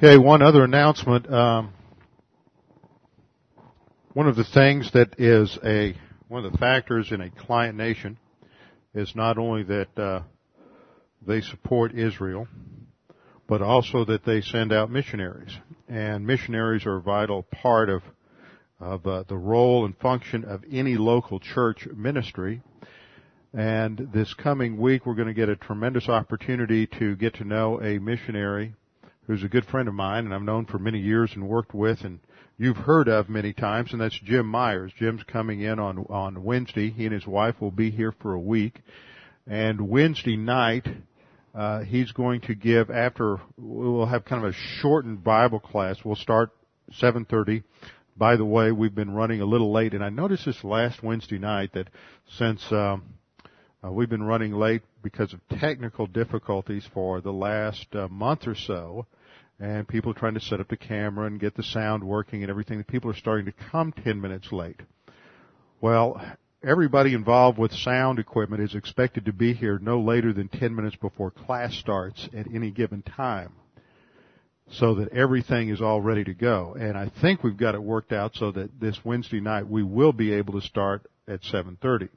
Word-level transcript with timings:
Okay, 0.00 0.16
one 0.16 0.42
other 0.42 0.62
announcement. 0.62 1.28
Um, 1.28 1.72
one 4.12 4.28
of 4.28 4.36
the 4.36 4.44
things 4.44 4.92
that 4.92 5.18
is 5.18 5.58
a 5.64 5.92
one 6.28 6.44
of 6.44 6.52
the 6.52 6.58
factors 6.58 7.10
in 7.10 7.20
a 7.20 7.30
client 7.30 7.76
nation 7.76 8.16
is 8.94 9.16
not 9.16 9.38
only 9.38 9.64
that 9.64 9.98
uh, 9.98 10.22
they 11.26 11.40
support 11.40 11.98
Israel, 11.98 12.46
but 13.48 13.60
also 13.60 14.04
that 14.04 14.24
they 14.24 14.40
send 14.40 14.72
out 14.72 14.88
missionaries. 14.88 15.50
And 15.88 16.24
missionaries 16.24 16.86
are 16.86 16.98
a 16.98 17.02
vital 17.02 17.42
part 17.42 17.90
of 17.90 18.02
of 18.78 19.04
uh, 19.04 19.24
the 19.28 19.36
role 19.36 19.84
and 19.84 19.96
function 19.98 20.44
of 20.44 20.62
any 20.70 20.94
local 20.94 21.40
church 21.40 21.88
ministry. 21.92 22.62
And 23.52 24.10
this 24.14 24.32
coming 24.32 24.78
week, 24.78 25.06
we're 25.06 25.16
going 25.16 25.26
to 25.26 25.34
get 25.34 25.48
a 25.48 25.56
tremendous 25.56 26.08
opportunity 26.08 26.86
to 27.00 27.16
get 27.16 27.34
to 27.34 27.44
know 27.44 27.82
a 27.82 27.98
missionary 27.98 28.76
who's 29.28 29.44
a 29.44 29.48
good 29.48 29.66
friend 29.66 29.86
of 29.86 29.94
mine 29.94 30.24
and 30.24 30.34
I've 30.34 30.42
known 30.42 30.66
for 30.66 30.80
many 30.80 30.98
years 30.98 31.30
and 31.34 31.46
worked 31.46 31.74
with 31.74 32.00
and 32.02 32.18
you've 32.58 32.76
heard 32.76 33.08
of 33.08 33.28
many 33.28 33.52
times, 33.52 33.92
and 33.92 34.00
that's 34.00 34.18
Jim 34.24 34.46
Myers. 34.46 34.92
Jim's 34.98 35.22
coming 35.22 35.60
in 35.60 35.78
on, 35.78 36.04
on 36.10 36.42
Wednesday. 36.42 36.90
He 36.90 37.04
and 37.04 37.14
his 37.14 37.26
wife 37.26 37.60
will 37.60 37.70
be 37.70 37.90
here 37.90 38.12
for 38.20 38.34
a 38.34 38.40
week. 38.40 38.80
And 39.46 39.88
Wednesday 39.88 40.36
night, 40.36 40.86
uh, 41.54 41.80
he's 41.80 42.12
going 42.12 42.40
to 42.42 42.54
give 42.54 42.90
after, 42.90 43.38
we'll 43.56 44.06
have 44.06 44.24
kind 44.24 44.44
of 44.44 44.50
a 44.50 44.56
shortened 44.80 45.22
Bible 45.22 45.60
class. 45.60 45.98
We'll 46.04 46.16
start 46.16 46.50
7.30. 47.00 47.62
By 48.16 48.36
the 48.36 48.44
way, 48.44 48.72
we've 48.72 48.94
been 48.94 49.12
running 49.12 49.40
a 49.40 49.46
little 49.46 49.72
late, 49.72 49.94
and 49.94 50.04
I 50.04 50.08
noticed 50.08 50.44
this 50.44 50.64
last 50.64 51.02
Wednesday 51.02 51.38
night 51.38 51.72
that 51.74 51.88
since, 52.36 52.60
um, 52.72 53.04
uh, 53.84 53.92
we've 53.92 54.10
been 54.10 54.24
running 54.24 54.52
late 54.52 54.82
because 55.02 55.32
of 55.32 55.40
technical 55.60 56.08
difficulties 56.08 56.84
for 56.92 57.20
the 57.20 57.32
last 57.32 57.86
uh, 57.92 58.08
month 58.08 58.48
or 58.48 58.56
so, 58.56 59.06
and 59.60 59.88
people 59.88 60.12
are 60.12 60.18
trying 60.18 60.34
to 60.34 60.40
set 60.40 60.60
up 60.60 60.68
the 60.68 60.76
camera 60.76 61.26
and 61.26 61.40
get 61.40 61.54
the 61.56 61.62
sound 61.62 62.04
working 62.04 62.42
and 62.42 62.50
everything. 62.50 62.82
People 62.84 63.10
are 63.10 63.16
starting 63.16 63.46
to 63.46 63.52
come 63.70 63.92
10 64.04 64.20
minutes 64.20 64.52
late. 64.52 64.80
Well, 65.80 66.20
everybody 66.62 67.14
involved 67.14 67.58
with 67.58 67.72
sound 67.72 68.18
equipment 68.18 68.62
is 68.62 68.74
expected 68.74 69.24
to 69.24 69.32
be 69.32 69.54
here 69.54 69.78
no 69.80 70.00
later 70.00 70.32
than 70.32 70.48
10 70.48 70.74
minutes 70.74 70.96
before 70.96 71.30
class 71.30 71.74
starts 71.74 72.28
at 72.36 72.46
any 72.52 72.70
given 72.70 73.02
time 73.02 73.52
so 74.70 74.96
that 74.96 75.12
everything 75.12 75.70
is 75.70 75.80
all 75.80 76.00
ready 76.00 76.24
to 76.24 76.34
go. 76.34 76.76
And 76.78 76.96
I 76.96 77.10
think 77.20 77.42
we've 77.42 77.56
got 77.56 77.74
it 77.74 77.82
worked 77.82 78.12
out 78.12 78.32
so 78.34 78.52
that 78.52 78.80
this 78.80 78.98
Wednesday 79.04 79.40
night 79.40 79.68
we 79.68 79.82
will 79.82 80.12
be 80.12 80.32
able 80.32 80.60
to 80.60 80.66
start 80.66 81.06
at 81.26 81.42
7:30. 81.42 82.08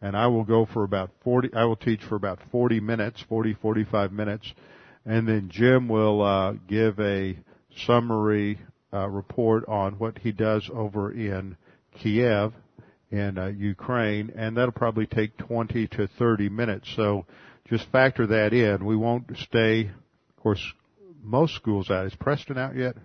And 0.00 0.16
I 0.16 0.26
will 0.26 0.44
go 0.44 0.66
for 0.66 0.82
about 0.82 1.10
40 1.22 1.52
I 1.54 1.64
will 1.64 1.76
teach 1.76 2.02
for 2.02 2.16
about 2.16 2.40
40 2.50 2.80
minutes, 2.80 3.22
40 3.28 3.54
45 3.54 4.12
minutes 4.12 4.52
and 5.04 5.28
then 5.28 5.50
Jim 5.50 5.88
will 5.88 6.22
uh, 6.22 6.52
give 6.68 6.98
a 7.00 7.38
summary 7.86 8.58
uh, 8.92 9.08
report 9.08 9.68
on 9.68 9.94
what 9.98 10.18
he 10.18 10.32
does 10.32 10.68
over 10.72 11.12
in 11.12 11.56
Kiev 11.98 12.52
in 13.10 13.38
uh, 13.38 13.46
Ukraine, 13.46 14.32
and 14.36 14.56
that'll 14.56 14.72
probably 14.72 15.06
take 15.06 15.36
20 15.36 15.86
to 15.88 16.08
30 16.18 16.48
minutes. 16.48 16.88
So 16.96 17.26
just 17.68 17.90
factor 17.90 18.26
that 18.26 18.52
in. 18.52 18.84
We 18.84 18.96
won't 18.96 19.30
stay. 19.36 19.86
Of 19.86 20.42
course, 20.42 20.62
most 21.22 21.54
schools 21.54 21.90
out. 21.90 22.06
Is 22.06 22.14
Preston 22.14 22.58
out 22.58 22.76
yet? 22.76 22.96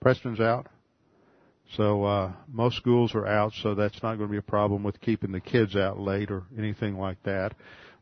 Preston's 0.00 0.40
out. 0.40 0.66
So 1.76 2.04
uh, 2.04 2.32
most 2.48 2.76
schools 2.76 3.14
are 3.14 3.26
out, 3.26 3.52
so 3.62 3.74
that's 3.74 4.00
not 4.02 4.16
going 4.16 4.28
to 4.28 4.32
be 4.32 4.38
a 4.38 4.42
problem 4.42 4.84
with 4.84 5.00
keeping 5.00 5.32
the 5.32 5.40
kids 5.40 5.74
out 5.74 5.98
late 5.98 6.30
or 6.30 6.44
anything 6.56 6.96
like 6.96 7.20
that. 7.24 7.54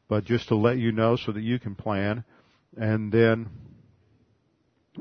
But 0.08 0.24
just 0.24 0.48
to 0.48 0.56
let 0.56 0.76
you 0.76 0.92
know, 0.92 1.16
so 1.16 1.32
that 1.32 1.42
you 1.42 1.58
can 1.58 1.74
plan. 1.74 2.24
And 2.76 3.12
then 3.12 3.48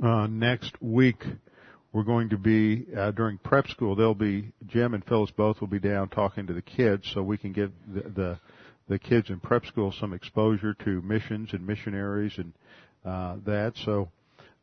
uh, 0.01 0.27
next 0.27 0.81
week 0.81 1.23
we're 1.91 2.03
going 2.03 2.29
to 2.29 2.37
be 2.37 2.87
uh, 2.95 3.11
during 3.11 3.37
prep 3.37 3.67
school. 3.67 3.95
They'll 3.95 4.15
be 4.15 4.51
Jim 4.67 4.93
and 4.93 5.05
Phyllis 5.05 5.31
both 5.31 5.61
will 5.61 5.67
be 5.67 5.79
down 5.79 6.09
talking 6.09 6.47
to 6.47 6.53
the 6.53 6.61
kids, 6.61 7.09
so 7.13 7.21
we 7.21 7.37
can 7.37 7.53
give 7.53 7.71
the 7.87 8.01
the, 8.01 8.39
the 8.89 8.99
kids 8.99 9.29
in 9.29 9.39
prep 9.39 9.65
school 9.65 9.93
some 9.99 10.13
exposure 10.13 10.73
to 10.85 11.01
missions 11.01 11.53
and 11.53 11.65
missionaries 11.65 12.33
and 12.37 12.53
uh, 13.05 13.37
that. 13.45 13.73
So 13.85 14.09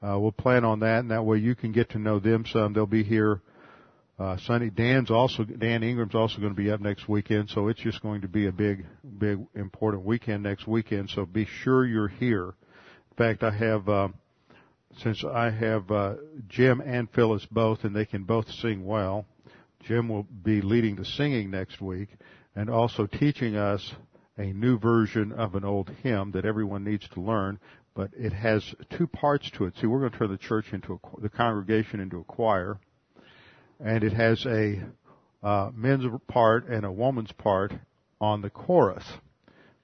uh, 0.03 0.19
we'll 0.19 0.32
plan 0.32 0.65
on 0.65 0.81
that, 0.81 1.00
and 1.00 1.10
that 1.10 1.25
way 1.25 1.38
you 1.38 1.54
can 1.54 1.72
get 1.72 1.91
to 1.91 1.99
know 1.99 2.19
them 2.19 2.44
some. 2.47 2.72
They'll 2.72 2.87
be 2.87 3.04
here. 3.04 3.41
Uh, 4.19 4.37
Sunday, 4.44 4.69
Dan's 4.69 5.10
also, 5.10 5.44
Dan 5.44 5.82
Ingram's 5.82 6.15
also 6.15 6.41
going 6.41 6.54
to 6.54 6.62
be 6.62 6.70
up 6.70 6.78
next 6.78 7.09
weekend, 7.09 7.49
so 7.49 7.69
it's 7.69 7.81
just 7.81 8.03
going 8.03 8.20
to 8.20 8.28
be 8.28 8.49
a 8.49 8.53
big, 8.53 8.84
big, 9.19 9.38
important 9.54 10.04
weekend 10.04 10.43
next 10.43 10.66
weekend, 10.66 11.09
so 11.09 11.25
be 11.25 11.47
sure 11.47 11.87
you're 11.87 12.09
here 12.09 12.53
fact, 13.20 13.42
I 13.42 13.50
have, 13.50 13.86
uh, 13.86 14.08
since 15.03 15.22
I 15.22 15.50
have 15.50 15.91
uh, 15.91 16.14
Jim 16.48 16.81
and 16.81 17.06
Phyllis 17.10 17.44
both, 17.50 17.84
and 17.84 17.94
they 17.94 18.06
can 18.06 18.25
both 18.25 18.50
sing 18.50 18.86
well, 18.86 19.26
Jim 19.86 20.08
will 20.08 20.22
be 20.22 20.62
leading 20.62 20.97
the 20.97 21.04
singing 21.04 21.50
next 21.50 21.82
week 21.82 22.08
and 22.56 22.70
also 22.70 23.06
teaching 23.06 23.56
us 23.56 23.92
a 24.38 24.54
new 24.54 24.78
version 24.78 25.32
of 25.32 25.54
an 25.54 25.66
old 25.66 25.91
hymn 26.03 26.31
that 26.31 26.47
everyone 26.47 26.82
needs 26.82 27.06
to 27.10 27.20
learn, 27.20 27.58
but 27.94 28.08
it 28.16 28.32
has 28.32 28.64
two 28.97 29.06
parts 29.06 29.50
to 29.50 29.66
it. 29.66 29.75
See, 29.78 29.87
we're 29.87 30.00
going 30.00 30.12
to 30.12 30.19
turn 30.19 30.31
the 30.31 30.38
church 30.38 30.72
into 30.72 30.94
a, 30.94 31.20
the 31.20 31.28
congregation 31.28 32.00
into 32.00 32.20
a 32.20 32.25
choir, 32.25 32.78
and 33.78 34.02
it 34.02 34.14
has 34.14 34.42
a 34.47 34.82
uh, 35.42 35.70
men's 35.75 36.06
part 36.26 36.69
and 36.69 36.87
a 36.87 36.92
woman's 36.92 37.32
part 37.32 37.75
on 38.19 38.41
the 38.41 38.48
chorus. 38.48 39.04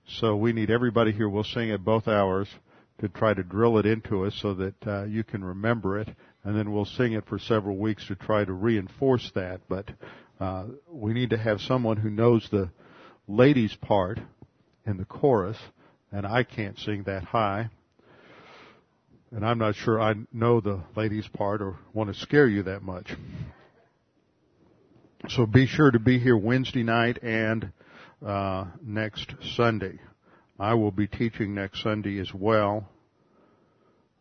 So 0.07 0.37
we 0.37 0.55
need 0.55 0.71
everybody 0.71 1.13
here. 1.13 1.29
We'll 1.29 1.45
sing 1.45 1.71
at 1.71 1.85
both 1.85 2.09
hours 2.09 2.49
to 3.01 3.09
try 3.09 3.35
to 3.35 3.43
drill 3.43 3.79
it 3.79 3.87
into 3.87 4.25
us 4.25 4.35
so 4.41 4.55
that 4.55 4.87
uh, 4.87 5.05
you 5.05 5.23
can 5.23 5.45
remember 5.45 5.99
it, 5.99 6.09
and 6.45 6.57
then 6.57 6.73
we'll 6.73 6.85
sing 6.85 7.13
it 7.13 7.27
for 7.27 7.39
several 7.39 7.77
weeks 7.77 8.07
to 8.07 8.15
try 8.15 8.45
to 8.45 8.53
reinforce 8.53 9.31
that. 9.35 9.61
But 9.69 9.91
uh, 10.41 10.65
we 10.91 11.13
need 11.13 11.31
to 11.31 11.39
have 11.39 11.61
someone 11.61 11.99
who 11.99 12.11
knows 12.11 12.49
the 12.51 12.71
ladies' 13.29 13.77
part 13.77 14.19
in 14.87 14.97
the 14.97 15.05
chorus, 15.05 15.59
and 16.13 16.27
I 16.27 16.45
can't 16.45 16.79
sing 16.79 17.03
that 17.05 17.25
high. 17.25 17.71
And 19.33 19.45
I'm 19.45 19.59
not 19.59 19.75
sure 19.75 20.01
I 20.01 20.15
know 20.33 20.61
the 20.61 20.83
ladies' 20.95 21.29
part 21.29 21.61
or 21.61 21.77
want 21.93 22.15
to 22.15 22.21
scare 22.21 22.49
you 22.49 22.63
that 22.65 22.83
much. 22.83 23.13
So 25.29 25.45
be 25.45 25.67
sure 25.67 25.91
to 25.91 25.99
be 25.99 26.19
here 26.19 26.37
Wednesday 26.37 26.85
night 26.85 27.19
and 27.23 27.73
uh, 28.25 28.67
next 28.83 29.35
Sunday. 29.57 29.99
I 30.59 30.75
will 30.75 30.91
be 30.91 31.07
teaching 31.07 31.55
next 31.55 31.83
Sunday 31.83 32.19
as 32.19 32.33
well. 32.33 32.89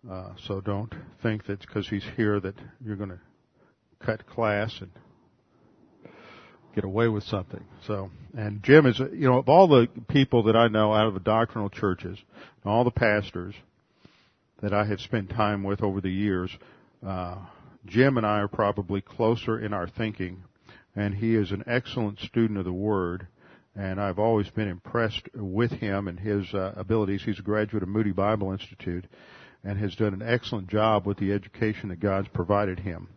Uh, 0.10 0.32
so 0.46 0.62
don't 0.62 0.94
think 1.24 1.46
that 1.48 1.62
because 1.62 1.88
he's 1.88 2.06
here 2.16 2.40
that 2.40 2.56
you're 2.84 2.98
going 2.98 3.10
to 3.10 3.20
cut 4.06 4.28
class 4.28 4.80
and 4.82 4.92
get 6.76 6.84
away 6.84 7.08
with 7.08 7.24
something. 7.24 7.64
So, 7.88 8.12
and 8.38 8.62
Jim 8.62 8.86
is, 8.86 9.00
you 9.00 9.30
know, 9.30 9.40
of 9.40 9.50
all 9.50 9.68
the 9.68 9.88
people 10.10 10.44
that 10.44 10.56
I 10.56 10.68
know 10.68 10.94
out 10.94 11.08
of 11.08 11.14
the 11.14 11.22
doctrinal 11.22 11.70
churches, 11.70 12.20
all 12.66 12.84
the 12.84 12.92
pastors 12.92 13.56
that 14.62 14.74
I 14.74 14.86
have 14.86 15.00
spent 15.00 15.30
time 15.30 15.64
with 15.64 15.82
over 15.82 16.02
the 16.02 16.12
years, 16.12 16.52
uh, 17.06 17.38
Jim 17.86 18.18
and 18.18 18.26
I 18.26 18.40
are 18.40 18.48
probably 18.48 19.02
closer 19.02 19.58
in 19.58 19.74
our 19.74 19.88
thinking, 19.88 20.44
and 20.96 21.16
he 21.16 21.36
is 21.36 21.52
an 21.52 21.64
excellent 21.66 22.20
student 22.20 22.60
of 22.60 22.66
the 22.66 22.74
Word 22.74 23.28
and 23.76 24.00
I've 24.00 24.20
always 24.20 24.50
been 24.50 24.70
impressed 24.70 25.28
with 25.34 25.72
him 25.72 26.08
and 26.08 26.20
his 26.20 26.54
uh, 26.54 26.74
abilities. 26.76 27.24
He's 27.24 27.40
a 27.40 27.44
graduate 27.44 27.84
of 27.84 27.90
Moody 27.90 28.12
Bible 28.12 28.52
Institute 28.52 29.06
and 29.64 29.78
has 29.80 29.96
done 29.96 30.14
an 30.14 30.22
excellent 30.22 30.68
job 30.70 31.06
with 31.06 31.18
the 31.18 31.34
education 31.34 31.90
that 31.90 32.00
God's 32.00 32.28
provided 32.30 32.80
him. 32.80 33.10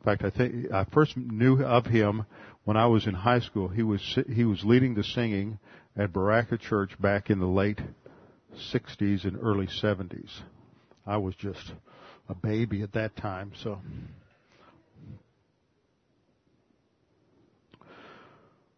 In 0.00 0.04
fact, 0.04 0.24
I 0.24 0.30
think 0.30 0.72
I 0.72 0.84
first 0.84 1.16
knew 1.16 1.62
of 1.62 1.86
him 1.86 2.24
when 2.64 2.76
I 2.76 2.86
was 2.86 3.06
in 3.06 3.14
high 3.14 3.40
school. 3.40 3.68
He 3.68 3.82
was 3.82 4.18
he 4.32 4.44
was 4.44 4.64
leading 4.64 4.94
the 4.94 5.02
singing 5.02 5.58
at 5.96 6.12
Berachah 6.12 6.60
Church 6.60 6.92
back 7.00 7.28
in 7.28 7.40
the 7.40 7.46
late 7.46 7.80
60s 8.72 9.24
and 9.24 9.38
early 9.42 9.66
70s. 9.66 10.30
I 11.06 11.16
was 11.16 11.34
just 11.34 11.72
a 12.28 12.34
baby 12.34 12.82
at 12.82 12.92
that 12.92 13.16
time, 13.16 13.52
so 13.62 13.78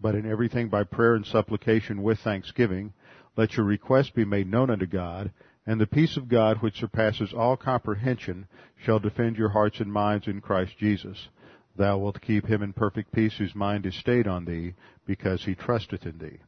but 0.00 0.14
in 0.14 0.30
everything 0.30 0.68
by 0.68 0.84
prayer 0.84 1.14
and 1.14 1.26
supplication 1.26 2.02
with 2.02 2.18
thanksgiving, 2.20 2.92
let 3.36 3.56
your 3.56 3.66
requests 3.66 4.10
be 4.10 4.24
made 4.24 4.50
known 4.50 4.70
unto 4.70 4.86
God, 4.86 5.32
and 5.66 5.80
the 5.80 5.86
peace 5.86 6.16
of 6.16 6.28
God 6.28 6.62
which 6.62 6.78
surpasses 6.78 7.32
all 7.32 7.56
comprehension 7.56 8.46
shall 8.76 8.98
defend 8.98 9.36
your 9.36 9.50
hearts 9.50 9.80
and 9.80 9.92
minds 9.92 10.26
in 10.26 10.40
Christ 10.40 10.78
Jesus. 10.78 11.28
Thou 11.76 11.98
wilt 11.98 12.20
keep 12.20 12.46
him 12.46 12.62
in 12.62 12.72
perfect 12.72 13.12
peace 13.12 13.36
whose 13.38 13.54
mind 13.54 13.86
is 13.86 13.94
stayed 13.94 14.26
on 14.26 14.44
thee, 14.44 14.74
because 15.06 15.44
he 15.44 15.54
trusteth 15.54 16.04
in 16.04 16.18
thee. 16.18 16.38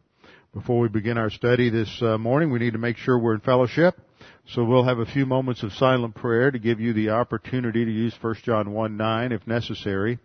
Before 0.53 0.81
we 0.81 0.89
begin 0.89 1.17
our 1.17 1.31
study 1.31 1.71
this 1.71 2.03
uh, 2.03 2.19
morning, 2.19 2.51
we 2.51 2.59
need 2.59 2.73
to 2.73 2.79
make 2.79 2.97
sure 2.97 3.17
we're 3.17 3.35
in 3.35 3.41
fellowship. 3.41 4.01
So 4.49 4.65
we'll 4.65 4.85
have 4.85 4.99
a 4.99 5.07
few 5.07 5.25
moments 5.25 5.63
of 5.63 5.73
silent 5.73 6.17
prayer 6.17 6.51
to 6.51 6.59
give 6.59 6.81
you 6.81 6.93
the 6.93 7.11
opportunity 7.11 7.85
to 7.85 7.91
use 7.91 8.15
1 8.21 8.35
John 8.43 8.73
1 8.73 8.97
9 8.97 9.33
if 9.33 9.47
necessary, 9.47 10.19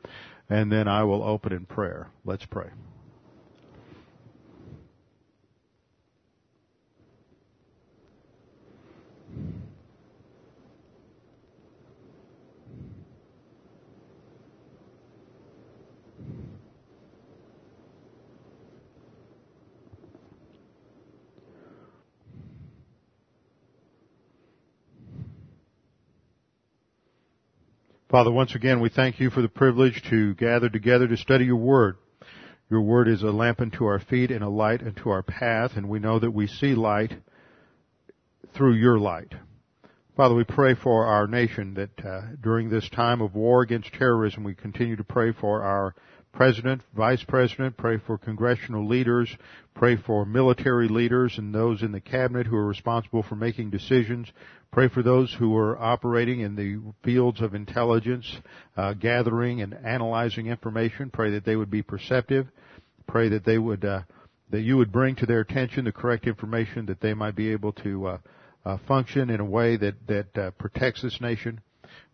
and 0.49 0.71
then 0.71 0.87
I 0.87 1.03
will 1.03 1.23
open 1.23 1.53
in 1.53 1.65
prayer. 1.65 2.09
Let's 2.25 2.45
pray. 2.45 2.69
Father, 28.15 28.31
once 28.31 28.55
again, 28.55 28.79
we 28.79 28.87
thank 28.87 29.19
you 29.19 29.29
for 29.29 29.41
the 29.41 29.49
privilege 29.49 30.01
to 30.09 30.35
gather 30.35 30.69
together 30.69 31.05
to 31.05 31.17
study 31.17 31.43
your 31.43 31.57
word. 31.57 31.97
Your 32.69 32.79
word 32.79 33.09
is 33.09 33.23
a 33.23 33.31
lamp 33.31 33.59
unto 33.59 33.83
our 33.83 33.99
feet 33.99 34.31
and 34.31 34.41
a 34.41 34.47
light 34.47 34.81
unto 34.81 35.09
our 35.09 35.21
path, 35.21 35.71
and 35.75 35.89
we 35.89 35.99
know 35.99 36.17
that 36.19 36.31
we 36.31 36.47
see 36.47 36.75
light 36.75 37.11
through 38.55 38.73
your 38.73 38.97
light. 38.97 39.33
Father, 40.15 40.33
we 40.33 40.45
pray 40.45 40.75
for 40.75 41.05
our 41.05 41.27
nation 41.27 41.73
that 41.73 42.05
uh, 42.05 42.21
during 42.41 42.69
this 42.69 42.89
time 42.89 43.21
of 43.21 43.35
war 43.35 43.61
against 43.61 43.93
terrorism, 43.93 44.45
we 44.45 44.55
continue 44.55 44.95
to 44.95 45.03
pray 45.03 45.33
for 45.33 45.61
our 45.61 45.93
president, 46.31 46.81
vice 46.95 47.23
president, 47.23 47.75
pray 47.75 47.97
for 47.97 48.17
congressional 48.17 48.87
leaders, 48.87 49.29
pray 49.73 49.97
for 49.97 50.25
military 50.25 50.87
leaders 50.87 51.37
and 51.37 51.53
those 51.53 51.81
in 51.81 51.91
the 51.91 51.99
cabinet 51.99 52.47
who 52.47 52.55
are 52.55 52.65
responsible 52.65 53.23
for 53.23 53.35
making 53.35 53.69
decisions. 53.69 54.31
Pray 54.71 54.87
for 54.87 55.03
those 55.03 55.33
who 55.33 55.55
are 55.57 55.77
operating 55.77 56.39
in 56.39 56.55
the 56.55 56.79
fields 57.03 57.41
of 57.41 57.55
intelligence, 57.55 58.37
uh, 58.77 58.93
gathering 58.93 59.61
and 59.61 59.73
analyzing 59.73 60.47
information. 60.47 61.09
Pray 61.09 61.31
that 61.31 61.43
they 61.43 61.57
would 61.57 61.71
be 61.71 61.81
perceptive. 61.81 62.47
Pray 63.05 63.27
that 63.29 63.43
they 63.43 63.57
would, 63.57 63.83
uh, 63.83 64.01
that 64.49 64.61
you 64.61 64.77
would 64.77 64.93
bring 64.93 65.15
to 65.15 65.25
their 65.25 65.41
attention 65.41 65.83
the 65.83 65.91
correct 65.91 66.25
information 66.25 66.85
that 66.85 67.01
they 67.01 67.13
might 67.13 67.35
be 67.35 67.51
able 67.51 67.73
to 67.73 68.19
uh, 68.65 68.77
function 68.87 69.29
in 69.29 69.39
a 69.39 69.45
way 69.45 69.77
that 69.77 69.95
that 70.07 70.37
uh, 70.37 70.51
protects 70.51 71.01
this 71.01 71.21
nation. 71.21 71.61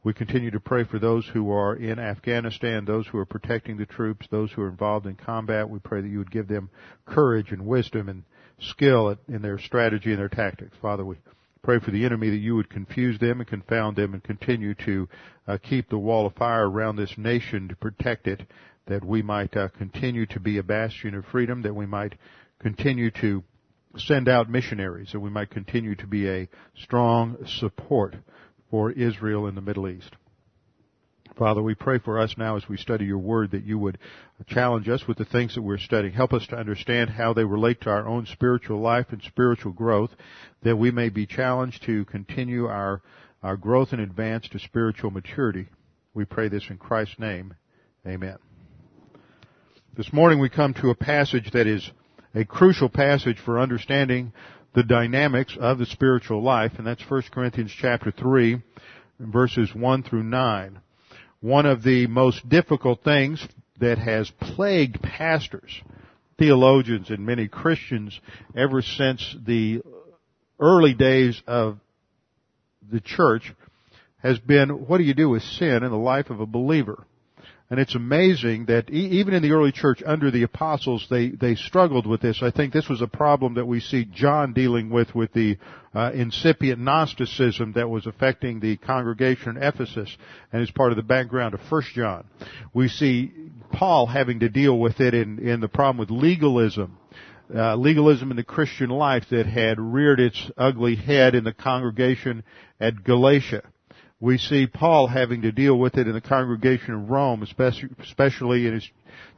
We 0.04 0.14
continue 0.14 0.50
to 0.52 0.60
pray 0.60 0.84
for 0.84 0.98
those 0.98 1.28
who 1.28 1.52
are 1.52 1.76
in 1.76 2.00
Afghanistan, 2.00 2.86
those 2.86 3.08
who 3.08 3.20
are 3.20 3.26
protecting 3.26 3.78
the 3.78 3.86
troops, 3.86 4.28
those 4.32 4.52
who 4.52 4.64
are 4.64 4.70
involved 4.70 5.06
in 5.06 5.16
combat. 5.16 5.70
We 5.70 5.80
pray 5.80 6.02
that 6.02 6.08
you 6.08 6.18
would 6.18 6.32
give 6.32 6.48
them 6.48 6.70
courage 7.06 7.52
and 7.52 7.66
wisdom 7.68 8.10
and 8.10 8.24
skill 8.60 9.16
in 9.28 9.42
their 9.42 9.60
strategy 9.60 10.10
and 10.10 10.20
their 10.20 10.30
tactics. 10.30 10.76
Father, 10.82 11.06
we 11.06 11.18
pray 11.62 11.80
for 11.80 11.92
the 11.92 12.04
enemy 12.04 12.32
that 12.32 12.38
you 12.38 12.56
would 12.56 12.70
confuse 12.70 13.20
them 13.20 13.40
and 13.40 13.48
confound 13.48 13.96
them 13.96 14.14
and 14.14 14.24
continue 14.24 14.74
to 14.74 15.08
uh, 15.48 15.58
keep 15.62 15.90
the 15.90 15.98
wall 15.98 16.26
of 16.26 16.34
fire 16.34 16.68
around 16.68 16.96
this 16.96 17.16
nation 17.18 17.68
to 17.68 17.76
protect 17.76 18.28
it, 18.28 18.42
that 18.88 19.06
we 19.06 19.22
might 19.22 19.56
uh, 19.56 19.68
continue 19.78 20.26
to 20.26 20.40
be 20.40 20.58
a 20.58 20.64
bastion 20.64 21.14
of 21.14 21.26
freedom, 21.26 21.62
that 21.62 21.76
we 21.76 21.86
might 21.86 22.16
continue 22.60 23.12
to 23.12 23.44
send 23.98 24.30
out 24.30 24.50
missionaries, 24.50 25.12
that 25.12 25.20
we 25.20 25.30
might 25.30 25.50
continue 25.50 25.96
to 25.96 26.08
be 26.08 26.30
a 26.30 26.50
strong 26.82 27.38
support 27.46 28.16
for 28.70 28.92
Israel 28.92 29.48
in 29.48 29.56
the 29.56 29.62
Middle 29.62 29.88
East. 29.88 30.16
Father, 31.38 31.62
we 31.62 31.76
pray 31.76 31.98
for 31.98 32.20
us 32.20 32.36
now 32.38 32.58
as 32.58 32.68
we 32.68 32.78
study 32.78 33.06
your 33.06 33.18
word 33.18 33.52
that 33.52 33.64
you 33.64 33.78
would 33.80 33.98
challenge 34.48 34.90
us 34.90 35.08
with 35.08 35.18
the 35.18 35.26
things 35.26 35.56
that 35.56 35.62
we're 35.62 35.78
studying. 35.78 36.14
Help 36.14 36.34
us 36.34 36.46
to 36.48 36.58
understand 36.58 37.10
how 37.10 37.34
they 37.34 37.44
relate 37.44 37.82
to 37.82 37.90
our 37.90 38.08
own 38.08 38.26
spiritual 38.26 38.80
life 38.80 39.08
and 39.12 39.22
spiritual 39.24 39.72
growth, 39.72 40.12
that 40.64 40.78
we 40.78 40.92
may 40.92 41.10
be 41.10 41.26
challenged 41.26 41.84
to 41.84 42.06
continue 42.06 42.68
our, 42.68 43.02
our 43.42 43.56
growth 43.56 43.92
and 43.92 44.02
advance 44.02 44.48
to 44.50 44.60
spiritual 44.60 45.10
maturity. 45.12 45.68
We 46.14 46.26
pray 46.26 46.50
this 46.50 46.70
in 46.70 46.78
Christ's 46.78 47.18
name. 47.18 47.56
Amen. 48.06 48.38
This 49.96 50.12
morning 50.12 50.40
we 50.40 50.50
come 50.50 50.74
to 50.76 50.90
a 50.90 50.96
passage 50.96 51.52
that 51.52 51.68
is 51.68 51.92
a 52.34 52.46
crucial 52.46 52.90
passage 52.90 53.38
for 53.44 53.60
understanding 53.60 54.34
the 54.74 54.84
dynamics 54.84 55.58
of 55.60 55.78
the 55.78 55.86
spiritual 55.86 56.42
life, 56.42 56.74
and 56.78 56.88
that's 56.88 57.04
1 57.10 57.24
Corinthians 57.32 57.74
chapter 57.78 58.12
3, 58.12 58.62
verses 59.20 59.74
1 59.76 60.04
through 60.04 60.24
9. 60.24 60.80
One 61.42 61.66
of 61.66 61.84
the 61.84 62.08
most 62.08 62.48
difficult 62.48 63.04
things 63.04 63.46
that 63.80 63.98
has 63.98 64.32
plagued 64.40 65.02
pastors, 65.02 65.82
theologians, 66.38 67.10
and 67.10 67.26
many 67.26 67.48
Christians 67.48 68.18
ever 68.56 68.82
since 68.82 69.36
the 69.46 69.82
early 70.60 70.94
days 70.94 71.42
of 71.48 71.80
the 72.90 73.02
church 73.02 73.54
has 74.22 74.40
been 74.40 74.70
what 74.88 75.00
do 75.00 75.04
you 75.04 75.14
do 75.14 75.30
with 75.30 75.42
sin 75.42 75.84
in 75.84 75.90
the 75.90 75.98
life 75.98 76.30
of 76.30 76.40
a 76.40 76.46
believer? 76.46 77.06
And 77.72 77.80
it's 77.80 77.96
amazing 77.96 78.66
that 78.66 78.90
even 78.90 79.34
in 79.34 79.42
the 79.42 79.54
early 79.54 79.72
church 79.72 80.04
under 80.06 80.30
the 80.30 80.44
apostles, 80.44 81.08
they, 81.10 81.30
they 81.30 81.56
struggled 81.56 82.06
with 82.06 82.20
this. 82.20 82.44
I 82.44 82.52
think 82.52 82.74
this 82.74 82.90
was 82.90 83.02
a 83.02 83.08
problem 83.08 83.54
that 83.54 83.66
we 83.66 83.80
see 83.80 84.04
John 84.04 84.52
dealing 84.52 84.90
with 84.90 85.16
with 85.16 85.32
the 85.32 85.58
uh, 85.96 86.12
incipient 86.14 86.82
Gnosticism 86.82 87.72
that 87.78 87.90
was 87.90 88.08
affecting 88.08 88.60
the 88.60 88.76
congregation 88.76 89.56
in 89.56 89.64
Ephesus 89.64 90.14
and 90.52 90.62
is 90.62 90.70
part 90.70 90.92
of 90.92 90.98
the 90.98 91.02
background 91.02 91.54
of 91.54 91.62
First 91.70 91.94
John. 91.94 92.26
We 92.74 92.90
see 92.90 93.32
Paul 93.72 94.06
having 94.06 94.42
to 94.42 94.50
deal 94.50 94.78
with 94.78 95.00
it 95.00 95.14
in, 95.14 95.40
in 95.40 95.62
the 95.62 95.70
problem 95.70 95.98
with 95.98 96.12
legalism. 96.12 96.98
Uh, 97.56 97.76
legalism 97.76 98.32
in 98.32 98.38
the 98.38 98.44
Christian 98.44 98.90
life 98.90 99.24
that 99.32 99.46
had 99.46 99.80
reared 99.80 100.20
its 100.20 100.52
ugly 100.58 100.96
head 100.98 101.36
in 101.36 101.46
the 101.46 101.54
congregation 101.54 102.44
at 102.82 103.02
Galatia 103.06 103.64
we 104.22 104.38
see 104.38 104.68
Paul 104.68 105.08
having 105.08 105.42
to 105.42 105.52
deal 105.52 105.78
with 105.78 105.98
it 105.98 106.08
in 106.08 106.14
the 106.14 106.22
congregation 106.22 106.94
of 106.94 107.10
Rome, 107.10 107.42
especially 107.42 108.68
in 108.68 108.76
his 108.76 108.90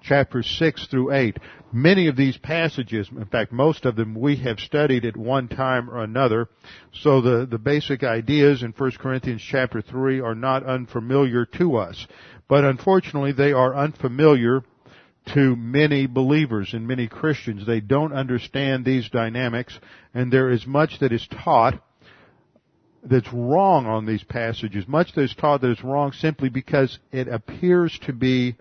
chapters 0.02 0.46
6 0.60 0.88
through 0.88 1.14
8. 1.14 1.38
Many 1.72 2.08
of 2.08 2.18
these 2.18 2.38
passages, 2.38 3.10
in 3.10 3.26
fact 3.26 3.54
most 3.54 3.86
of 3.86 3.96
them, 3.96 4.14
we 4.14 4.36
have 4.38 4.60
studied 4.60 5.06
at 5.06 5.16
one 5.16 5.48
time 5.48 5.90
or 5.90 6.04
another. 6.04 6.50
So 6.92 7.22
the, 7.22 7.48
the 7.50 7.58
basic 7.58 8.04
ideas 8.04 8.62
in 8.62 8.74
1 8.78 8.92
Corinthians 9.00 9.42
chapter 9.42 9.82
3 9.82 10.20
are 10.20 10.36
not 10.36 10.66
unfamiliar 10.66 11.46
to 11.58 11.78
us. 11.78 12.06
But 12.50 12.66
unfortunately 12.66 13.32
they 13.32 13.54
are 13.54 13.74
unfamiliar 13.74 14.64
to 15.34 15.56
many 15.56 16.08
believers 16.08 16.74
and 16.74 16.86
many 16.86 17.08
Christians. 17.08 17.66
They 17.66 17.80
don't 17.80 18.12
understand 18.12 18.84
these 18.84 19.10
dynamics 19.10 19.80
and 20.14 20.32
there 20.32 20.52
is 20.52 20.68
much 20.68 21.00
that 21.00 21.14
is 21.14 21.26
taught 21.28 21.82
that's 23.04 23.32
wrong 23.34 23.86
on 23.86 24.06
these 24.06 24.24
passages. 24.24 24.88
Much 24.88 25.14
that 25.14 25.24
is 25.24 25.36
taught 25.36 25.62
that 25.62 25.72
is 25.72 25.84
wrong 25.84 26.12
simply 26.14 26.50
because 26.50 27.00
it 27.12 27.28
appears 27.28 27.98
to 28.04 28.14
be 28.14 28.56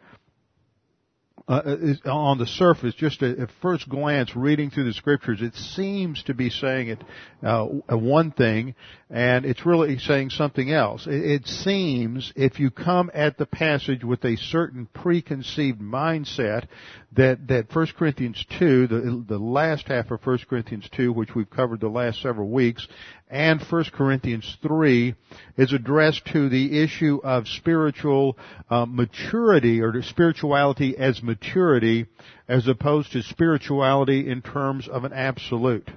uh, 1.48 1.76
on 2.04 2.38
the 2.38 2.46
surface, 2.46 2.94
just 2.94 3.22
at 3.22 3.48
first 3.60 3.88
glance, 3.88 4.36
reading 4.36 4.70
through 4.70 4.84
the 4.84 4.92
scriptures, 4.92 5.42
it 5.42 5.54
seems 5.54 6.22
to 6.22 6.34
be 6.34 6.50
saying 6.50 6.88
it 6.88 7.02
uh, 7.42 7.66
one 7.88 8.30
thing, 8.30 8.74
and 9.10 9.44
it's 9.44 9.66
really 9.66 9.98
saying 9.98 10.30
something 10.30 10.70
else. 10.70 11.06
It, 11.06 11.42
it, 11.42 11.46
seems 11.46 12.32
if 12.36 12.60
you 12.60 12.70
come 12.70 13.10
at 13.12 13.38
the 13.38 13.46
passage 13.46 14.04
with 14.04 14.24
a 14.24 14.36
certain 14.36 14.86
preconceived 14.94 15.80
mindset 15.80 16.66
that 17.14 17.48
that 17.48 17.74
1 17.74 17.88
Corinthians 17.98 18.44
2, 18.58 18.86
the 18.86 19.24
the 19.28 19.38
last 19.38 19.88
half 19.88 20.10
of 20.10 20.24
1 20.24 20.38
Corinthians 20.48 20.88
2, 20.92 21.12
which 21.12 21.34
we've 21.34 21.50
covered 21.50 21.80
the 21.80 21.88
last 21.88 22.22
several 22.22 22.48
weeks, 22.48 22.86
and 23.32 23.62
1 23.62 23.84
Corinthians 23.94 24.58
3 24.60 25.14
is 25.56 25.72
addressed 25.72 26.26
to 26.26 26.50
the 26.50 26.82
issue 26.82 27.18
of 27.24 27.48
spiritual 27.48 28.36
uh, 28.68 28.84
maturity 28.86 29.80
or 29.80 30.02
spirituality 30.02 30.94
as 30.98 31.22
maturity 31.22 32.06
as 32.46 32.68
opposed 32.68 33.10
to 33.12 33.22
spirituality 33.22 34.30
in 34.30 34.42
terms 34.42 34.86
of 34.86 35.04
an 35.04 35.14
absolute. 35.14 35.90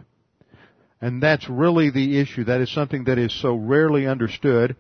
And 1.02 1.22
that's 1.22 1.50
really 1.50 1.90
the 1.90 2.22
issue. 2.22 2.46
That 2.46 2.62
is 2.62 2.74
something 2.74 3.04
that 3.04 3.18
is 3.18 3.38
so 3.42 3.54
rarely 3.54 4.08
understood. 4.08 4.78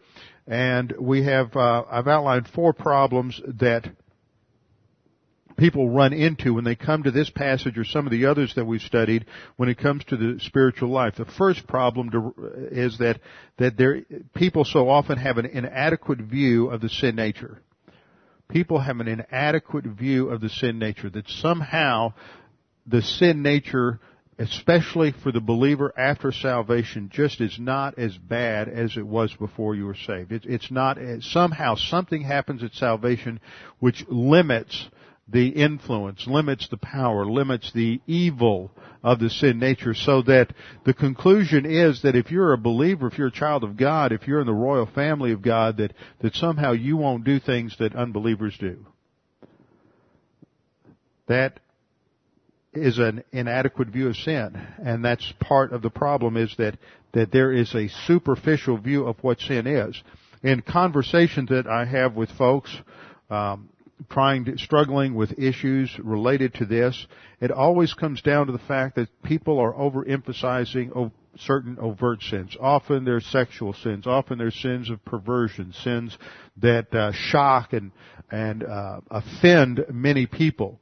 And 0.48 0.94
we 0.98 1.26
have, 1.26 1.54
uh, 1.58 1.84
I've 1.92 2.08
outlined 2.08 2.48
four 2.48 2.72
problems 2.72 3.42
that 3.60 3.86
people 5.58 5.90
run 5.90 6.14
into 6.14 6.54
when 6.54 6.64
they 6.64 6.76
come 6.76 7.04
to 7.04 7.12
this 7.12 7.30
passage 7.30 7.78
or 7.78 7.84
some 7.84 8.06
of 8.06 8.12
the 8.12 8.26
others 8.26 8.54
that 8.56 8.66
we've 8.66 8.82
studied 8.82 9.26
when 9.56 9.70
it 9.70 9.78
comes 9.78 10.04
to 10.06 10.18
the 10.18 10.40
spiritual 10.42 10.90
life. 10.90 11.16
The 11.18 11.26
first 11.26 11.68
problem 11.68 12.10
to, 12.12 12.34
is 12.72 12.98
that, 13.00 13.20
that 13.58 13.78
there, 13.78 14.02
people 14.36 14.66
so 14.66 14.90
often 14.90 15.18
have 15.18 15.38
an 15.38 15.46
inadequate 15.46 16.20
view 16.20 16.70
of 16.70 16.82
the 16.82 16.90
sin 16.90 17.16
nature. 17.16 17.62
People 18.50 18.80
have 18.80 19.00
an 19.00 19.08
inadequate 19.08 19.86
view 19.86 20.30
of 20.30 20.42
the 20.42 20.50
sin 20.50 20.78
nature, 20.78 21.10
that 21.10 21.28
somehow 21.28 22.14
the 22.86 23.02
sin 23.02 23.42
nature 23.42 24.00
especially 24.38 25.14
for 25.24 25.32
the 25.32 25.40
believer 25.40 25.94
after 25.98 26.32
salvation, 26.32 27.10
just 27.12 27.40
is 27.40 27.58
not 27.58 27.98
as 27.98 28.18
bad 28.18 28.68
as 28.68 28.98
it 28.98 29.08
was 29.08 29.34
before 29.36 29.76
you 29.76 29.86
were 29.86 29.96
saved. 29.96 30.32
It, 30.32 30.46
it's 30.46 30.70
not, 30.70 30.98
somehow 31.22 31.76
something 31.76 32.22
happens 32.22 32.62
at 32.62 32.74
salvation 32.74 33.40
which 33.80 34.04
limits 34.10 34.90
the 35.28 35.50
influence, 35.50 36.28
limits 36.28 36.68
the 36.70 36.78
power, 36.78 37.26
limits 37.26 37.72
the 37.74 38.00
evil 38.06 38.72
of 39.04 39.20
the 39.20 39.30
sin 39.30 39.60
nature 39.60 39.94
so 39.94 40.22
that 40.24 40.54
the 40.86 40.94
conclusion 40.94 41.66
is 41.66 42.02
that 42.04 42.16
if 42.16 42.32
you're 42.32 42.54
a 42.54 42.58
believer, 42.58 43.08
if 43.08 43.18
you're 43.18 43.28
a 43.28 43.32
child 43.32 43.64
of 43.64 43.76
God, 43.76 44.12
if 44.12 44.28
you're 44.28 44.42
in 44.42 44.48
the 44.48 44.54
royal 44.54 44.86
family 44.86 45.32
of 45.32 45.42
God, 45.42 45.78
that, 45.78 45.94
that 46.22 46.36
somehow 46.36 46.74
you 46.74 46.98
won't 46.98 47.24
do 47.24 47.40
things 47.40 47.76
that 47.80 47.96
unbelievers 47.96 48.56
do. 48.60 48.86
That 51.28 51.60
is 52.74 53.00
an 53.00 53.24
inadequate 53.32 53.88
view 53.88 54.10
of 54.10 54.18
sin, 54.18 54.62
and 54.84 55.04
that's 55.04 55.34
part 55.40 55.72
of 55.74 55.82
the 55.82 55.90
problem 55.90 56.38
is 56.38 56.54
that, 56.58 56.78
that 57.14 57.32
there 57.32 57.52
is 57.52 57.74
a 57.74 57.88
superficial 58.06 58.78
view 58.78 59.06
of 59.06 59.18
what 59.22 59.40
sin 59.40 59.66
is. 59.66 60.00
In 60.44 60.62
conversations 60.62 61.50
that 61.50 61.66
I 61.66 61.86
have 61.86 62.16
with 62.16 62.30
folks, 62.32 62.76
um, 63.30 63.70
trying 64.10 64.46
to, 64.46 64.58
struggling 64.58 65.16
with 65.16 65.40
issues 65.40 65.98
related 66.00 66.54
to 66.56 66.66
this, 66.66 67.08
it 67.40 67.52
always 67.52 67.94
comes 67.94 68.22
down 68.22 68.48
to 68.48 68.52
the 68.52 68.60
fact 68.60 68.96
that 68.96 69.10
people 69.24 69.60
are 69.60 69.74
overemphasizing 69.74 71.12
certain 71.38 71.78
overt 71.80 72.22
sins. 72.22 72.56
Often 72.60 73.06
they're 73.06 73.22
sexual 73.22 73.74
sins. 73.74 74.08
Often 74.08 74.38
they're 74.38 74.52
sins 74.52 74.90
of 74.90 75.04
perversion, 75.06 75.74
sins 75.74 76.18
that 76.58 76.94
uh, 76.94 77.12
shock 77.14 77.74
and 77.74 77.92
and 78.32 78.64
uh, 78.64 79.02
offend 79.12 79.86
many 79.92 80.26
people. 80.26 80.80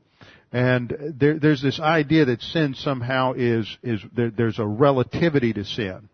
And 0.51 1.15
there, 1.17 1.39
there's 1.39 1.61
this 1.61 1.79
idea 1.79 2.25
that 2.25 2.41
sin 2.41 2.75
somehow 2.75 3.33
is 3.35 3.77
is 3.81 4.01
there, 4.15 4.29
there's 4.29 4.59
a 4.59 4.67
relativity 4.67 5.53
to 5.53 5.65
sin. 5.65 6.09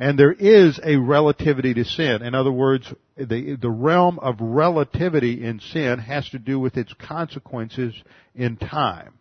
And 0.00 0.18
there 0.18 0.32
is 0.32 0.80
a 0.82 0.96
relativity 0.96 1.74
to 1.74 1.84
sin. 1.84 2.22
In 2.22 2.34
other 2.34 2.50
words, 2.50 2.90
the, 3.18 3.58
the 3.60 3.70
realm 3.70 4.18
of 4.18 4.36
relativity 4.40 5.44
in 5.44 5.60
sin 5.60 5.98
has 5.98 6.26
to 6.30 6.38
do 6.38 6.58
with 6.58 6.78
its 6.78 6.94
consequences 6.94 7.94
in 8.34 8.56
time. 8.56 9.18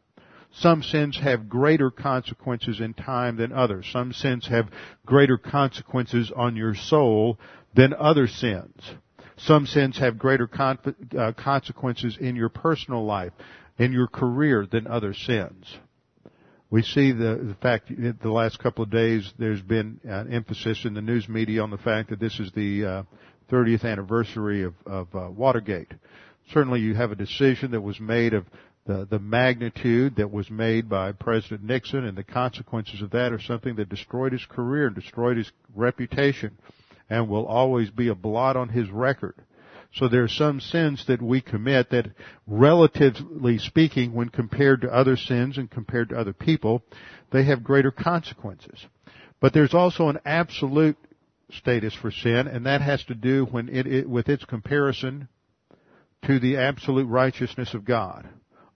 Some 0.53 0.81
sins 0.81 1.19
have 1.21 1.49
greater 1.49 1.91
consequences 1.91 2.79
in 2.79 2.93
time 2.93 3.35
than 3.35 3.51
others. 3.51 3.89
Some 3.91 4.13
sins 4.13 4.47
have 4.47 4.69
greater 5.05 5.37
consequences 5.37 6.31
on 6.33 6.55
your 6.55 6.75
soul 6.75 7.37
than 7.75 7.93
other 7.93 8.27
sins. 8.27 8.81
Some 9.35 9.65
sins 9.65 9.97
have 9.97 10.17
greater 10.17 10.47
con- 10.47 10.79
uh, 11.17 11.33
consequences 11.33 12.17
in 12.17 12.37
your 12.37 12.49
personal 12.49 13.03
life, 13.03 13.33
in 13.77 13.91
your 13.91 14.07
career 14.07 14.65
than 14.65 14.87
other 14.87 15.13
sins. 15.13 15.77
We 16.71 16.83
see 16.83 17.11
the, 17.11 17.35
the 17.41 17.57
fact 17.61 17.89
that 17.89 18.21
the 18.21 18.31
last 18.31 18.59
couple 18.59 18.83
of 18.83 18.91
days 18.91 19.31
there's 19.39 19.61
been 19.61 19.99
an 20.03 20.31
emphasis 20.31 20.85
in 20.85 20.93
the 20.93 21.01
news 21.01 21.27
media 21.27 21.63
on 21.63 21.71
the 21.71 21.79
fact 21.79 22.11
that 22.11 22.19
this 22.19 22.39
is 22.39 22.51
the 22.51 22.85
uh, 22.85 23.03
30th 23.51 23.85
anniversary 23.85 24.63
of, 24.63 24.75
of 24.85 25.07
uh, 25.15 25.31
Watergate. 25.31 25.91
Certainly, 26.53 26.81
you 26.81 26.93
have 26.93 27.11
a 27.11 27.15
decision 27.15 27.71
that 27.71 27.81
was 27.81 27.99
made 27.99 28.35
of 28.35 28.45
the, 28.85 29.07
the 29.09 29.19
magnitude 29.19 30.15
that 30.17 30.31
was 30.31 30.49
made 30.51 30.87
by 30.87 31.11
President 31.11 31.63
Nixon, 31.63 32.05
and 32.05 32.17
the 32.17 32.23
consequences 32.23 33.01
of 33.01 33.11
that 33.11 33.33
are 33.33 33.41
something 33.41 33.75
that 33.77 33.89
destroyed 33.89 34.33
his 34.33 34.45
career 34.45 34.87
and 34.87 34.95
destroyed 34.95 35.37
his 35.37 35.51
reputation, 35.75 36.57
and 37.09 37.29
will 37.29 37.45
always 37.47 37.89
be 37.89 38.09
a 38.09 38.15
blot 38.15 38.55
on 38.55 38.69
his 38.69 38.89
record. 38.89 39.35
So 39.93 40.07
there 40.07 40.23
are 40.23 40.27
some 40.27 40.59
sins 40.59 41.05
that 41.07 41.21
we 41.21 41.41
commit 41.41 41.89
that, 41.89 42.11
relatively 42.45 43.57
speaking, 43.57 44.13
when 44.13 44.29
compared 44.29 44.81
to 44.81 44.93
other 44.93 45.17
sins 45.17 45.57
and 45.57 45.69
compared 45.69 46.09
to 46.09 46.17
other 46.17 46.33
people, 46.33 46.83
they 47.31 47.43
have 47.45 47.63
greater 47.63 47.91
consequences. 47.91 48.85
But 49.39 49.53
there's 49.53 49.73
also 49.73 50.09
an 50.09 50.19
absolute 50.25 50.97
status 51.51 51.93
for 51.93 52.11
sin, 52.11 52.47
and 52.47 52.65
that 52.65 52.81
has 52.81 53.03
to 53.05 53.15
do 53.15 53.45
when 53.45 53.69
it, 53.69 53.87
it, 53.87 54.09
with 54.09 54.29
its 54.29 54.45
comparison 54.45 55.27
to 56.25 56.39
the 56.39 56.57
absolute 56.57 57.07
righteousness 57.07 57.73
of 57.73 57.85
God. 57.85 58.27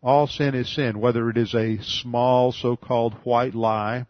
All 0.02 0.28
sin 0.28 0.56
is 0.56 0.74
sin, 0.74 1.00
whether 1.00 1.30
it 1.30 1.38
is 1.38 1.54
a 1.54 1.78
small 1.82 2.52
so-called 2.52 3.14
white 3.24 3.54
lie, 3.54 4.08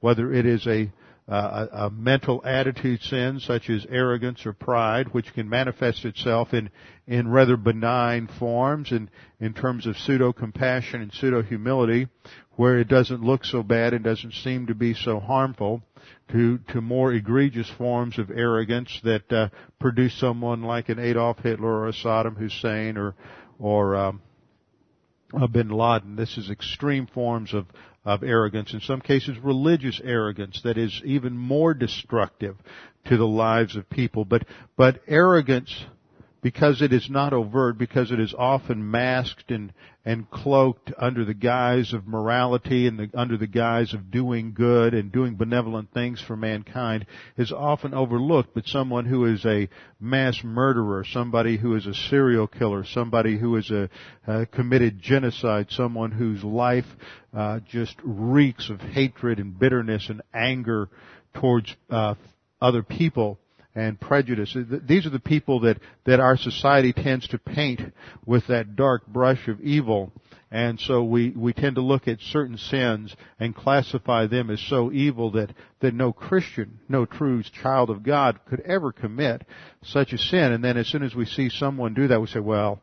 whether 0.00 0.32
it 0.32 0.46
is 0.46 0.66
a 0.66 0.90
uh, 1.30 1.66
a, 1.72 1.76
a, 1.84 1.90
mental 1.90 2.42
attitude 2.44 3.00
sin 3.02 3.38
such 3.38 3.70
as 3.70 3.86
arrogance 3.88 4.44
or 4.44 4.52
pride, 4.52 5.14
which 5.14 5.32
can 5.32 5.48
manifest 5.48 6.04
itself 6.04 6.52
in, 6.52 6.68
in 7.06 7.28
rather 7.28 7.56
benign 7.56 8.28
forms 8.38 8.90
in, 8.90 9.08
in 9.38 9.54
terms 9.54 9.86
of 9.86 9.96
pseudo 9.96 10.32
compassion 10.32 11.00
and 11.00 11.12
pseudo 11.12 11.40
humility, 11.40 12.08
where 12.56 12.80
it 12.80 12.88
doesn't 12.88 13.22
look 13.22 13.44
so 13.44 13.62
bad 13.62 13.94
and 13.94 14.02
doesn't 14.02 14.34
seem 14.34 14.66
to 14.66 14.74
be 14.74 14.92
so 14.92 15.20
harmful, 15.20 15.80
to, 16.32 16.58
to 16.68 16.80
more 16.80 17.12
egregious 17.12 17.70
forms 17.78 18.18
of 18.18 18.30
arrogance 18.30 19.00
that 19.04 19.32
uh, 19.32 19.48
produce 19.78 20.18
someone 20.18 20.62
like 20.62 20.88
an 20.88 20.98
Adolf 20.98 21.38
Hitler 21.38 21.68
or 21.68 21.88
a 21.88 21.92
Saddam 21.92 22.36
Hussein 22.36 22.96
or, 22.96 23.14
or 23.58 23.96
um, 23.96 24.20
bin 25.52 25.68
Laden. 25.68 26.16
This 26.16 26.36
is 26.36 26.50
extreme 26.50 27.06
forms 27.06 27.54
of, 27.54 27.66
of 28.04 28.22
arrogance, 28.22 28.72
in 28.72 28.80
some 28.80 29.00
cases 29.00 29.36
religious 29.38 30.00
arrogance 30.02 30.60
that 30.62 30.78
is 30.78 31.02
even 31.04 31.36
more 31.36 31.74
destructive 31.74 32.56
to 33.06 33.16
the 33.16 33.26
lives 33.26 33.76
of 33.76 33.88
people. 33.90 34.24
But, 34.24 34.44
but 34.76 35.02
arrogance 35.06 35.84
because 36.42 36.80
it 36.80 36.92
is 36.92 37.08
not 37.10 37.32
overt, 37.32 37.76
because 37.76 38.10
it 38.10 38.20
is 38.20 38.34
often 38.36 38.90
masked 38.90 39.50
and, 39.50 39.72
and 40.04 40.30
cloaked 40.30 40.90
under 40.96 41.24
the 41.24 41.34
guise 41.34 41.92
of 41.92 42.06
morality 42.06 42.86
and 42.86 42.98
the, 42.98 43.10
under 43.14 43.36
the 43.36 43.46
guise 43.46 43.92
of 43.92 44.10
doing 44.10 44.54
good 44.54 44.94
and 44.94 45.12
doing 45.12 45.34
benevolent 45.34 45.92
things 45.92 46.22
for 46.26 46.36
mankind, 46.36 47.04
is 47.36 47.52
often 47.52 47.92
overlooked. 47.92 48.54
But 48.54 48.66
someone 48.66 49.04
who 49.04 49.26
is 49.26 49.44
a 49.44 49.68
mass 50.00 50.42
murderer, 50.42 51.04
somebody 51.04 51.58
who 51.58 51.74
is 51.76 51.86
a 51.86 51.94
serial 51.94 52.46
killer, 52.46 52.84
somebody 52.84 53.38
who 53.38 53.56
is 53.56 53.70
a, 53.70 53.90
committed 54.52 55.00
genocide, 55.02 55.66
someone 55.70 56.12
whose 56.12 56.42
life 56.42 56.86
uh, 57.36 57.60
just 57.68 57.96
reeks 58.02 58.70
of 58.70 58.80
hatred 58.80 59.38
and 59.38 59.58
bitterness 59.58 60.08
and 60.08 60.22
anger 60.32 60.88
towards 61.34 61.74
uh, 61.90 62.14
other 62.60 62.82
people, 62.82 63.38
and 63.74 64.00
prejudice. 64.00 64.56
These 64.86 65.06
are 65.06 65.10
the 65.10 65.20
people 65.20 65.60
that, 65.60 65.78
that 66.04 66.20
our 66.20 66.36
society 66.36 66.92
tends 66.92 67.28
to 67.28 67.38
paint 67.38 67.80
with 68.26 68.46
that 68.48 68.76
dark 68.76 69.06
brush 69.06 69.48
of 69.48 69.60
evil. 69.60 70.12
And 70.50 70.80
so 70.80 71.04
we, 71.04 71.30
we 71.30 71.52
tend 71.52 71.76
to 71.76 71.80
look 71.80 72.08
at 72.08 72.20
certain 72.20 72.58
sins 72.58 73.14
and 73.38 73.54
classify 73.54 74.26
them 74.26 74.50
as 74.50 74.60
so 74.60 74.90
evil 74.90 75.30
that, 75.32 75.54
that 75.80 75.94
no 75.94 76.12
Christian, 76.12 76.80
no 76.88 77.06
true 77.06 77.44
child 77.62 77.88
of 77.88 78.02
God 78.02 78.40
could 78.48 78.60
ever 78.60 78.90
commit 78.90 79.46
such 79.82 80.12
a 80.12 80.18
sin. 80.18 80.52
And 80.52 80.64
then 80.64 80.76
as 80.76 80.88
soon 80.88 81.04
as 81.04 81.14
we 81.14 81.24
see 81.24 81.48
someone 81.50 81.94
do 81.94 82.08
that, 82.08 82.20
we 82.20 82.26
say, 82.26 82.40
well, 82.40 82.80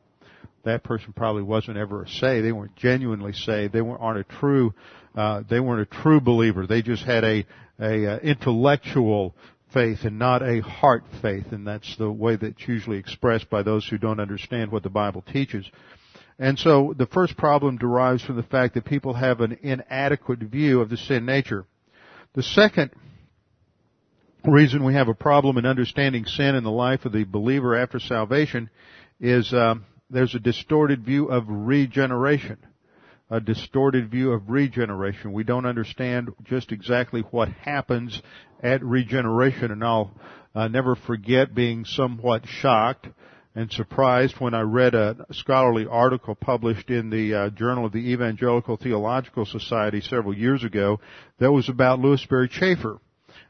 that 0.63 0.83
person 0.83 1.11
probably 1.13 1.43
wasn't 1.43 1.77
ever 1.77 2.05
saved. 2.07 2.45
They 2.45 2.53
weren't 2.53 2.75
genuinely 2.77 3.33
saved. 3.33 3.73
They 3.73 3.81
weren't, 3.81 4.01
aren't 4.01 4.19
a 4.19 4.35
true, 4.39 4.73
uh, 5.15 5.43
they 5.49 5.59
weren't 5.59 5.81
a 5.81 6.01
true 6.01 6.21
believer. 6.21 6.67
They 6.67 6.81
just 6.81 7.03
had 7.03 7.25
a, 7.25 7.45
a, 7.79 8.03
a 8.05 8.13
uh, 8.13 8.17
intellectual 8.19 9.35
faith 9.73 9.99
and 10.03 10.17
not 10.17 10.41
a 10.41 10.61
heart 10.61 11.03
faith, 11.21 11.51
and 11.51 11.67
that's 11.67 11.95
the 11.97 12.11
way 12.11 12.35
that's 12.35 12.67
usually 12.67 12.97
expressed 12.97 13.49
by 13.49 13.63
those 13.63 13.87
who 13.87 13.97
don't 13.97 14.19
understand 14.19 14.71
what 14.71 14.83
the 14.83 14.89
Bible 14.89 15.21
teaches. 15.21 15.69
And 16.39 16.57
so 16.57 16.93
the 16.97 17.07
first 17.07 17.35
problem 17.35 17.77
derives 17.77 18.23
from 18.23 18.35
the 18.35 18.43
fact 18.43 18.75
that 18.75 18.85
people 18.85 19.13
have 19.13 19.41
an 19.41 19.57
inadequate 19.61 20.39
view 20.39 20.81
of 20.81 20.89
the 20.89 20.97
sin 20.97 21.25
nature. 21.25 21.65
The 22.33 22.43
second 22.43 22.91
reason 24.45 24.83
we 24.83 24.93
have 24.93 25.07
a 25.09 25.13
problem 25.13 25.57
in 25.57 25.65
understanding 25.65 26.25
sin 26.25 26.55
in 26.55 26.63
the 26.63 26.71
life 26.71 27.05
of 27.05 27.11
the 27.11 27.23
believer 27.23 27.75
after 27.75 27.99
salvation 27.99 28.69
is 29.19 29.51
um, 29.51 29.85
there's 30.09 30.35
a 30.35 30.39
distorted 30.39 31.03
view 31.03 31.25
of 31.25 31.45
regeneration 31.47 32.57
a 33.29 33.41
distorted 33.41 34.09
view 34.09 34.31
of 34.31 34.49
regeneration. 34.49 35.33
We 35.33 35.43
don't 35.43 35.65
understand 35.65 36.29
just 36.43 36.71
exactly 36.71 37.21
what 37.31 37.49
happens 37.49 38.21
at 38.61 38.83
regeneration, 38.83 39.71
and 39.71 39.83
I'll 39.83 40.11
uh, 40.55 40.67
never 40.67 40.95
forget 40.95 41.53
being 41.53 41.85
somewhat 41.85 42.47
shocked 42.47 43.07
and 43.55 43.71
surprised 43.71 44.35
when 44.39 44.53
I 44.53 44.61
read 44.61 44.93
a 44.93 45.25
scholarly 45.31 45.87
article 45.89 46.35
published 46.35 46.91
in 46.91 47.09
the 47.09 47.33
uh, 47.33 47.49
Journal 47.49 47.87
of 47.87 47.91
the 47.91 48.11
Evangelical 48.11 48.77
Theological 48.77 49.45
Society 49.45 49.99
several 50.01 50.35
years 50.35 50.63
ago 50.63 50.99
that 51.39 51.51
was 51.51 51.67
about 51.67 51.99
Lewis 51.99 52.21
Sperry 52.21 52.49
Chafer. 52.49 52.99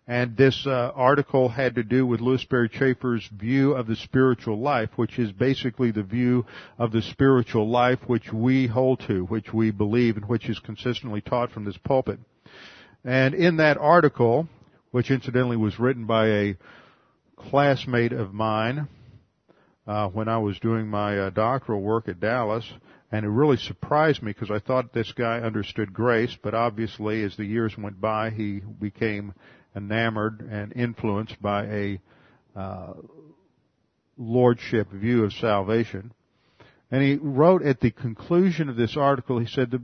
And 0.08 0.38
this 0.38 0.66
uh, 0.66 0.92
article 0.96 1.50
had 1.50 1.76
to 1.76 1.84
do 1.84 2.06
with 2.06 2.22
Lewis 2.22 2.42
Sperry 2.42 2.70
Chafer's 2.70 3.28
view 3.38 3.74
of 3.74 3.88
the 3.88 3.98
spiritual 3.98 4.58
life, 4.58 4.90
which 4.96 5.20
is 5.20 5.34
basically 5.34 5.92
the 5.92 6.04
view 6.04 6.46
of 6.80 6.94
the 6.94 7.02
spiritual 7.02 7.70
life 7.70 8.00
which 8.08 8.32
we 8.32 8.68
hold 8.68 9.02
to, 9.08 9.26
which 9.26 9.54
we 9.54 9.72
believe, 9.72 10.16
and 10.16 10.30
which 10.30 10.48
is 10.48 10.60
consistently 10.60 11.20
taught 11.20 11.52
from 11.52 11.66
this 11.66 11.78
pulpit. 11.84 12.20
And 13.04 13.34
in 13.36 13.58
that 13.58 13.78
article, 13.78 14.48
which 14.98 15.12
incidentally 15.12 15.58
was 15.58 15.78
written 15.78 16.08
by 16.08 16.26
a 16.26 16.58
classmate 17.36 18.12
of 18.12 18.34
mine, 18.34 18.88
uh, 19.86 20.08
when 20.08 20.28
I 20.28 20.40
was 20.40 20.58
doing 20.58 20.88
my 20.88 21.20
uh, 21.20 21.30
doctoral 21.30 21.82
work 21.82 22.10
at 22.10 22.20
Dallas, 22.20 22.68
and 23.12 23.24
it 23.24 23.30
really 23.30 23.58
surprised 23.58 24.24
me 24.24 24.32
because 24.32 24.50
I 24.50 24.58
thought 24.58 24.94
this 24.94 25.12
guy 25.12 25.38
understood 25.42 25.94
grace, 25.94 26.36
but 26.42 26.56
obviously 26.56 27.24
as 27.24 27.38
the 27.38 27.46
years 27.46 27.78
went 27.78 28.02
by, 28.02 28.32
he 28.32 28.60
became 28.60 29.36
enamored 29.76 30.42
and 30.42 30.74
influenced 30.76 31.40
by 31.40 31.66
a 31.66 32.02
uh, 32.56 32.94
lordship 34.18 34.92
view 34.92 35.26
of 35.26 35.34
salvation. 35.34 36.12
And 36.90 37.04
he 37.04 37.18
wrote 37.22 37.62
at 37.62 37.82
the 37.82 37.92
conclusion 37.92 38.68
of 38.68 38.78
this 38.78 38.98
article, 38.98 39.38
he 39.38 39.46
said 39.46 39.70
the 39.70 39.84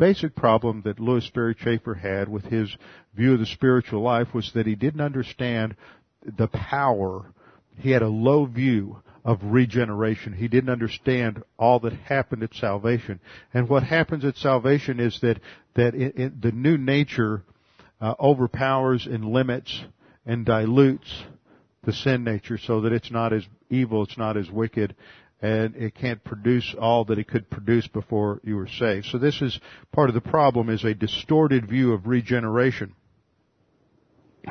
basic 0.00 0.34
problem 0.34 0.80
that 0.86 0.98
Lewis 0.98 1.26
Sperry 1.26 1.54
Chafer 1.54 1.94
had 1.94 2.26
with 2.26 2.46
his 2.46 2.74
view 3.14 3.34
of 3.34 3.38
the 3.38 3.46
spiritual 3.46 4.00
life 4.00 4.32
was 4.32 4.50
that 4.54 4.66
he 4.66 4.74
didn't 4.74 5.02
understand 5.02 5.76
the 6.24 6.48
power. 6.48 7.34
He 7.76 7.90
had 7.90 8.00
a 8.00 8.08
low 8.08 8.46
view 8.46 9.02
of 9.26 9.38
regeneration. 9.42 10.32
He 10.32 10.48
didn't 10.48 10.70
understand 10.70 11.42
all 11.58 11.80
that 11.80 11.92
happened 11.92 12.42
at 12.42 12.54
salvation. 12.54 13.20
And 13.52 13.68
what 13.68 13.82
happens 13.82 14.24
at 14.24 14.38
salvation 14.38 14.98
is 15.00 15.20
that, 15.20 15.38
that 15.74 15.94
it, 15.94 16.18
it, 16.18 16.40
the 16.40 16.52
new 16.52 16.78
nature 16.78 17.42
uh, 18.00 18.14
overpowers 18.18 19.06
and 19.06 19.26
limits 19.26 19.84
and 20.24 20.46
dilutes 20.46 21.24
the 21.84 21.92
sin 21.92 22.24
nature 22.24 22.56
so 22.56 22.80
that 22.80 22.92
it's 22.92 23.10
not 23.10 23.34
as 23.34 23.44
evil, 23.68 24.04
it's 24.04 24.16
not 24.16 24.38
as 24.38 24.50
wicked, 24.50 24.96
and 25.42 25.74
it 25.76 25.94
can't 25.94 26.22
produce 26.22 26.74
all 26.78 27.04
that 27.06 27.18
it 27.18 27.28
could 27.28 27.48
produce 27.48 27.86
before 27.86 28.40
you 28.44 28.56
were 28.56 28.68
saved. 28.68 29.06
So 29.06 29.18
this 29.18 29.40
is 29.40 29.58
part 29.92 30.10
of 30.10 30.14
the 30.14 30.20
problem 30.20 30.68
is 30.68 30.84
a 30.84 30.94
distorted 30.94 31.68
view 31.68 31.92
of 31.92 32.06
regeneration. 32.06 32.94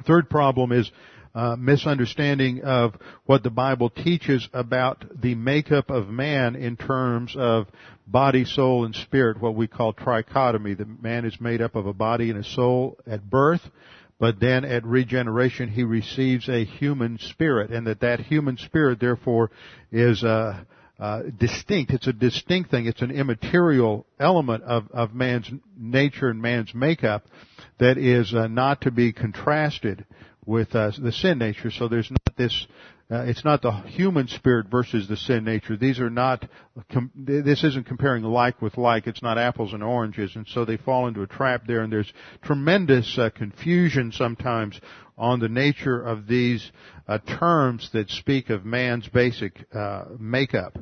Third 0.05 0.29
problem 0.29 0.71
is 0.71 0.91
uh, 1.35 1.55
misunderstanding 1.57 2.63
of 2.63 2.95
what 3.25 3.43
the 3.43 3.49
Bible 3.51 3.89
teaches 3.89 4.47
about 4.51 5.05
the 5.21 5.35
makeup 5.35 5.89
of 5.89 6.09
man 6.09 6.55
in 6.55 6.75
terms 6.75 7.35
of 7.37 7.67
body, 8.07 8.45
soul, 8.45 8.85
and 8.85 8.95
spirit, 8.95 9.39
what 9.39 9.55
we 9.55 9.67
call 9.67 9.93
trichotomy. 9.93 10.75
The 10.75 10.85
man 10.85 11.25
is 11.25 11.39
made 11.39 11.61
up 11.61 11.75
of 11.75 11.85
a 11.85 11.93
body 11.93 12.31
and 12.31 12.39
a 12.39 12.43
soul 12.43 12.97
at 13.05 13.29
birth, 13.29 13.61
but 14.19 14.39
then 14.39 14.65
at 14.65 14.83
regeneration 14.83 15.69
he 15.69 15.83
receives 15.83 16.49
a 16.49 16.65
human 16.65 17.19
spirit, 17.19 17.69
and 17.69 17.85
that 17.85 18.01
that 18.01 18.19
human 18.19 18.57
spirit 18.57 18.99
therefore 18.99 19.51
is 19.91 20.23
uh, 20.23 20.63
uh, 20.99 21.23
distinct. 21.37 21.91
It's 21.91 22.07
a 22.07 22.13
distinct 22.13 22.71
thing. 22.71 22.85
It's 22.85 23.01
an 23.01 23.11
immaterial 23.11 24.05
element 24.19 24.63
of, 24.63 24.91
of 24.91 25.13
man's 25.13 25.49
nature 25.77 26.29
and 26.29 26.41
man's 26.41 26.73
makeup 26.75 27.25
that 27.79 27.97
is 27.97 28.33
uh, 28.33 28.47
not 28.47 28.81
to 28.81 28.91
be 28.91 29.13
contrasted 29.13 30.05
with 30.45 30.75
uh, 30.75 30.91
the 30.99 31.11
sin 31.11 31.37
nature. 31.37 31.71
So 31.71 31.87
there's 31.87 32.11
not 32.11 32.35
this. 32.35 32.67
Uh, 33.11 33.23
it's 33.23 33.43
not 33.43 33.61
the 33.63 33.71
human 33.71 34.27
spirit 34.27 34.67
versus 34.69 35.07
the 35.07 35.17
sin 35.17 35.43
nature. 35.43 35.77
These 35.77 35.99
are 35.99 36.09
not. 36.09 36.47
Com- 36.91 37.11
this 37.15 37.63
isn't 37.63 37.87
comparing 37.87 38.23
like 38.23 38.61
with 38.61 38.77
like. 38.77 39.07
It's 39.07 39.23
not 39.23 39.37
apples 39.37 39.73
and 39.73 39.81
oranges, 39.81 40.35
and 40.35 40.47
so 40.47 40.65
they 40.65 40.77
fall 40.77 41.07
into 41.07 41.21
a 41.21 41.27
trap 41.27 41.63
there. 41.65 41.81
And 41.81 41.91
there's 41.93 42.11
tremendous 42.43 43.17
uh, 43.17 43.29
confusion 43.29 44.11
sometimes 44.11 44.79
on 45.19 45.39
the 45.39 45.49
nature 45.49 46.01
of 46.01 46.25
these 46.25 46.71
uh, 47.07 47.19
terms 47.39 47.89
that 47.93 48.09
speak 48.09 48.49
of 48.49 48.65
man's 48.65 49.07
basic 49.09 49.65
uh, 49.73 50.05
makeup. 50.17 50.77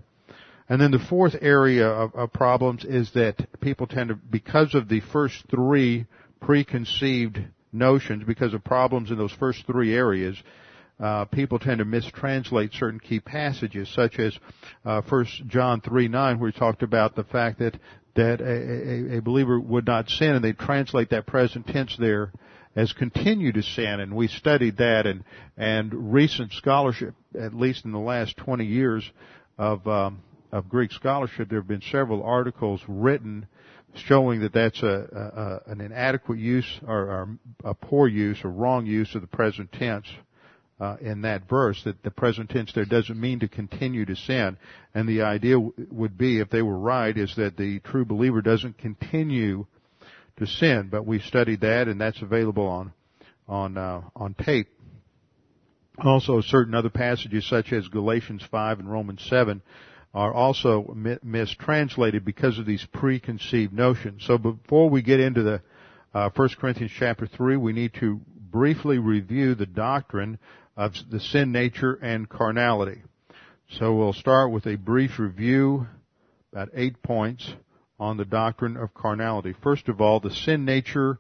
And 0.70 0.80
then 0.80 0.92
the 0.92 1.00
fourth 1.00 1.36
area 1.42 1.88
of, 1.88 2.14
of 2.14 2.32
problems 2.32 2.86
is 2.86 3.12
that 3.14 3.60
people 3.62 3.88
tend 3.88 4.10
to, 4.10 4.16
because 4.16 4.76
of 4.76 4.88
the 4.88 5.00
first 5.00 5.44
three 5.50 6.06
preconceived 6.40 7.40
notions, 7.72 8.24
because 8.26 8.54
of 8.54 8.64
problems 8.64 9.10
in 9.10 9.18
those 9.18 9.32
first 9.32 9.66
three 9.66 9.96
areas, 9.96 10.38
uh, 11.00 11.26
people 11.26 11.60
tend 11.60 11.80
to 11.80 11.86
mistranslate 11.86 12.74
certain 12.74 13.00
key 13.00 13.20
passages, 13.20 13.90
such 13.94 14.20
as 14.20 14.38
uh, 14.86 15.02
1 15.08 15.26
John 15.48 15.82
3 15.82 16.08
9, 16.08 16.40
where 16.40 16.52
he 16.52 16.58
talked 16.58 16.84
about 16.84 17.16
the 17.16 17.24
fact 17.24 17.60
that 17.60 17.80
that 18.16 18.42
a, 18.42 19.14
a, 19.14 19.18
a 19.18 19.22
believer 19.22 19.60
would 19.60 19.86
not 19.86 20.10
sin, 20.10 20.36
and 20.36 20.44
they 20.44 20.54
translate 20.54 21.12
that 21.12 21.28
present 21.28 21.68
tense 21.68 21.96
there 22.00 22.32
as 22.78 22.94
continued 22.94 23.56
to 23.56 23.64
sin, 23.64 24.00
and 24.00 24.16
we 24.16 24.28
studied 24.28 24.78
that, 24.78 25.08
and 25.08 25.24
and 25.58 26.14
recent 26.14 26.54
scholarship, 26.54 27.16
at 27.38 27.54
least 27.54 27.86
in 27.86 27.92
the 27.92 27.98
last 27.98 28.38
20 28.38 28.66
years 28.66 29.12
of 29.58 29.86
um, 29.88 30.22
of 30.52 30.70
Greek 30.70 30.92
scholarship, 30.92 31.50
there 31.50 31.60
have 31.60 31.68
been 31.68 31.82
several 31.92 32.24
articles 32.24 32.80
written 32.88 33.48
showing 33.96 34.42
that 34.42 34.54
that's 34.54 34.84
a, 34.84 35.62
a, 35.68 35.72
an 35.72 35.82
inadequate 35.82 36.38
use 36.38 36.80
or, 36.86 37.00
or, 37.00 37.40
a 37.64 37.74
poor 37.74 38.08
use 38.08 38.38
or 38.44 38.52
wrong 38.52 38.86
use 38.86 39.16
of 39.16 39.22
the 39.22 39.28
present 39.28 39.72
tense 39.72 40.06
uh, 40.80 40.98
in 41.02 41.22
that 41.24 41.50
verse. 41.50 41.82
That 41.84 42.04
the 42.04 42.12
present 42.12 42.52
tense 42.52 42.72
there 42.74 42.86
doesn't 42.86 43.20
mean 43.20 43.40
to 43.40 43.48
continue 43.48 44.06
to 44.06 44.16
sin, 44.16 44.56
and 44.94 45.10
the 45.10 45.24
idea 45.24 45.56
w- 45.56 45.74
would 45.90 46.16
be, 46.16 46.40
if 46.40 46.52
they 46.52 46.62
were 46.62 46.78
right, 46.78 47.18
is 47.18 47.36
that 47.38 47.58
the 47.58 47.80
true 47.80 48.06
believer 48.06 48.44
doesn't 48.44 48.78
continue 48.78 49.66
to 50.38 50.48
sin. 50.48 50.90
But 50.92 51.06
we 51.06 51.20
studied 51.20 51.62
that, 51.62 51.88
and 51.88 52.00
that's 52.00 52.22
available 52.22 52.68
on 52.68 52.94
on 53.48 53.78
uh, 53.78 54.02
on 54.16 54.34
tape. 54.34 54.68
Also, 56.00 56.42
certain 56.42 56.76
other 56.76 56.90
passages 56.90 57.48
such 57.50 57.74
as 57.74 57.88
Galatians 57.88 58.44
5 58.52 58.80
and 58.80 58.92
Romans 58.92 59.26
7 59.30 59.64
are 60.14 60.32
also 60.34 60.96
mistranslated 61.24 62.24
because 62.24 62.60
of 62.60 62.66
these 62.66 62.86
preconceived 62.94 63.74
notions. 63.74 64.24
So 64.26 64.38
before 64.38 64.90
we 64.90 65.02
get 65.02 65.20
into 65.20 65.42
the 65.42 65.62
uh, 66.14 66.30
1 66.36 66.50
Corinthians 66.60 66.92
chapter 66.98 67.28
3, 67.28 67.58
we 67.58 67.74
need 67.74 67.94
to 68.00 68.22
briefly 68.52 69.00
review 69.00 69.56
the 69.56 69.66
doctrine 69.66 70.38
of 70.76 70.94
the 71.10 71.20
sin 71.20 71.52
nature 71.52 71.94
and 71.94 72.30
carnality. 72.30 73.02
So 73.72 73.96
we'll 73.96 74.14
start 74.14 74.52
with 74.52 74.66
a 74.66 74.76
brief 74.76 75.20
review, 75.20 75.88
about 76.54 76.70
eight 76.74 77.02
points, 77.04 77.54
on 78.00 78.18
the 78.18 78.26
doctrine 78.26 78.78
of 78.78 78.94
carnality. 78.94 79.54
First 79.64 79.90
of 79.90 80.02
all, 80.02 80.20
the 80.20 80.34
sin 80.34 80.66
nature 80.66 81.20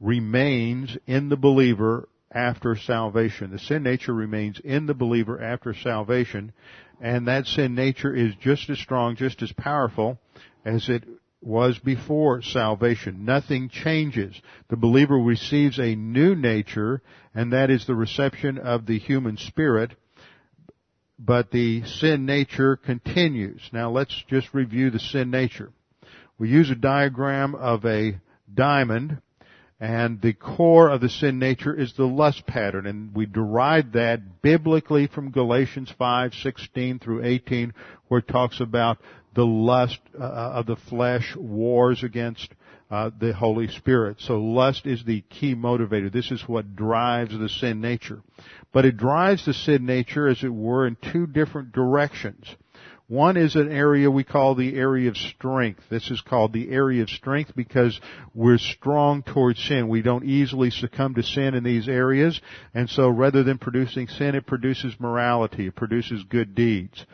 remains 0.00 0.96
in 1.06 1.28
the 1.28 1.36
believer 1.36 2.08
after 2.32 2.76
salvation. 2.76 3.50
The 3.50 3.58
sin 3.58 3.82
nature 3.82 4.14
remains 4.14 4.60
in 4.60 4.86
the 4.86 4.94
believer 4.94 5.40
after 5.40 5.74
salvation, 5.74 6.52
and 7.00 7.28
that 7.28 7.46
sin 7.46 7.74
nature 7.74 8.14
is 8.14 8.34
just 8.40 8.68
as 8.70 8.78
strong, 8.78 9.16
just 9.16 9.42
as 9.42 9.52
powerful 9.52 10.18
as 10.64 10.88
it 10.88 11.04
was 11.40 11.78
before 11.78 12.42
salvation. 12.42 13.24
Nothing 13.24 13.68
changes. 13.68 14.40
The 14.68 14.76
believer 14.76 15.18
receives 15.18 15.78
a 15.78 15.94
new 15.94 16.34
nature, 16.34 17.02
and 17.34 17.52
that 17.52 17.70
is 17.70 17.86
the 17.86 17.94
reception 17.94 18.58
of 18.58 18.86
the 18.86 18.98
human 18.98 19.36
spirit, 19.36 19.94
but 21.18 21.50
the 21.50 21.84
sin 21.84 22.26
nature 22.26 22.76
continues. 22.76 23.60
Now 23.72 23.90
let's 23.90 24.24
just 24.28 24.52
review 24.54 24.90
the 24.90 24.98
sin 24.98 25.30
nature. 25.30 25.70
We 26.38 26.48
use 26.48 26.70
a 26.70 26.74
diagram 26.74 27.54
of 27.54 27.84
a 27.84 28.18
diamond 28.52 29.18
and 29.80 30.20
the 30.22 30.32
core 30.32 30.88
of 30.88 31.00
the 31.00 31.08
sin 31.08 31.38
nature 31.38 31.74
is 31.74 31.92
the 31.92 32.06
lust 32.06 32.46
pattern, 32.46 32.86
and 32.86 33.14
we 33.14 33.26
derive 33.26 33.92
that 33.92 34.40
biblically 34.40 35.08
from 35.08 35.30
Galatians 35.30 35.92
5:16 36.00 37.00
through 37.00 37.24
18, 37.24 37.74
where 38.08 38.20
it 38.20 38.28
talks 38.28 38.60
about 38.60 38.98
the 39.34 39.44
lust 39.44 39.98
uh, 40.18 40.22
of 40.22 40.66
the 40.66 40.76
flesh 40.76 41.34
wars 41.36 42.04
against 42.04 42.54
uh, 42.90 43.10
the 43.18 43.32
Holy 43.34 43.66
Spirit. 43.66 44.20
So 44.20 44.40
lust 44.40 44.86
is 44.86 45.04
the 45.04 45.22
key 45.22 45.54
motivator. 45.56 46.10
This 46.10 46.30
is 46.30 46.48
what 46.48 46.76
drives 46.76 47.36
the 47.36 47.48
sin 47.48 47.80
nature. 47.80 48.22
But 48.72 48.84
it 48.84 48.96
drives 48.96 49.44
the 49.44 49.54
sin 49.54 49.84
nature, 49.84 50.28
as 50.28 50.42
it 50.44 50.54
were, 50.54 50.86
in 50.86 50.96
two 51.12 51.26
different 51.26 51.72
directions. 51.72 52.46
One 53.06 53.36
is 53.36 53.54
an 53.54 53.70
area 53.70 54.10
we 54.10 54.24
call 54.24 54.54
the 54.54 54.76
area 54.76 55.10
of 55.10 55.16
strength. 55.16 55.82
This 55.90 56.10
is 56.10 56.22
called 56.22 56.54
the 56.54 56.70
area 56.70 57.02
of 57.02 57.10
strength 57.10 57.52
because 57.54 58.00
we're 58.34 58.56
strong 58.56 59.22
towards 59.22 59.62
sin. 59.62 59.88
We 59.88 60.00
don't 60.00 60.24
easily 60.24 60.70
succumb 60.70 61.14
to 61.16 61.22
sin 61.22 61.54
in 61.54 61.64
these 61.64 61.86
areas. 61.86 62.40
And 62.72 62.88
so 62.88 63.10
rather 63.10 63.42
than 63.42 63.58
producing 63.58 64.08
sin, 64.08 64.34
it 64.34 64.46
produces 64.46 64.94
morality. 64.98 65.66
It 65.66 65.76
produces 65.76 66.24
good 66.24 66.54
deeds. 66.54 67.04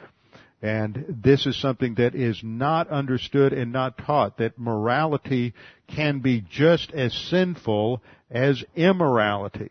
And 0.63 1.07
this 1.09 1.47
is 1.47 1.61
something 1.61 1.95
that 1.97 2.15
is 2.15 2.41
not 2.45 2.89
understood 2.89 3.53
and 3.53 3.73
not 3.73 3.99
taught, 3.99 4.39
that 4.39 4.59
morality 4.59 5.55
can 5.89 6.21
be 6.21 6.43
just 6.43 6.93
as 6.93 7.15
sinful 7.15 8.03
as 8.31 8.63
immorality. 8.77 9.71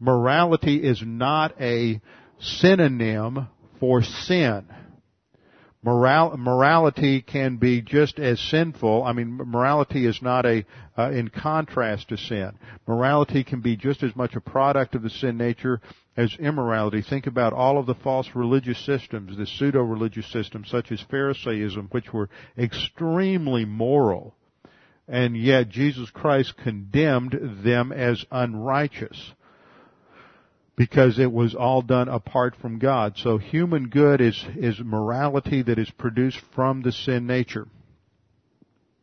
Morality 0.00 0.82
is 0.82 1.02
not 1.04 1.60
a 1.60 2.00
synonym 2.40 3.46
for 3.78 4.02
sin. 4.02 4.66
Moral, 5.86 6.36
morality 6.36 7.22
can 7.22 7.58
be 7.58 7.80
just 7.80 8.18
as 8.18 8.40
sinful. 8.40 9.04
I 9.04 9.12
mean, 9.12 9.36
morality 9.36 10.04
is 10.04 10.20
not 10.20 10.44
a, 10.44 10.66
uh, 10.98 11.12
in 11.12 11.28
contrast 11.28 12.08
to 12.08 12.16
sin. 12.16 12.58
Morality 12.88 13.44
can 13.44 13.60
be 13.60 13.76
just 13.76 14.02
as 14.02 14.16
much 14.16 14.34
a 14.34 14.40
product 14.40 14.96
of 14.96 15.04
the 15.04 15.10
sin 15.10 15.38
nature 15.38 15.80
as 16.16 16.34
immorality. 16.40 17.02
Think 17.02 17.28
about 17.28 17.52
all 17.52 17.78
of 17.78 17.86
the 17.86 17.94
false 17.94 18.28
religious 18.34 18.84
systems, 18.84 19.36
the 19.36 19.46
pseudo-religious 19.46 20.26
systems 20.32 20.68
such 20.70 20.90
as 20.90 21.00
Pharisaism, 21.08 21.86
which 21.92 22.12
were 22.12 22.30
extremely 22.58 23.64
moral. 23.64 24.34
And 25.06 25.36
yet 25.36 25.68
Jesus 25.68 26.10
Christ 26.10 26.56
condemned 26.56 27.38
them 27.62 27.92
as 27.92 28.24
unrighteous. 28.32 29.34
Because 30.76 31.18
it 31.18 31.32
was 31.32 31.54
all 31.54 31.80
done 31.80 32.08
apart 32.08 32.54
from 32.60 32.78
God. 32.78 33.14
So 33.16 33.38
human 33.38 33.88
good 33.88 34.20
is, 34.20 34.44
is 34.56 34.78
morality 34.78 35.62
that 35.62 35.78
is 35.78 35.90
produced 35.90 36.40
from 36.54 36.82
the 36.82 36.92
sin 36.92 37.26
nature. 37.26 37.66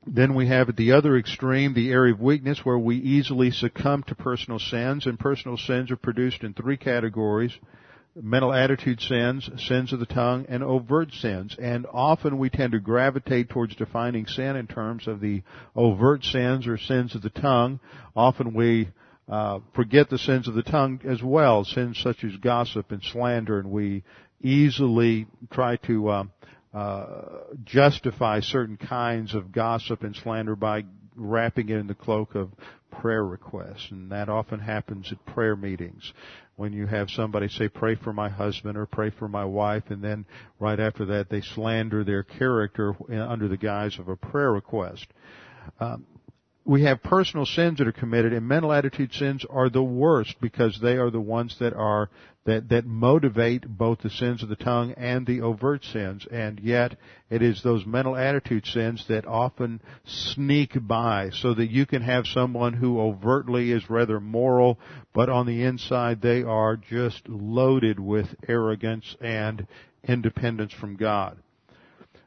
Then 0.05 0.35
we 0.35 0.47
have 0.47 0.69
at 0.69 0.75
the 0.75 0.91
other 0.91 1.17
extreme 1.17 1.73
the 1.73 1.91
area 1.91 2.13
of 2.13 2.19
weakness 2.19 2.59
where 2.63 2.77
we 2.77 2.97
easily 2.97 3.51
succumb 3.51 4.03
to 4.03 4.15
personal 4.15 4.59
sins, 4.59 5.05
and 5.05 5.17
personal 5.17 5.57
sins 5.57 5.91
are 5.91 5.97
produced 5.97 6.43
in 6.43 6.53
three 6.53 6.77
categories. 6.77 7.53
Mental 8.15 8.53
attitude 8.53 9.01
sins, 9.01 9.49
sins 9.57 9.91
of 9.91 9.99
the 9.99 10.05
tongue, 10.05 10.45
and 10.47 10.61
overt 10.61 11.11
sins. 11.13 11.55
And 11.59 11.87
often 11.91 12.37
we 12.37 12.49
tend 12.49 12.73
to 12.73 12.79
gravitate 12.79 13.49
towards 13.49 13.75
defining 13.75 14.27
sin 14.27 14.55
in 14.55 14.67
terms 14.67 15.07
of 15.07 15.19
the 15.19 15.41
overt 15.75 16.23
sins 16.23 16.67
or 16.67 16.77
sins 16.77 17.15
of 17.15 17.23
the 17.23 17.31
tongue. 17.31 17.79
Often 18.15 18.53
we 18.53 18.89
uh, 19.29 19.59
forget 19.73 20.09
the 20.09 20.17
sins 20.17 20.47
of 20.47 20.53
the 20.53 20.63
tongue 20.63 20.99
as 21.07 21.21
well, 21.23 21.63
sins 21.63 21.99
such 22.01 22.23
as 22.23 22.35
gossip 22.37 22.91
and 22.91 23.01
slander, 23.03 23.59
and 23.59 23.71
we 23.71 24.03
easily 24.41 25.27
try 25.51 25.77
to 25.77 26.09
uh, 26.09 26.23
uh, 26.73 27.15
justify 27.63 28.41
certain 28.41 28.77
kinds 28.77 29.33
of 29.33 29.51
gossip 29.51 30.03
and 30.03 30.15
slander 30.15 30.55
by 30.55 30.83
wrapping 31.15 31.69
it 31.69 31.77
in 31.77 31.87
the 31.87 31.93
cloak 31.93 32.35
of 32.35 32.51
prayer 32.91 33.23
requests, 33.23 33.87
and 33.91 34.11
that 34.11 34.29
often 34.29 34.59
happens 34.59 35.11
at 35.11 35.25
prayer 35.25 35.55
meetings. 35.55 36.13
When 36.55 36.73
you 36.73 36.85
have 36.85 37.09
somebody 37.09 37.47
say, 37.47 37.67
pray 37.67 37.95
for 37.95 38.13
my 38.13 38.29
husband 38.29 38.77
or 38.77 38.85
pray 38.85 39.09
for 39.09 39.27
my 39.27 39.45
wife, 39.45 39.83
and 39.89 40.03
then 40.03 40.25
right 40.59 40.79
after 40.79 41.05
that 41.05 41.29
they 41.29 41.41
slander 41.41 42.03
their 42.03 42.23
character 42.23 42.95
under 43.11 43.47
the 43.47 43.57
guise 43.57 43.97
of 43.97 44.07
a 44.07 44.15
prayer 44.15 44.51
request. 44.51 45.07
Um, 45.79 46.05
we 46.65 46.83
have 46.83 47.03
personal 47.03 47.45
sins 47.45 47.77
that 47.77 47.87
are 47.87 47.91
committed 47.91 48.31
and 48.31 48.47
mental 48.47 48.71
attitude 48.71 49.13
sins 49.13 49.45
are 49.49 49.69
the 49.69 49.83
worst 49.83 50.35
because 50.39 50.79
they 50.81 50.95
are 50.95 51.09
the 51.09 51.19
ones 51.19 51.57
that 51.59 51.73
are 51.73 52.09
that 52.45 52.69
that 52.69 52.85
motivate 52.85 53.67
both 53.67 53.99
the 53.99 54.09
sins 54.09 54.41
of 54.43 54.49
the 54.49 54.55
tongue 54.55 54.93
and 54.93 55.25
the 55.25 55.41
overt 55.41 55.83
sins 55.83 56.25
and 56.31 56.59
yet 56.61 56.95
it 57.29 57.41
is 57.41 57.61
those 57.63 57.85
mental 57.85 58.15
attitude 58.15 58.65
sins 58.65 59.05
that 59.07 59.25
often 59.25 59.81
sneak 60.05 60.71
by 60.87 61.29
so 61.31 61.53
that 61.53 61.69
you 61.69 61.85
can 61.85 62.01
have 62.01 62.25
someone 62.25 62.73
who 62.73 62.99
overtly 62.99 63.71
is 63.71 63.89
rather 63.89 64.19
moral 64.19 64.79
but 65.13 65.29
on 65.29 65.45
the 65.45 65.63
inside 65.63 66.21
they 66.21 66.43
are 66.43 66.77
just 66.77 67.27
loaded 67.27 67.99
with 67.99 68.27
arrogance 68.47 69.15
and 69.19 69.67
independence 70.05 70.73
from 70.73 70.95
God. 70.95 71.37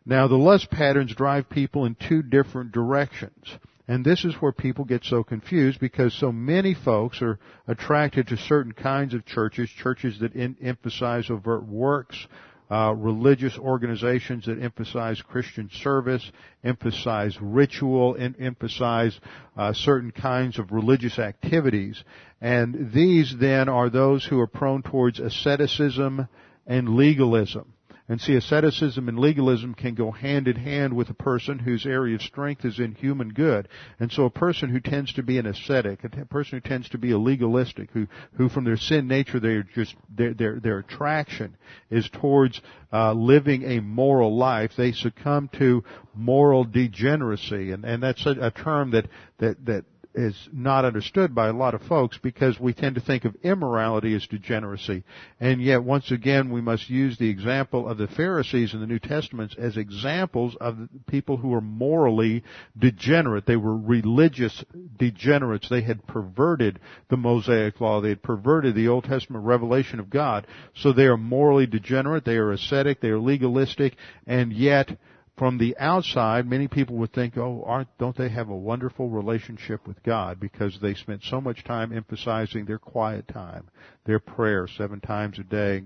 Now 0.05 0.29
the 0.29 0.37
lust 0.37 0.70
patterns 0.70 1.14
drive 1.14 1.51
people 1.51 1.85
in 1.85 1.96
two 1.96 2.22
different 2.22 2.72
directions. 2.72 3.59
And 3.88 4.05
this 4.05 4.25
is 4.25 4.35
where 4.40 4.53
people 4.53 4.85
get 4.85 5.05
so 5.05 5.22
confused 5.22 5.79
because 5.79 6.12
so 6.12 6.33
many 6.33 6.75
folks 6.75 7.22
are 7.22 7.38
attracted 7.68 8.27
to 8.29 8.37
certain 8.37 8.72
kinds 8.72 9.14
of 9.14 9.25
churches, 9.25 9.70
churches 9.70 10.18
that 10.20 10.35
in, 10.35 10.57
emphasize 10.61 11.31
overt 11.31 11.64
works, 11.64 12.27
uh, 12.68 12.92
religious 12.96 13.57
organizations 13.57 14.46
that 14.46 14.61
emphasize 14.61 15.22
Christian 15.22 15.70
service, 15.72 16.33
emphasize 16.64 17.38
ritual, 17.40 18.16
and 18.16 18.35
emphasize 18.40 19.18
uh, 19.57 19.72
certain 19.72 20.11
kinds 20.11 20.59
of 20.59 20.72
religious 20.72 21.20
activities. 21.20 22.03
And 22.40 22.90
these 22.92 23.37
then 23.38 23.68
are 23.68 23.88
those 23.88 24.25
who 24.25 24.40
are 24.40 24.49
prone 24.49 24.83
towards 24.83 25.20
asceticism 25.20 26.27
and 26.66 26.88
legalism. 26.96 27.72
And 28.09 28.21
see, 28.21 28.37
asceticism 28.37 29.09
and 29.09 29.19
legalism 29.19 29.75
can 29.75 29.97
go 29.97 30.12
hand 30.12 30.47
in 30.47 30.55
hand 30.55 30.95
with 30.95 31.11
a 31.11 31.14
person 31.14 31.59
whose 31.59 31.85
area 31.85 32.14
of 32.14 32.23
strength 32.23 32.64
is 32.64 32.79
in 32.79 32.95
human 32.95 33.31
good. 33.31 33.69
And 33.99 34.12
so 34.12 34.27
a 34.27 34.31
person 34.31 34.71
who 34.71 34.79
tends 34.79 35.12
to 35.14 35.25
be 35.25 35.38
an 35.38 35.47
ascetic, 35.47 36.05
a 36.05 36.09
person 36.27 36.61
who 36.62 36.69
tends 36.69 36.88
to 36.90 36.99
be 36.99 37.11
a 37.11 37.19
legalistic, 37.19 37.90
who, 37.90 38.07
who 38.37 38.49
from 38.49 38.62
their 38.64 38.77
sin 38.77 39.09
nature, 39.09 39.40
they're 39.40 39.64
just, 39.64 39.97
their, 40.09 40.35
their, 40.35 40.61
their 40.61 40.79
attraction 40.79 41.57
is 41.90 42.09
towards, 42.09 42.61
uh, 42.92 43.12
living 43.12 43.64
a 43.64 43.81
moral 43.81 44.37
life. 44.37 44.71
They 44.77 44.92
succumb 44.92 45.51
to 45.59 45.83
moral 46.14 46.62
degeneracy. 46.62 47.73
And, 47.73 47.85
and 47.85 48.01
that's 48.01 48.25
a, 48.25 48.37
a 48.40 48.51
term 48.53 48.92
that, 48.92 49.09
that, 49.38 49.64
that 49.66 49.85
is 50.16 50.48
not 50.50 50.87
understood 50.87 51.35
by 51.35 51.48
a 51.48 51.52
lot 51.52 51.74
of 51.74 51.83
folks 51.83 52.18
because 52.22 52.59
we 52.59 52.72
tend 52.72 52.94
to 52.94 53.00
think 53.02 53.26
of 53.26 53.37
immorality 53.42 54.14
as 54.14 54.26
degeneracy. 54.26 55.05
And 55.38 55.61
yet, 55.62 55.85
once 55.85 56.11
again, 56.11 56.50
we 56.50 56.62
must 56.62 56.88
use 56.88 57.18
the 57.18 57.29
example 57.29 57.87
of 57.87 57.98
the 57.98 58.09
Pharisees 58.09 58.72
in 58.72 58.81
the 58.81 58.87
New 58.87 58.98
Testament 58.98 59.55
as 59.59 59.76
examples 59.76 60.57
of 60.59 60.79
people 61.07 61.37
who 61.37 61.48
were 61.48 61.61
morally 61.61 62.42
degenerate. 62.79 63.44
They 63.46 63.57
were 63.57 63.76
religious 63.76 64.64
degenerates. 64.98 65.68
They 65.68 65.83
had 65.83 66.07
perverted 66.07 66.81
the 67.11 67.18
Mosaic 67.18 67.79
Law. 67.81 68.00
They 68.00 68.09
had 68.09 68.22
perverted 68.22 68.74
the 68.74 68.88
Old 68.88 69.05
Testament 69.05 69.44
revelation 69.44 70.00
of 70.00 70.09
God. 70.09 70.46
So 70.74 70.92
they 70.92 71.07
are 71.07 71.18
morally 71.18 71.66
degenerate. 71.66 72.24
They 72.24 72.37
are 72.37 72.52
ascetic. 72.52 73.00
They 73.00 73.11
are 73.11 73.20
legalistic. 73.20 73.96
And 74.26 74.52
yet, 74.52 74.96
from 75.37 75.59
the 75.59 75.77
outside, 75.79 76.49
many 76.49 76.66
people 76.66 76.96
would 76.96 77.12
think, 77.12 77.37
oh, 77.37 77.62
aren't, 77.66 77.88
don't 77.99 78.16
they 78.16 78.31
have 78.31 78.49
a 78.49 78.57
wonderful 78.57 79.11
relationship 79.11 79.87
with 79.87 80.03
God 80.03 80.40
because 80.40 80.79
they 80.81 80.94
spent 80.94 81.22
so 81.25 81.40
much 81.40 81.62
time 81.62 81.92
emphasizing 81.92 82.64
their 82.64 82.79
quiet 82.79 83.29
time, 83.29 83.68
their 84.07 84.18
prayer 84.18 84.66
seven 84.66 85.01
times 85.01 85.38
a 85.38 85.42
day, 85.42 85.83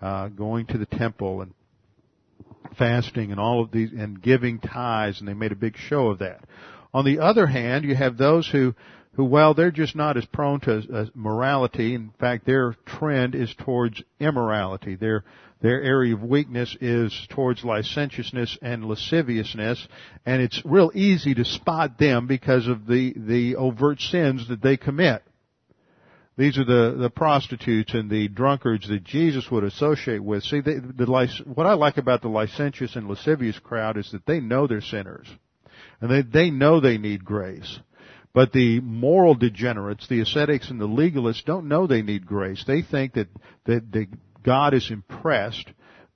uh, 0.00 0.28
going 0.28 0.66
to 0.66 0.78
the 0.78 0.86
temple 0.86 1.42
and 1.42 1.52
fasting 2.78 3.32
and 3.32 3.40
all 3.40 3.62
of 3.62 3.72
these, 3.72 3.90
and 3.92 4.22
giving 4.22 4.60
tithes, 4.60 5.18
and 5.18 5.28
they 5.28 5.34
made 5.34 5.52
a 5.52 5.56
big 5.56 5.76
show 5.76 6.08
of 6.08 6.20
that. 6.20 6.44
On 6.94 7.04
the 7.04 7.18
other 7.18 7.46
hand, 7.46 7.84
you 7.84 7.96
have 7.96 8.16
those 8.16 8.48
who, 8.48 8.74
who, 9.14 9.24
well, 9.24 9.54
they're 9.54 9.72
just 9.72 9.96
not 9.96 10.16
as 10.16 10.24
prone 10.26 10.60
to 10.60 10.82
uh, 10.92 11.06
morality. 11.14 11.94
In 11.94 12.12
fact, 12.20 12.46
their 12.46 12.76
trend 12.86 13.34
is 13.34 13.52
towards 13.64 14.02
immorality. 14.20 14.94
They're, 14.94 15.24
their 15.62 15.80
area 15.80 16.14
of 16.14 16.22
weakness 16.22 16.76
is 16.80 17.14
towards 17.30 17.64
licentiousness 17.64 18.58
and 18.60 18.84
lasciviousness, 18.84 19.86
and 20.26 20.42
it's 20.42 20.60
real 20.64 20.90
easy 20.92 21.34
to 21.34 21.44
spot 21.44 21.98
them 21.98 22.26
because 22.26 22.66
of 22.66 22.86
the, 22.86 23.14
the 23.16 23.56
overt 23.56 24.00
sins 24.00 24.48
that 24.48 24.60
they 24.60 24.76
commit. 24.76 25.22
These 26.36 26.58
are 26.58 26.64
the, 26.64 26.96
the 26.98 27.10
prostitutes 27.10 27.94
and 27.94 28.10
the 28.10 28.26
drunkards 28.26 28.88
that 28.88 29.04
Jesus 29.04 29.50
would 29.50 29.64
associate 29.64 30.24
with. 30.24 30.42
See, 30.42 30.60
they, 30.60 30.78
the, 30.80 31.44
what 31.54 31.66
I 31.66 31.74
like 31.74 31.98
about 31.98 32.22
the 32.22 32.28
licentious 32.28 32.96
and 32.96 33.06
lascivious 33.06 33.58
crowd 33.58 33.96
is 33.98 34.10
that 34.12 34.26
they 34.26 34.40
know 34.40 34.66
they're 34.66 34.80
sinners. 34.80 35.28
And 36.00 36.10
they, 36.10 36.22
they 36.22 36.50
know 36.50 36.80
they 36.80 36.98
need 36.98 37.24
grace. 37.24 37.78
But 38.34 38.52
the 38.52 38.80
moral 38.80 39.34
degenerates, 39.34 40.08
the 40.08 40.20
ascetics 40.20 40.70
and 40.70 40.80
the 40.80 40.88
legalists 40.88 41.44
don't 41.44 41.68
know 41.68 41.86
they 41.86 42.02
need 42.02 42.26
grace. 42.26 42.64
They 42.66 42.80
think 42.82 43.12
that, 43.12 43.28
that 43.66 43.92
they, 43.92 44.08
God 44.42 44.74
is 44.74 44.90
impressed 44.90 45.68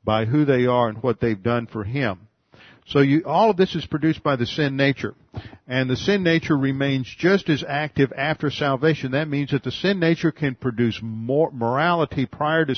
by 0.04 0.24
who 0.24 0.44
they 0.44 0.66
are 0.66 0.88
and 0.88 1.02
what 1.02 1.20
they've 1.20 1.42
done 1.42 1.66
for 1.66 1.84
Him. 1.84 2.28
So 2.88 3.00
you, 3.00 3.24
all 3.26 3.50
of 3.50 3.56
this 3.56 3.74
is 3.74 3.84
produced 3.84 4.22
by 4.22 4.36
the 4.36 4.46
sin 4.46 4.76
nature. 4.76 5.14
And 5.66 5.90
the 5.90 5.96
sin 5.96 6.22
nature 6.22 6.56
remains 6.56 7.12
just 7.18 7.48
as 7.48 7.64
active 7.66 8.12
after 8.16 8.48
salvation. 8.48 9.10
That 9.10 9.28
means 9.28 9.50
that 9.50 9.64
the 9.64 9.72
sin 9.72 9.98
nature 9.98 10.30
can 10.30 10.54
produce 10.54 11.00
more 11.02 11.50
morality 11.50 12.26
prior 12.26 12.64
to 12.64 12.76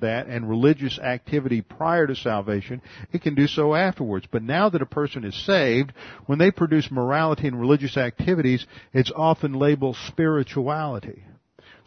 that 0.00 0.28
and 0.28 0.48
religious 0.48 0.98
activity 0.98 1.60
prior 1.60 2.06
to 2.06 2.14
salvation. 2.14 2.80
It 3.12 3.20
can 3.20 3.34
do 3.34 3.46
so 3.46 3.74
afterwards. 3.74 4.26
But 4.30 4.42
now 4.42 4.70
that 4.70 4.80
a 4.80 4.86
person 4.86 5.24
is 5.24 5.34
saved, 5.44 5.92
when 6.24 6.38
they 6.38 6.50
produce 6.50 6.90
morality 6.90 7.46
and 7.46 7.60
religious 7.60 7.98
activities, 7.98 8.66
it's 8.94 9.12
often 9.14 9.52
labeled 9.52 9.98
spirituality. 10.06 11.22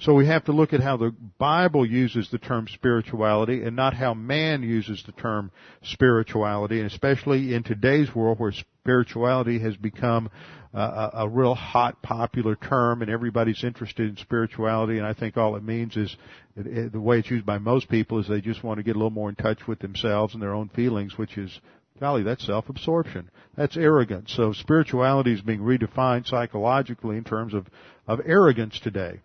So 0.03 0.13
we 0.13 0.25
have 0.25 0.43
to 0.45 0.51
look 0.51 0.73
at 0.73 0.81
how 0.81 0.97
the 0.97 1.15
Bible 1.37 1.85
uses 1.85 2.29
the 2.29 2.37
term 2.37 2.67
spirituality 2.67 3.63
and 3.63 3.73
not 3.73 3.93
how 3.93 4.13
man 4.13 4.61
uses 4.61 5.01
the 5.05 5.13
term 5.13 5.49
spirituality, 5.81 6.79
and 6.79 6.91
especially 6.91 7.53
in 7.53 7.63
today's 7.63 8.13
world 8.13 8.37
where 8.37 8.51
spirituality 8.51 9.59
has 9.59 9.77
become 9.77 10.29
a, 10.73 11.09
a 11.13 11.29
real 11.29 11.55
hot 11.55 12.01
popular 12.01 12.57
term 12.57 13.01
and 13.01 13.09
everybody's 13.09 13.63
interested 13.63 14.09
in 14.09 14.17
spirituality 14.17 14.97
and 14.97 15.07
I 15.07 15.13
think 15.13 15.37
all 15.37 15.55
it 15.55 15.63
means 15.63 15.95
is 15.95 16.17
it, 16.57 16.67
it, 16.67 16.91
the 16.91 16.99
way 16.99 17.19
it's 17.19 17.31
used 17.31 17.45
by 17.45 17.59
most 17.59 17.87
people 17.87 18.19
is 18.19 18.27
they 18.27 18.41
just 18.41 18.61
want 18.61 18.79
to 18.79 18.83
get 18.83 18.97
a 18.97 18.99
little 18.99 19.09
more 19.09 19.29
in 19.29 19.35
touch 19.35 19.67
with 19.67 19.79
themselves 19.79 20.33
and 20.33 20.43
their 20.43 20.53
own 20.53 20.67
feelings 20.69 21.17
which 21.17 21.37
is 21.37 21.61
golly 22.01 22.23
that's 22.23 22.45
self-absorption. 22.45 23.29
That's 23.55 23.77
arrogance. 23.77 24.33
So 24.35 24.51
spirituality 24.51 25.31
is 25.31 25.41
being 25.41 25.61
redefined 25.61 26.27
psychologically 26.27 27.15
in 27.15 27.23
terms 27.23 27.53
of 27.53 27.67
of 28.05 28.19
arrogance 28.25 28.79
today 28.81 29.21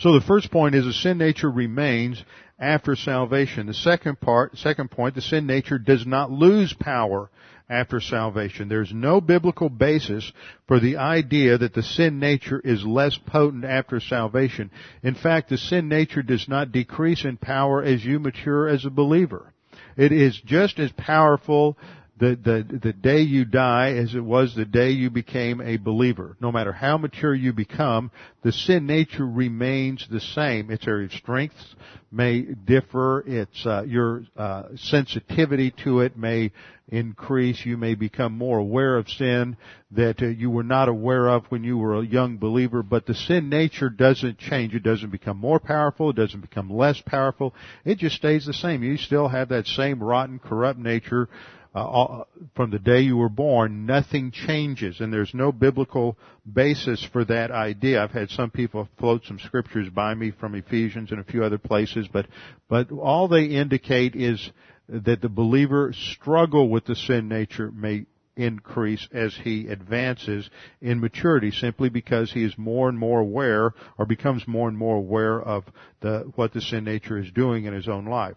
so 0.00 0.12
the 0.12 0.24
first 0.26 0.50
point 0.50 0.74
is 0.74 0.84
the 0.84 0.92
sin 0.92 1.18
nature 1.18 1.50
remains 1.50 2.22
after 2.58 2.96
salvation. 2.96 3.66
The 3.66 3.74
second 3.74 4.20
part, 4.20 4.56
second 4.58 4.90
point, 4.90 5.14
the 5.14 5.22
sin 5.22 5.46
nature 5.46 5.78
does 5.78 6.06
not 6.06 6.30
lose 6.30 6.72
power 6.72 7.30
after 7.70 8.00
salvation. 8.00 8.68
There's 8.68 8.92
no 8.92 9.20
biblical 9.20 9.68
basis 9.68 10.32
for 10.66 10.80
the 10.80 10.96
idea 10.96 11.58
that 11.58 11.74
the 11.74 11.82
sin 11.82 12.18
nature 12.18 12.60
is 12.60 12.84
less 12.84 13.18
potent 13.26 13.64
after 13.64 14.00
salvation. 14.00 14.70
In 15.02 15.14
fact, 15.14 15.50
the 15.50 15.58
sin 15.58 15.88
nature 15.88 16.22
does 16.22 16.48
not 16.48 16.72
decrease 16.72 17.24
in 17.24 17.36
power 17.36 17.82
as 17.82 18.04
you 18.04 18.18
mature 18.18 18.68
as 18.68 18.84
a 18.84 18.90
believer. 18.90 19.52
It 19.96 20.12
is 20.12 20.40
just 20.44 20.78
as 20.78 20.92
powerful 20.92 21.76
the, 22.18 22.38
the, 22.42 22.78
the 22.78 22.92
day 22.92 23.20
you 23.20 23.44
die 23.44 23.92
as 23.92 24.14
it 24.14 24.24
was 24.24 24.54
the 24.54 24.64
day 24.64 24.90
you 24.90 25.10
became 25.10 25.60
a 25.60 25.76
believer. 25.76 26.36
No 26.40 26.50
matter 26.50 26.72
how 26.72 26.98
mature 26.98 27.34
you 27.34 27.52
become, 27.52 28.10
the 28.42 28.52
sin 28.52 28.86
nature 28.86 29.26
remains 29.26 30.06
the 30.10 30.20
same. 30.20 30.70
Its 30.70 30.86
area 30.86 31.06
of 31.06 31.12
strengths 31.12 31.74
may 32.10 32.42
differ. 32.42 33.22
Its, 33.26 33.64
uh, 33.64 33.82
your, 33.86 34.24
uh, 34.36 34.64
sensitivity 34.76 35.72
to 35.84 36.00
it 36.00 36.16
may 36.16 36.50
increase. 36.88 37.64
You 37.64 37.76
may 37.76 37.94
become 37.94 38.32
more 38.32 38.58
aware 38.58 38.96
of 38.96 39.08
sin 39.08 39.56
that 39.92 40.22
uh, 40.22 40.26
you 40.26 40.50
were 40.50 40.62
not 40.62 40.88
aware 40.88 41.28
of 41.28 41.44
when 41.50 41.62
you 41.62 41.78
were 41.78 41.96
a 41.96 42.06
young 42.06 42.38
believer, 42.38 42.82
but 42.82 43.06
the 43.06 43.14
sin 43.14 43.48
nature 43.48 43.90
doesn't 43.90 44.38
change. 44.38 44.74
It 44.74 44.82
doesn't 44.82 45.10
become 45.10 45.36
more 45.36 45.60
powerful. 45.60 46.10
It 46.10 46.16
doesn't 46.16 46.40
become 46.40 46.70
less 46.70 47.00
powerful. 47.00 47.54
It 47.84 47.98
just 47.98 48.16
stays 48.16 48.46
the 48.46 48.54
same. 48.54 48.82
You 48.82 48.96
still 48.96 49.28
have 49.28 49.50
that 49.50 49.66
same 49.66 50.02
rotten, 50.02 50.38
corrupt 50.38 50.78
nature 50.78 51.28
uh, 51.74 52.24
from 52.56 52.70
the 52.70 52.78
day 52.78 53.00
you 53.00 53.16
were 53.16 53.28
born, 53.28 53.86
nothing 53.86 54.30
changes, 54.30 55.00
and 55.00 55.12
there's 55.12 55.34
no 55.34 55.52
biblical 55.52 56.16
basis 56.50 57.06
for 57.12 57.24
that 57.26 57.50
idea. 57.50 58.02
I've 58.02 58.10
had 58.10 58.30
some 58.30 58.50
people 58.50 58.88
float 58.98 59.24
some 59.26 59.38
scriptures 59.38 59.88
by 59.90 60.14
me 60.14 60.30
from 60.30 60.54
Ephesians 60.54 61.10
and 61.10 61.20
a 61.20 61.24
few 61.24 61.44
other 61.44 61.58
places, 61.58 62.08
but 62.12 62.26
but 62.68 62.90
all 62.90 63.28
they 63.28 63.44
indicate 63.44 64.16
is 64.16 64.50
that 64.88 65.20
the 65.20 65.28
believer 65.28 65.92
struggle 65.92 66.68
with 66.68 66.86
the 66.86 66.96
sin 66.96 67.28
nature 67.28 67.70
may 67.70 68.06
increase 68.38 69.06
as 69.12 69.36
he 69.42 69.66
advances 69.66 70.48
in 70.80 71.00
maturity 71.00 71.50
simply 71.50 71.88
because 71.88 72.32
he 72.32 72.44
is 72.44 72.56
more 72.56 72.88
and 72.88 72.98
more 72.98 73.20
aware 73.20 73.72
or 73.98 74.06
becomes 74.06 74.46
more 74.46 74.68
and 74.68 74.78
more 74.78 74.96
aware 74.96 75.40
of 75.40 75.64
the 76.00 76.30
what 76.36 76.52
the 76.52 76.60
sin 76.60 76.84
nature 76.84 77.18
is 77.18 77.30
doing 77.32 77.64
in 77.64 77.74
his 77.74 77.88
own 77.88 78.06
life. 78.06 78.36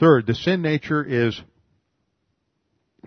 Third, 0.00 0.26
the 0.26 0.34
sin 0.34 0.62
nature 0.62 1.04
is 1.04 1.40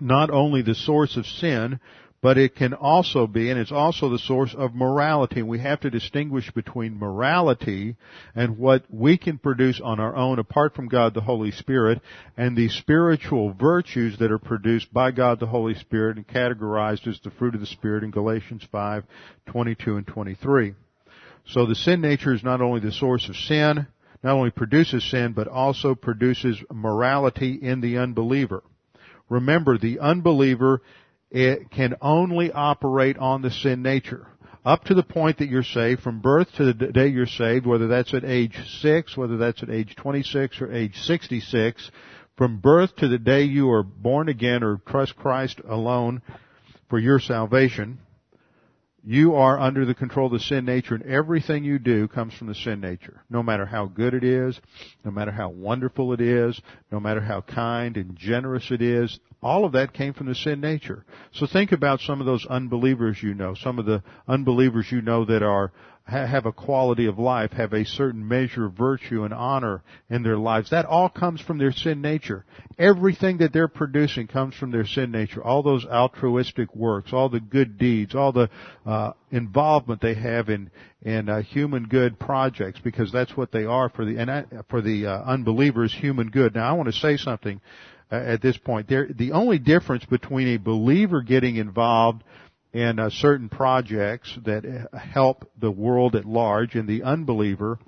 not 0.00 0.30
only 0.30 0.62
the 0.62 0.74
source 0.74 1.16
of 1.16 1.26
sin, 1.26 1.80
but 2.22 2.38
it 2.38 2.56
can 2.56 2.74
also 2.74 3.26
be, 3.26 3.50
and 3.50 3.60
it's 3.60 3.72
also 3.72 4.08
the 4.08 4.18
source 4.18 4.54
of 4.56 4.74
morality. 4.74 5.42
We 5.42 5.60
have 5.60 5.80
to 5.80 5.90
distinguish 5.90 6.50
between 6.50 6.98
morality 6.98 7.96
and 8.34 8.58
what 8.58 8.84
we 8.90 9.18
can 9.18 9.38
produce 9.38 9.80
on 9.80 10.00
our 10.00 10.16
own 10.16 10.38
apart 10.38 10.74
from 10.74 10.88
God 10.88 11.14
the 11.14 11.20
Holy 11.20 11.52
Spirit 11.52 12.00
and 12.36 12.56
the 12.56 12.68
spiritual 12.68 13.52
virtues 13.52 14.18
that 14.18 14.32
are 14.32 14.38
produced 14.38 14.92
by 14.92 15.10
God 15.10 15.38
the 15.38 15.46
Holy 15.46 15.74
Spirit 15.74 16.16
and 16.16 16.26
categorized 16.26 17.06
as 17.06 17.20
the 17.22 17.30
fruit 17.30 17.54
of 17.54 17.60
the 17.60 17.66
Spirit 17.66 18.02
in 18.02 18.10
Galatians 18.10 18.66
5, 18.72 19.04
22 19.46 19.96
and 19.96 20.06
23. 20.06 20.74
So 21.48 21.66
the 21.66 21.74
sin 21.76 22.00
nature 22.00 22.34
is 22.34 22.42
not 22.42 22.60
only 22.60 22.80
the 22.80 22.92
source 22.92 23.28
of 23.28 23.36
sin, 23.36 23.86
not 24.24 24.32
only 24.32 24.50
produces 24.50 25.08
sin, 25.08 25.32
but 25.32 25.46
also 25.46 25.94
produces 25.94 26.60
morality 26.72 27.52
in 27.62 27.80
the 27.80 27.98
unbeliever. 27.98 28.62
Remember, 29.28 29.78
the 29.78 29.98
unbeliever 30.00 30.82
can 31.32 31.96
only 32.00 32.52
operate 32.52 33.18
on 33.18 33.42
the 33.42 33.50
sin 33.50 33.82
nature. 33.82 34.26
Up 34.64 34.84
to 34.84 34.94
the 34.94 35.02
point 35.02 35.38
that 35.38 35.48
you're 35.48 35.62
saved, 35.62 36.02
from 36.02 36.20
birth 36.20 36.52
to 36.56 36.72
the 36.72 36.86
day 36.88 37.06
you're 37.06 37.26
saved, 37.26 37.66
whether 37.66 37.86
that's 37.86 38.12
at 38.14 38.24
age 38.24 38.56
6, 38.80 39.16
whether 39.16 39.36
that's 39.36 39.62
at 39.62 39.70
age 39.70 39.94
26 39.94 40.60
or 40.60 40.72
age 40.72 41.00
66, 41.02 41.90
from 42.36 42.58
birth 42.58 42.94
to 42.96 43.08
the 43.08 43.18
day 43.18 43.42
you 43.44 43.70
are 43.70 43.84
born 43.84 44.28
again 44.28 44.64
or 44.64 44.80
trust 44.86 45.14
Christ 45.16 45.60
alone 45.68 46.20
for 46.90 46.98
your 46.98 47.20
salvation, 47.20 47.98
you 49.08 49.36
are 49.36 49.56
under 49.56 49.84
the 49.84 49.94
control 49.94 50.26
of 50.26 50.32
the 50.32 50.40
sin 50.40 50.64
nature 50.64 50.96
and 50.96 51.04
everything 51.04 51.62
you 51.62 51.78
do 51.78 52.08
comes 52.08 52.34
from 52.34 52.48
the 52.48 52.54
sin 52.56 52.80
nature. 52.80 53.22
No 53.30 53.40
matter 53.40 53.64
how 53.64 53.86
good 53.86 54.14
it 54.14 54.24
is, 54.24 54.60
no 55.04 55.12
matter 55.12 55.30
how 55.30 55.48
wonderful 55.48 56.12
it 56.12 56.20
is, 56.20 56.60
no 56.90 56.98
matter 56.98 57.20
how 57.20 57.40
kind 57.40 57.96
and 57.96 58.16
generous 58.16 58.72
it 58.72 58.82
is, 58.82 59.20
all 59.40 59.64
of 59.64 59.72
that 59.72 59.92
came 59.92 60.12
from 60.12 60.26
the 60.26 60.34
sin 60.34 60.60
nature. 60.60 61.04
So 61.30 61.46
think 61.46 61.70
about 61.70 62.00
some 62.00 62.18
of 62.18 62.26
those 62.26 62.44
unbelievers 62.46 63.22
you 63.22 63.32
know, 63.32 63.54
some 63.54 63.78
of 63.78 63.86
the 63.86 64.02
unbelievers 64.26 64.88
you 64.90 65.00
know 65.00 65.24
that 65.26 65.42
are 65.44 65.70
have 66.06 66.46
a 66.46 66.52
quality 66.52 67.06
of 67.06 67.18
life, 67.18 67.50
have 67.52 67.72
a 67.72 67.84
certain 67.84 68.26
measure 68.26 68.66
of 68.66 68.74
virtue 68.74 69.24
and 69.24 69.34
honor 69.34 69.82
in 70.08 70.22
their 70.22 70.36
lives. 70.36 70.70
That 70.70 70.86
all 70.86 71.08
comes 71.08 71.40
from 71.40 71.58
their 71.58 71.72
sin 71.72 72.00
nature. 72.00 72.44
Everything 72.78 73.38
that 73.38 73.52
they're 73.52 73.66
producing 73.66 74.28
comes 74.28 74.54
from 74.54 74.70
their 74.70 74.86
sin 74.86 75.10
nature. 75.10 75.42
All 75.42 75.64
those 75.64 75.84
altruistic 75.84 76.74
works, 76.76 77.12
all 77.12 77.28
the 77.28 77.40
good 77.40 77.76
deeds, 77.76 78.14
all 78.14 78.30
the 78.30 78.48
uh, 78.84 79.12
involvement 79.32 80.00
they 80.00 80.14
have 80.14 80.48
in 80.48 80.70
in 81.02 81.28
uh, 81.28 81.42
human 81.42 81.86
good 81.86 82.18
projects, 82.18 82.80
because 82.82 83.10
that's 83.12 83.36
what 83.36 83.50
they 83.50 83.64
are 83.64 83.88
for 83.88 84.04
the 84.04 84.16
and 84.16 84.64
for 84.68 84.80
the 84.80 85.06
uh, 85.06 85.22
unbelievers, 85.22 85.92
human 85.92 86.30
good. 86.30 86.54
Now, 86.54 86.70
I 86.70 86.72
want 86.72 86.86
to 86.86 87.00
say 87.00 87.16
something 87.16 87.60
uh, 88.12 88.16
at 88.16 88.42
this 88.42 88.56
point. 88.56 88.88
There, 88.88 89.08
the 89.12 89.32
only 89.32 89.58
difference 89.58 90.04
between 90.04 90.54
a 90.54 90.56
believer 90.58 91.22
getting 91.22 91.56
involved 91.56 92.22
in 92.76 92.98
uh, 92.98 93.08
certain 93.08 93.48
projects 93.48 94.38
that 94.44 94.88
help 94.92 95.50
the 95.58 95.70
world 95.70 96.14
at 96.14 96.26
large 96.26 96.74
and 96.74 96.86
the 96.86 97.02
unbeliever. 97.04 97.78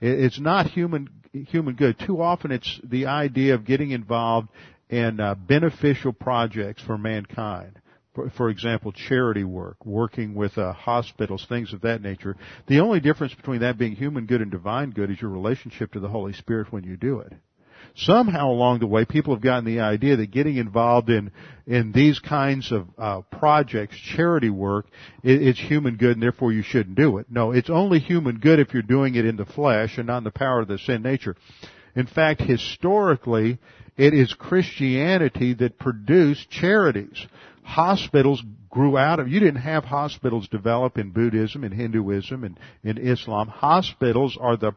It's 0.00 0.38
not 0.38 0.68
human 0.68 1.08
human 1.32 1.74
good. 1.74 1.98
Too 1.98 2.22
often, 2.22 2.52
it's 2.52 2.80
the 2.84 3.06
idea 3.06 3.54
of 3.54 3.64
getting 3.64 3.90
involved 3.90 4.48
in 4.88 5.18
uh, 5.18 5.34
beneficial 5.34 6.12
projects 6.12 6.80
for 6.80 6.96
mankind. 6.96 7.80
For, 8.14 8.30
for, 8.30 8.48
example, 8.48 8.92
charity 8.92 9.44
work, 9.44 9.84
working 9.84 10.34
with 10.34 10.56
uh, 10.56 10.72
hospitals, 10.72 11.44
things 11.48 11.72
of 11.74 11.80
that 11.80 12.00
nature. 12.00 12.36
The 12.68 12.78
only 12.78 13.00
difference 13.00 13.34
between 13.34 13.60
that 13.60 13.76
being 13.76 13.96
human 13.96 14.26
good 14.26 14.40
and 14.40 14.50
divine 14.50 14.90
good 14.90 15.10
is 15.10 15.20
your 15.20 15.30
relationship 15.30 15.92
to 15.92 16.00
the 16.00 16.08
Holy 16.08 16.32
Spirit 16.32 16.72
when 16.72 16.84
you 16.84 16.96
do 16.96 17.18
it 17.18 17.32
somehow 17.96 18.50
along 18.50 18.80
the 18.80 18.86
way, 18.86 19.04
people 19.04 19.34
have 19.34 19.42
gotten 19.42 19.64
the 19.64 19.80
idea 19.80 20.16
that 20.16 20.30
getting 20.30 20.56
involved 20.56 21.10
in 21.10 21.32
in 21.66 21.90
these 21.92 22.18
kinds 22.20 22.70
of 22.70 22.86
uh, 22.96 23.22
projects, 23.22 23.96
charity 23.96 24.50
work, 24.50 24.86
it, 25.24 25.42
it's 25.42 25.58
human 25.58 25.96
good, 25.96 26.12
and 26.12 26.22
therefore 26.22 26.52
you 26.52 26.62
shouldn't 26.62 26.96
do 26.96 27.18
it. 27.18 27.26
No, 27.28 27.50
it's 27.50 27.70
only 27.70 27.98
human 27.98 28.38
good 28.38 28.60
if 28.60 28.72
you're 28.72 28.82
doing 28.82 29.16
it 29.16 29.24
in 29.24 29.36
the 29.36 29.46
flesh 29.46 29.98
and 29.98 30.06
not 30.06 30.18
in 30.18 30.24
the 30.24 30.30
power 30.30 30.60
of 30.60 30.68
the 30.68 30.78
sin 30.78 31.02
nature. 31.02 31.34
In 31.96 32.06
fact, 32.06 32.42
historically, 32.42 33.58
it 33.96 34.12
is 34.14 34.32
Christianity 34.34 35.54
that 35.54 35.78
produced 35.78 36.50
charities. 36.50 37.26
Hospitals 37.62 38.44
grew 38.70 38.98
out 38.98 39.18
of, 39.18 39.28
you 39.28 39.40
didn't 39.40 39.62
have 39.62 39.84
hospitals 39.84 40.46
develop 40.48 40.98
in 40.98 41.10
Buddhism 41.10 41.64
and 41.64 41.72
Hinduism 41.72 42.44
and 42.44 42.60
in 42.84 42.98
Islam. 42.98 43.48
Hospitals 43.48 44.36
are 44.38 44.56
the 44.56 44.72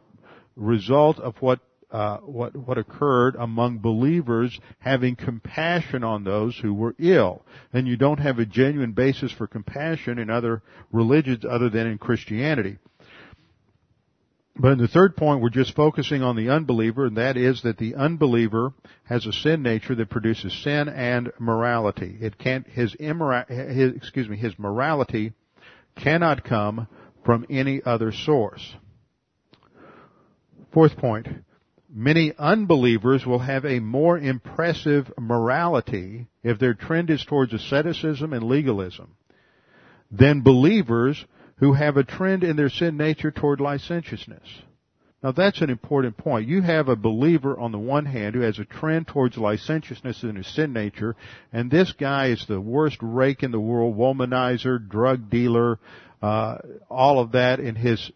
result 0.55 1.19
of 1.19 1.35
what 1.41 1.59
uh, 1.91 2.17
what 2.17 2.55
what 2.55 2.77
occurred 2.77 3.35
among 3.35 3.79
believers 3.79 4.59
having 4.79 5.15
compassion 5.15 6.03
on 6.03 6.23
those 6.23 6.57
who 6.57 6.73
were 6.73 6.95
ill. 6.99 7.43
And 7.73 7.87
you 7.87 7.97
don't 7.97 8.19
have 8.19 8.39
a 8.39 8.45
genuine 8.45 8.91
basis 8.91 9.31
for 9.31 9.47
compassion 9.47 10.19
in 10.19 10.29
other 10.29 10.61
religions 10.91 11.45
other 11.49 11.69
than 11.69 11.87
in 11.87 11.97
Christianity. 11.97 12.77
But 14.55 14.73
in 14.73 14.77
the 14.79 14.89
third 14.89 15.15
point, 15.15 15.41
we're 15.41 15.49
just 15.49 15.73
focusing 15.73 16.21
on 16.21 16.35
the 16.35 16.49
unbeliever, 16.49 17.05
and 17.05 17.15
that 17.15 17.37
is 17.37 17.61
that 17.61 17.77
the 17.77 17.95
unbeliever 17.95 18.73
has 19.05 19.25
a 19.25 19.31
sin 19.31 19.63
nature 19.63 19.95
that 19.95 20.09
produces 20.09 20.53
sin 20.63 20.89
and 20.89 21.31
morality. 21.39 22.17
It 22.19 22.37
can't, 22.37 22.67
his, 22.67 22.93
immora- 22.95 23.47
his 23.47 23.95
excuse 23.95 24.27
me, 24.27 24.35
his 24.35 24.59
morality 24.59 25.31
cannot 25.95 26.43
come 26.43 26.87
from 27.23 27.45
any 27.49 27.81
other 27.85 28.11
source. 28.11 28.75
Fourth 30.73 30.97
point, 30.97 31.27
many 31.91 32.33
unbelievers 32.37 33.25
will 33.25 33.39
have 33.39 33.65
a 33.65 33.79
more 33.79 34.17
impressive 34.17 35.11
morality 35.17 36.27
if 36.43 36.59
their 36.59 36.73
trend 36.73 37.09
is 37.09 37.23
towards 37.25 37.53
asceticism 37.53 38.33
and 38.33 38.43
legalism 38.43 39.15
than 40.11 40.41
believers 40.41 41.25
who 41.57 41.73
have 41.73 41.97
a 41.97 42.03
trend 42.03 42.43
in 42.43 42.55
their 42.55 42.69
sin 42.69 42.97
nature 42.97 43.31
toward 43.31 43.59
licentiousness. 43.59 44.47
Now 45.21 45.33
that's 45.33 45.61
an 45.61 45.69
important 45.69 46.17
point. 46.17 46.47
You 46.47 46.61
have 46.61 46.87
a 46.87 46.95
believer 46.95 47.59
on 47.59 47.73
the 47.73 47.79
one 47.79 48.05
hand 48.05 48.35
who 48.35 48.41
has 48.41 48.57
a 48.57 48.65
trend 48.65 49.07
towards 49.07 49.37
licentiousness 49.37 50.23
in 50.23 50.37
his 50.37 50.47
sin 50.47 50.71
nature, 50.71 51.15
and 51.51 51.69
this 51.69 51.91
guy 51.91 52.27
is 52.27 52.45
the 52.47 52.61
worst 52.61 52.97
rake 53.01 53.43
in 53.43 53.51
the 53.51 53.59
world, 53.59 53.97
womanizer, 53.97 54.79
drug 54.87 55.29
dealer, 55.29 55.77
uh, 56.21 56.57
all 56.89 57.19
of 57.19 57.33
that 57.33 57.59
in 57.59 57.75
his 57.75 58.11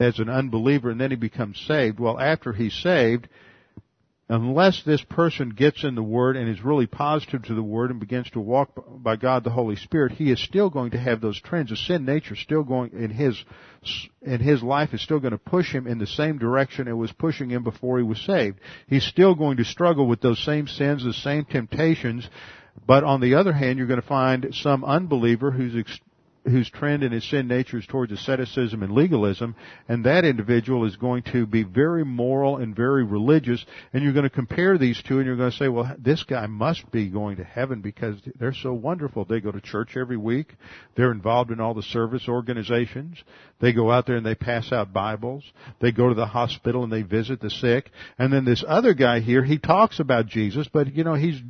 as 0.00 0.18
an 0.18 0.30
unbeliever 0.30 0.90
and 0.90 1.00
then 1.00 1.10
he 1.10 1.16
becomes 1.16 1.62
saved. 1.68 2.00
Well, 2.00 2.18
after 2.18 2.52
he's 2.52 2.74
saved, 2.74 3.28
unless 4.30 4.82
this 4.84 5.02
person 5.02 5.50
gets 5.50 5.84
in 5.84 5.94
the 5.94 6.02
Word 6.02 6.36
and 6.36 6.48
is 6.48 6.64
really 6.64 6.86
positive 6.86 7.42
to 7.44 7.54
the 7.54 7.62
Word 7.62 7.90
and 7.90 8.00
begins 8.00 8.30
to 8.30 8.40
walk 8.40 8.70
by 8.88 9.16
God 9.16 9.44
the 9.44 9.50
Holy 9.50 9.76
Spirit, 9.76 10.12
he 10.12 10.30
is 10.30 10.42
still 10.42 10.70
going 10.70 10.92
to 10.92 10.98
have 10.98 11.20
those 11.20 11.40
trends. 11.40 11.70
The 11.70 11.76
sin 11.76 12.04
nature 12.06 12.34
still 12.34 12.62
going 12.62 12.92
in 12.92 13.10
his 13.10 13.44
in 14.22 14.40
his 14.40 14.62
life 14.62 14.94
is 14.94 15.02
still 15.02 15.20
going 15.20 15.32
to 15.32 15.38
push 15.38 15.72
him 15.72 15.86
in 15.86 15.98
the 15.98 16.06
same 16.06 16.38
direction 16.38 16.86
it 16.86 16.92
was 16.92 17.12
pushing 17.12 17.50
him 17.50 17.64
before 17.64 17.98
he 17.98 18.04
was 18.04 18.20
saved. 18.20 18.58
He's 18.86 19.04
still 19.04 19.34
going 19.34 19.58
to 19.58 19.64
struggle 19.64 20.06
with 20.06 20.20
those 20.20 20.42
same 20.44 20.66
sins, 20.66 21.04
the 21.04 21.12
same 21.12 21.44
temptations. 21.44 22.28
But 22.86 23.04
on 23.04 23.20
the 23.20 23.34
other 23.34 23.52
hand, 23.52 23.78
you're 23.78 23.88
going 23.88 24.00
to 24.00 24.06
find 24.06 24.48
some 24.52 24.84
unbeliever 24.84 25.50
who's 25.50 25.74
whose 26.44 26.70
trend 26.70 27.02
in 27.02 27.12
his 27.12 27.28
sin 27.28 27.48
nature 27.48 27.78
is 27.78 27.86
towards 27.86 28.12
asceticism 28.12 28.82
and 28.82 28.92
legalism, 28.92 29.54
and 29.88 30.04
that 30.04 30.24
individual 30.24 30.86
is 30.86 30.96
going 30.96 31.22
to 31.22 31.46
be 31.46 31.62
very 31.62 32.04
moral 32.04 32.56
and 32.56 32.74
very 32.74 33.04
religious, 33.04 33.64
and 33.92 34.02
you're 34.02 34.14
going 34.14 34.24
to 34.24 34.30
compare 34.30 34.78
these 34.78 35.00
two 35.02 35.18
and 35.18 35.26
you're 35.26 35.36
going 35.36 35.50
to 35.50 35.56
say, 35.56 35.68
well, 35.68 35.94
this 35.98 36.22
guy 36.24 36.46
must 36.46 36.90
be 36.90 37.08
going 37.08 37.36
to 37.36 37.44
heaven 37.44 37.82
because 37.82 38.16
they're 38.38 38.54
so 38.54 38.72
wonderful. 38.72 39.24
They 39.24 39.40
go 39.40 39.52
to 39.52 39.60
church 39.60 39.96
every 39.96 40.16
week. 40.16 40.54
They're 40.96 41.12
involved 41.12 41.50
in 41.50 41.60
all 41.60 41.74
the 41.74 41.82
service 41.82 42.26
organizations. 42.28 43.22
They 43.60 43.72
go 43.72 43.90
out 43.90 44.06
there 44.06 44.16
and 44.16 44.24
they 44.24 44.34
pass 44.34 44.72
out 44.72 44.92
Bibles. 44.92 45.44
They 45.80 45.92
go 45.92 46.08
to 46.08 46.14
the 46.14 46.26
hospital 46.26 46.84
and 46.84 46.92
they 46.92 47.02
visit 47.02 47.40
the 47.40 47.50
sick. 47.50 47.90
And 48.18 48.32
then 48.32 48.44
this 48.44 48.64
other 48.66 48.94
guy 48.94 49.20
here, 49.20 49.44
he 49.44 49.58
talks 49.58 50.00
about 50.00 50.26
Jesus, 50.26 50.66
but 50.72 50.94
you 50.94 51.04
know, 51.04 51.14
he's, 51.14 51.40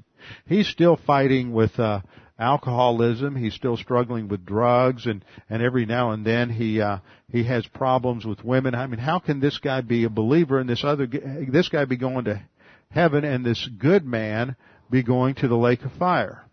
he's 0.47 0.67
still 0.67 0.99
fighting 1.07 1.53
with, 1.53 1.79
uh, 1.79 2.01
alcoholism. 2.41 3.37
He's 3.37 3.55
still 3.55 3.77
struggling 3.77 4.29
with 4.29 4.47
drugs, 4.47 5.07
and 5.07 5.25
and 5.49 5.63
every 5.63 5.87
now 5.87 6.11
and 6.11 6.25
then 6.25 6.51
he 6.51 6.81
uh, 6.81 6.99
he 7.31 7.45
has 7.45 7.67
problems 7.67 8.25
with 8.25 8.45
women. 8.45 8.75
I 8.75 8.87
mean, 8.87 8.99
how 8.99 9.19
can 9.19 9.39
this 9.39 9.59
guy 9.59 9.83
be 9.83 10.05
a 10.05 10.11
believer 10.11 10.59
and 10.59 10.69
this 10.69 10.83
other 10.83 11.07
this 11.07 11.69
guy 11.69 11.85
be 11.85 11.97
going 11.97 12.25
to 12.25 12.43
heaven 12.91 13.25
and 13.25 13.45
this 13.45 13.69
good 13.79 14.05
man 14.05 14.57
be 14.91 15.03
going 15.03 15.37
to 15.37 15.49
the 15.49 15.57
lake 15.57 15.85
of 15.85 15.93
fire? 15.93 16.45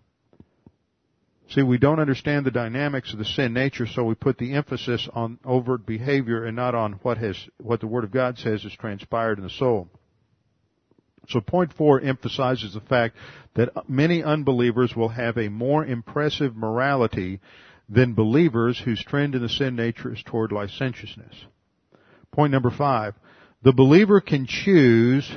See, 1.49 1.63
we 1.63 1.77
don't 1.77 2.01
understand 2.01 2.45
the 2.45 2.51
dynamics 2.51 3.13
of 3.13 3.19
the 3.19 3.25
sin 3.25 3.53
nature, 3.53 3.87
so 3.87 4.03
we 4.03 4.15
put 4.15 4.37
the 4.37 4.53
emphasis 4.53 5.07
on 5.13 5.39
overt 5.45 5.85
behavior 5.85 6.43
and 6.43 6.57
not 6.57 6.75
on 6.75 6.93
what 7.03 7.17
has 7.19 7.37
what 7.57 7.79
the 7.79 7.87
Word 7.87 8.03
of 8.03 8.11
God 8.11 8.37
says 8.37 8.63
has 8.63 8.73
transpired 8.73 9.37
in 9.37 9.45
the 9.45 9.49
soul. 9.49 9.87
So 11.29 11.41
point 11.41 11.73
four 11.73 11.99
emphasizes 12.01 12.73
the 12.73 12.81
fact 12.81 13.15
that 13.55 13.89
many 13.89 14.23
unbelievers 14.23 14.95
will 14.95 15.09
have 15.09 15.37
a 15.37 15.49
more 15.49 15.85
impressive 15.85 16.55
morality 16.55 17.39
than 17.89 18.13
believers 18.13 18.79
whose 18.79 19.03
trend 19.03 19.35
in 19.35 19.41
the 19.41 19.49
sin 19.49 19.75
nature 19.75 20.13
is 20.13 20.23
toward 20.23 20.51
licentiousness. 20.51 21.33
Point 22.31 22.51
number 22.51 22.71
five. 22.71 23.15
The 23.63 23.73
believer 23.73 24.21
can 24.21 24.45
choose 24.45 25.29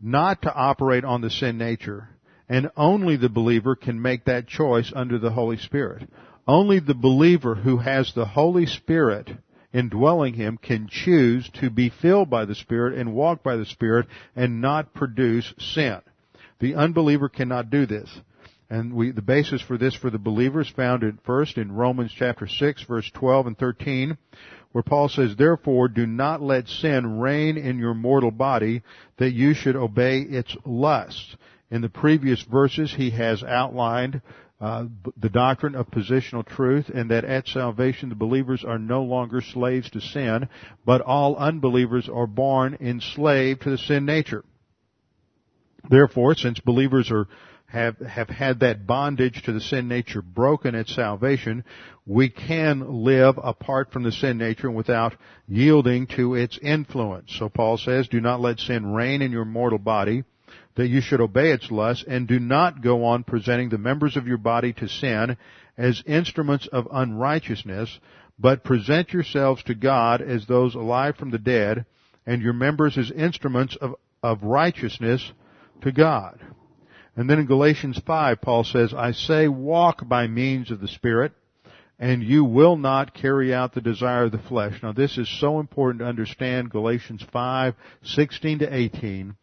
not 0.00 0.42
to 0.42 0.52
operate 0.52 1.04
on 1.04 1.20
the 1.20 1.30
sin 1.30 1.58
nature, 1.58 2.08
and 2.48 2.70
only 2.76 3.16
the 3.16 3.28
believer 3.28 3.76
can 3.76 4.00
make 4.00 4.24
that 4.24 4.48
choice 4.48 4.92
under 4.94 5.18
the 5.18 5.30
Holy 5.30 5.58
Spirit. 5.58 6.08
Only 6.48 6.80
the 6.80 6.94
believer 6.94 7.54
who 7.54 7.78
has 7.78 8.12
the 8.12 8.24
Holy 8.24 8.66
Spirit 8.66 9.30
indwelling 9.72 10.34
him 10.34 10.58
can 10.60 10.88
choose 10.88 11.48
to 11.60 11.70
be 11.70 11.90
filled 11.90 12.28
by 12.30 12.44
the 12.44 12.54
Spirit 12.54 12.98
and 12.98 13.14
walk 13.14 13.42
by 13.42 13.56
the 13.56 13.66
Spirit 13.66 14.06
and 14.34 14.60
not 14.60 14.94
produce 14.94 15.52
sin. 15.58 16.00
The 16.58 16.74
unbeliever 16.74 17.28
cannot 17.28 17.70
do 17.70 17.86
this. 17.86 18.10
And 18.68 18.94
we, 18.94 19.10
the 19.10 19.22
basis 19.22 19.60
for 19.62 19.76
this 19.76 19.94
for 19.94 20.10
the 20.10 20.18
believer 20.18 20.60
is 20.60 20.68
found 20.68 21.02
at 21.02 21.24
first 21.24 21.58
in 21.58 21.72
Romans 21.72 22.12
chapter 22.16 22.46
6 22.46 22.84
verse 22.84 23.10
12 23.14 23.48
and 23.48 23.58
13 23.58 24.16
where 24.72 24.84
Paul 24.84 25.08
says, 25.08 25.34
therefore 25.34 25.88
do 25.88 26.06
not 26.06 26.40
let 26.40 26.68
sin 26.68 27.18
reign 27.18 27.56
in 27.56 27.78
your 27.78 27.94
mortal 27.94 28.30
body 28.30 28.82
that 29.16 29.32
you 29.32 29.54
should 29.54 29.74
obey 29.74 30.20
its 30.20 30.56
lusts. 30.64 31.36
In 31.70 31.80
the 31.80 31.88
previous 31.88 32.42
verses 32.42 32.94
he 32.94 33.10
has 33.10 33.42
outlined 33.42 34.22
uh, 34.60 34.84
the 35.16 35.30
doctrine 35.30 35.74
of 35.74 35.90
positional 35.90 36.46
truth 36.46 36.90
and 36.92 37.10
that 37.10 37.24
at 37.24 37.46
salvation 37.48 38.10
the 38.10 38.14
believers 38.14 38.62
are 38.64 38.78
no 38.78 39.02
longer 39.02 39.40
slaves 39.40 39.88
to 39.90 40.00
sin, 40.00 40.48
but 40.84 41.00
all 41.00 41.36
unbelievers 41.36 42.08
are 42.12 42.26
born 42.26 42.76
enslaved 42.80 43.62
to 43.62 43.70
the 43.70 43.78
sin 43.78 44.04
nature. 44.04 44.44
Therefore, 45.88 46.34
since 46.34 46.60
believers 46.60 47.10
are 47.10 47.26
have 47.70 47.98
have 48.00 48.28
had 48.28 48.60
that 48.60 48.86
bondage 48.86 49.42
to 49.44 49.52
the 49.52 49.60
sin 49.60 49.86
nature 49.88 50.20
broken 50.20 50.74
at 50.74 50.88
salvation, 50.88 51.64
we 52.04 52.28
can 52.28 53.04
live 53.04 53.38
apart 53.42 53.92
from 53.92 54.02
the 54.02 54.12
sin 54.12 54.36
nature 54.38 54.66
and 54.66 54.76
without 54.76 55.14
yielding 55.46 56.06
to 56.08 56.34
its 56.34 56.58
influence. 56.60 57.32
So 57.38 57.48
Paul 57.48 57.78
says, 57.78 58.08
do 58.08 58.20
not 58.20 58.40
let 58.40 58.58
sin 58.58 58.92
reign 58.92 59.22
in 59.22 59.30
your 59.30 59.44
mortal 59.44 59.78
body 59.78 60.24
that 60.76 60.88
you 60.88 61.00
should 61.00 61.20
obey 61.20 61.50
its 61.50 61.70
lusts 61.70 62.04
and 62.06 62.28
do 62.28 62.38
not 62.38 62.82
go 62.82 63.04
on 63.04 63.24
presenting 63.24 63.68
the 63.68 63.78
members 63.78 64.16
of 64.16 64.26
your 64.26 64.38
body 64.38 64.72
to 64.72 64.88
sin 64.88 65.36
as 65.76 66.02
instruments 66.06 66.68
of 66.72 66.88
unrighteousness, 66.92 67.98
but 68.38 68.64
present 68.64 69.12
yourselves 69.12 69.62
to 69.64 69.74
God 69.74 70.22
as 70.22 70.46
those 70.46 70.74
alive 70.74 71.16
from 71.16 71.30
the 71.30 71.38
dead 71.38 71.84
and 72.26 72.42
your 72.42 72.52
members 72.52 72.96
as 72.96 73.10
instruments 73.10 73.76
of, 73.80 73.94
of 74.22 74.42
righteousness 74.42 75.32
to 75.82 75.92
God. 75.92 76.38
And 77.16 77.28
then 77.28 77.38
in 77.38 77.46
Galatians 77.46 78.00
5, 78.06 78.40
Paul 78.40 78.64
says, 78.64 78.94
I 78.94 79.12
say 79.12 79.48
walk 79.48 80.08
by 80.08 80.26
means 80.26 80.70
of 80.70 80.80
the 80.80 80.88
Spirit, 80.88 81.32
and 81.98 82.22
you 82.22 82.44
will 82.44 82.76
not 82.76 83.14
carry 83.14 83.52
out 83.52 83.74
the 83.74 83.80
desire 83.80 84.24
of 84.24 84.32
the 84.32 84.38
flesh. 84.38 84.80
Now 84.82 84.92
this 84.92 85.18
is 85.18 85.28
so 85.40 85.60
important 85.60 86.00
to 86.00 86.06
understand 86.06 86.70
Galatians 86.70 87.24
5, 87.32 87.74
16 88.02 88.60
to 88.60 88.74
18, 88.74 89.36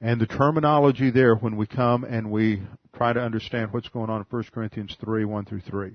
and 0.00 0.20
the 0.20 0.26
terminology 0.26 1.10
there 1.10 1.34
when 1.34 1.56
we 1.56 1.66
come 1.66 2.04
and 2.04 2.30
we 2.30 2.62
try 2.96 3.12
to 3.12 3.20
understand 3.20 3.72
what's 3.72 3.88
going 3.88 4.10
on 4.10 4.20
in 4.20 4.26
1 4.28 4.44
Corinthians 4.52 4.96
3, 5.00 5.24
1 5.24 5.44
through 5.44 5.60
3. 5.60 5.94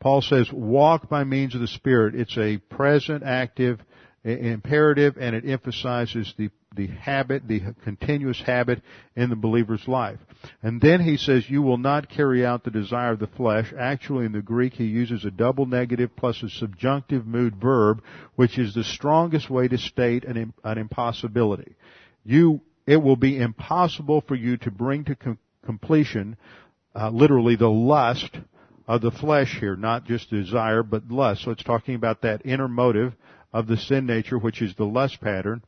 Paul 0.00 0.22
says, 0.22 0.50
walk 0.52 1.08
by 1.08 1.24
means 1.24 1.54
of 1.54 1.60
the 1.60 1.66
Spirit. 1.66 2.14
It's 2.14 2.36
a 2.36 2.58
present, 2.58 3.22
active, 3.24 3.80
imperative, 4.24 5.16
and 5.18 5.34
it 5.34 5.48
emphasizes 5.48 6.32
the, 6.36 6.50
the 6.74 6.88
habit, 6.88 7.48
the 7.48 7.62
continuous 7.82 8.40
habit 8.40 8.82
in 9.14 9.30
the 9.30 9.36
believer's 9.36 9.86
life. 9.88 10.18
And 10.62 10.80
then 10.80 11.00
he 11.00 11.16
says, 11.16 11.48
you 11.48 11.62
will 11.62 11.78
not 11.78 12.10
carry 12.10 12.44
out 12.44 12.64
the 12.64 12.70
desire 12.70 13.12
of 13.12 13.20
the 13.20 13.26
flesh. 13.26 13.72
Actually, 13.78 14.26
in 14.26 14.32
the 14.32 14.42
Greek, 14.42 14.74
he 14.74 14.84
uses 14.84 15.24
a 15.24 15.30
double 15.30 15.64
negative 15.64 16.14
plus 16.16 16.42
a 16.42 16.50
subjunctive 16.50 17.26
mood 17.26 17.56
verb, 17.56 18.02
which 18.34 18.58
is 18.58 18.74
the 18.74 18.84
strongest 18.84 19.48
way 19.48 19.68
to 19.68 19.78
state 19.78 20.24
an, 20.24 20.52
an 20.64 20.78
impossibility. 20.78 21.76
You 22.24 22.60
it 22.86 22.96
will 22.96 23.16
be 23.16 23.38
impossible 23.38 24.22
for 24.26 24.34
you 24.34 24.56
to 24.58 24.70
bring 24.70 25.04
to 25.04 25.14
com- 25.14 25.38
completion, 25.64 26.36
uh, 26.94 27.10
literally 27.10 27.56
the 27.56 27.68
lust 27.68 28.38
of 28.86 29.00
the 29.00 29.10
flesh 29.10 29.58
here, 29.58 29.76
not 29.76 30.04
just 30.04 30.30
desire, 30.30 30.82
but 30.82 31.10
lust. 31.10 31.42
So 31.42 31.50
it's 31.50 31.64
talking 31.64 31.96
about 31.96 32.22
that 32.22 32.46
inner 32.46 32.68
motive 32.68 33.14
of 33.52 33.66
the 33.66 33.76
sin 33.76 34.06
nature, 34.06 34.38
which 34.38 34.62
is 34.62 34.74
the 34.76 34.84
lust 34.84 35.20
pattern. 35.20 35.62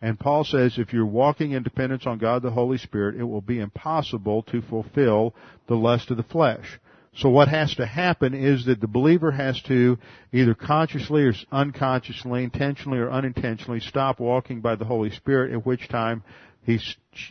And 0.00 0.18
Paul 0.18 0.44
says 0.44 0.78
if 0.78 0.92
you're 0.92 1.06
walking 1.06 1.52
in 1.52 1.62
dependence 1.62 2.06
on 2.06 2.18
God 2.18 2.42
the 2.42 2.50
Holy 2.50 2.78
Spirit, 2.78 3.16
it 3.16 3.24
will 3.24 3.40
be 3.40 3.60
impossible 3.60 4.42
to 4.44 4.62
fulfill 4.62 5.34
the 5.68 5.76
lust 5.76 6.10
of 6.10 6.16
the 6.16 6.24
flesh. 6.24 6.80
So 7.14 7.28
what 7.28 7.48
has 7.48 7.74
to 7.74 7.84
happen 7.84 8.32
is 8.32 8.64
that 8.64 8.80
the 8.80 8.88
believer 8.88 9.30
has 9.30 9.60
to 9.62 9.98
either 10.32 10.54
consciously 10.54 11.24
or 11.24 11.34
unconsciously, 11.52 12.42
intentionally 12.42 12.98
or 12.98 13.10
unintentionally 13.10 13.80
stop 13.80 14.18
walking 14.18 14.60
by 14.60 14.76
the 14.76 14.86
Holy 14.86 15.10
Spirit, 15.10 15.52
at 15.52 15.66
which 15.66 15.88
time 15.88 16.22
he, 16.64 16.78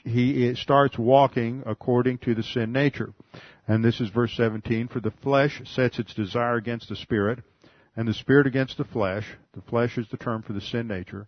he 0.03 0.55
starts 0.55 0.97
walking 0.97 1.63
according 1.65 2.19
to 2.19 2.35
the 2.35 2.43
sin 2.43 2.71
nature. 2.71 3.13
And 3.67 3.83
this 3.83 4.01
is 4.01 4.09
verse 4.09 4.33
17, 4.35 4.89
for 4.89 4.99
the 4.99 5.13
flesh 5.23 5.61
sets 5.65 5.99
its 5.99 6.13
desire 6.13 6.55
against 6.55 6.89
the 6.89 6.95
spirit, 6.95 7.39
and 7.95 8.07
the 8.07 8.13
spirit 8.13 8.47
against 8.47 8.77
the 8.77 8.83
flesh. 8.83 9.25
The 9.53 9.61
flesh 9.61 9.97
is 9.97 10.07
the 10.09 10.17
term 10.17 10.41
for 10.41 10.53
the 10.53 10.61
sin 10.61 10.87
nature. 10.87 11.27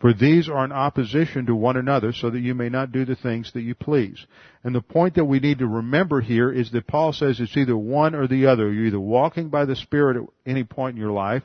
For 0.00 0.14
these 0.14 0.48
are 0.48 0.64
in 0.64 0.72
opposition 0.72 1.44
to 1.46 1.54
one 1.54 1.76
another 1.76 2.12
so 2.14 2.30
that 2.30 2.40
you 2.40 2.54
may 2.54 2.70
not 2.70 2.90
do 2.90 3.04
the 3.04 3.16
things 3.16 3.52
that 3.52 3.60
you 3.60 3.74
please. 3.74 4.26
And 4.64 4.74
the 4.74 4.80
point 4.80 5.16
that 5.16 5.26
we 5.26 5.40
need 5.40 5.58
to 5.58 5.66
remember 5.66 6.22
here 6.22 6.50
is 6.50 6.70
that 6.70 6.86
Paul 6.86 7.12
says 7.12 7.38
it's 7.38 7.56
either 7.56 7.76
one 7.76 8.14
or 8.14 8.26
the 8.26 8.46
other. 8.46 8.72
You're 8.72 8.86
either 8.86 9.00
walking 9.00 9.50
by 9.50 9.66
the 9.66 9.76
Spirit 9.76 10.16
at 10.16 10.50
any 10.50 10.64
point 10.64 10.96
in 10.96 11.02
your 11.02 11.12
life, 11.12 11.42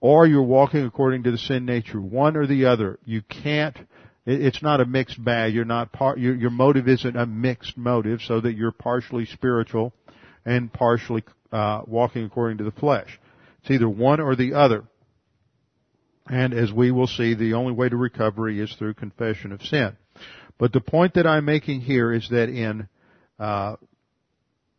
or 0.00 0.28
you're 0.28 0.42
walking 0.42 0.84
according 0.84 1.24
to 1.24 1.32
the 1.32 1.38
sin 1.38 1.64
nature. 1.64 2.00
One 2.00 2.36
or 2.36 2.46
the 2.46 2.66
other. 2.66 3.00
You 3.04 3.22
can't 3.22 3.76
it's 4.28 4.62
not 4.62 4.80
a 4.80 4.84
mixed 4.84 5.22
bag. 5.22 5.54
You're 5.54 5.64
not 5.64 5.90
part, 5.90 6.18
your, 6.18 6.34
your 6.34 6.50
motive 6.50 6.86
isn't 6.86 7.16
a 7.16 7.24
mixed 7.24 7.78
motive 7.78 8.20
so 8.20 8.40
that 8.40 8.54
you're 8.54 8.72
partially 8.72 9.24
spiritual 9.24 9.94
and 10.44 10.70
partially, 10.70 11.24
uh, 11.50 11.80
walking 11.86 12.24
according 12.24 12.58
to 12.58 12.64
the 12.64 12.70
flesh. 12.70 13.18
It's 13.62 13.70
either 13.70 13.88
one 13.88 14.20
or 14.20 14.36
the 14.36 14.52
other. 14.52 14.84
And 16.26 16.52
as 16.52 16.70
we 16.70 16.90
will 16.90 17.06
see, 17.06 17.32
the 17.32 17.54
only 17.54 17.72
way 17.72 17.88
to 17.88 17.96
recovery 17.96 18.60
is 18.60 18.74
through 18.74 18.94
confession 18.94 19.50
of 19.50 19.62
sin. 19.62 19.96
But 20.58 20.74
the 20.74 20.80
point 20.80 21.14
that 21.14 21.26
I'm 21.26 21.46
making 21.46 21.80
here 21.80 22.12
is 22.12 22.28
that 22.28 22.50
in, 22.50 22.86
uh, 23.38 23.76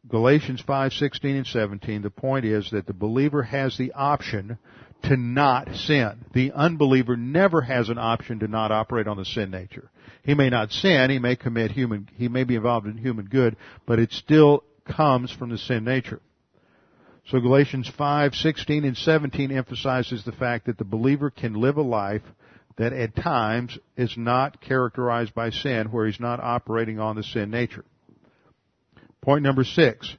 Galatians 0.07 0.63
5:16 0.63 1.35
and 1.35 1.47
17, 1.47 2.01
the 2.01 2.09
point 2.09 2.45
is 2.45 2.71
that 2.71 2.87
the 2.87 2.93
believer 2.93 3.43
has 3.43 3.77
the 3.77 3.91
option 3.91 4.57
to 5.03 5.17
not 5.17 5.75
sin. 5.75 6.25
The 6.33 6.51
unbeliever 6.53 7.17
never 7.17 7.61
has 7.61 7.89
an 7.89 7.97
option 7.97 8.39
to 8.39 8.47
not 8.47 8.71
operate 8.71 9.07
on 9.07 9.17
the 9.17 9.25
sin 9.25 9.51
nature. 9.51 9.91
He 10.23 10.33
may 10.33 10.49
not 10.49 10.71
sin, 10.71 11.09
he 11.09 11.19
may 11.19 11.35
commit 11.35 11.71
human, 11.71 12.07
he 12.15 12.27
may 12.27 12.43
be 12.43 12.55
involved 12.55 12.87
in 12.87 12.97
human 12.97 13.25
good, 13.25 13.57
but 13.85 13.99
it 13.99 14.11
still 14.11 14.63
comes 14.85 15.31
from 15.31 15.49
the 15.49 15.57
sin 15.57 15.83
nature. 15.83 16.21
So 17.27 17.39
Galatians 17.39 17.89
5:16 17.89 18.85
and 18.85 18.97
17 18.97 19.51
emphasizes 19.51 20.23
the 20.23 20.31
fact 20.31 20.65
that 20.65 20.77
the 20.77 20.85
believer 20.85 21.29
can 21.29 21.53
live 21.53 21.77
a 21.77 21.81
life 21.81 22.23
that 22.77 22.93
at 22.93 23.15
times 23.15 23.77
is 23.97 24.17
not 24.17 24.61
characterized 24.61 25.33
by 25.35 25.49
sin, 25.49 25.91
where 25.91 26.05
he's 26.05 26.19
not 26.19 26.39
operating 26.39 26.99
on 26.99 27.17
the 27.17 27.23
sin 27.23 27.51
nature. 27.51 27.83
Point 29.21 29.43
number 29.43 29.63
six. 29.63 30.15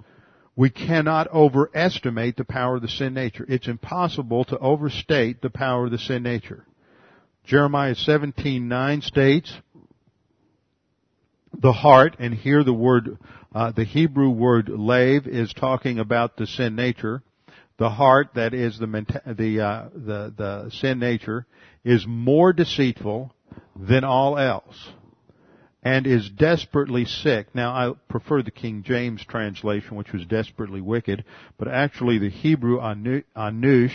we 0.57 0.69
cannot 0.69 1.27
overestimate 1.33 2.37
the 2.37 2.45
power 2.45 2.77
of 2.77 2.83
the 2.83 2.89
sin 2.89 3.15
nature. 3.15 3.47
It's 3.49 3.69
impossible 3.69 4.45
to 4.47 4.59
overstate 4.59 5.41
the 5.41 5.49
power 5.49 5.87
of 5.87 5.91
the 5.91 5.99
sin 5.99 6.23
nature. 6.23 6.67
Jeremiah 7.45 7.95
17:9 7.95 9.03
states, 9.03 9.57
the 11.59 11.73
heart, 11.73 12.17
and 12.19 12.35
here 12.35 12.63
the 12.63 12.75
word, 12.75 13.19
uh, 13.55 13.73
the 13.73 13.85
Hebrew 13.85 14.31
word 14.31 14.69
lave 14.69 15.27
is 15.27 15.53
talking 15.53 15.99
about 15.99 16.37
the 16.37 16.47
sin 16.47 16.77
nature. 16.77 17.23
The 17.79 17.91
heart, 17.91 18.35
that 18.35 18.53
is 18.53 18.79
the 18.79 18.87
the 18.87 19.61
uh, 19.61 19.89
the 19.95 20.35
the 20.37 20.71
sin 20.71 20.99
nature, 20.99 21.47
is 21.85 22.07
more 22.07 22.53
deceitful 22.53 23.35
than 23.75 24.05
all 24.05 24.39
else, 24.39 24.91
and 25.83 26.07
is 26.07 26.29
desperately 26.31 27.05
sick. 27.05 27.55
Now, 27.55 27.71
I 27.71 27.93
prefer 28.09 28.43
the 28.43 28.51
King 28.51 28.83
James 28.83 29.25
translation, 29.25 29.97
which 29.97 30.13
was 30.13 30.27
desperately 30.27 30.81
wicked, 30.81 31.25
but 31.59 31.69
actually 31.69 32.19
the 32.19 32.31
Hebrew 32.31 32.79
anush 32.81 33.95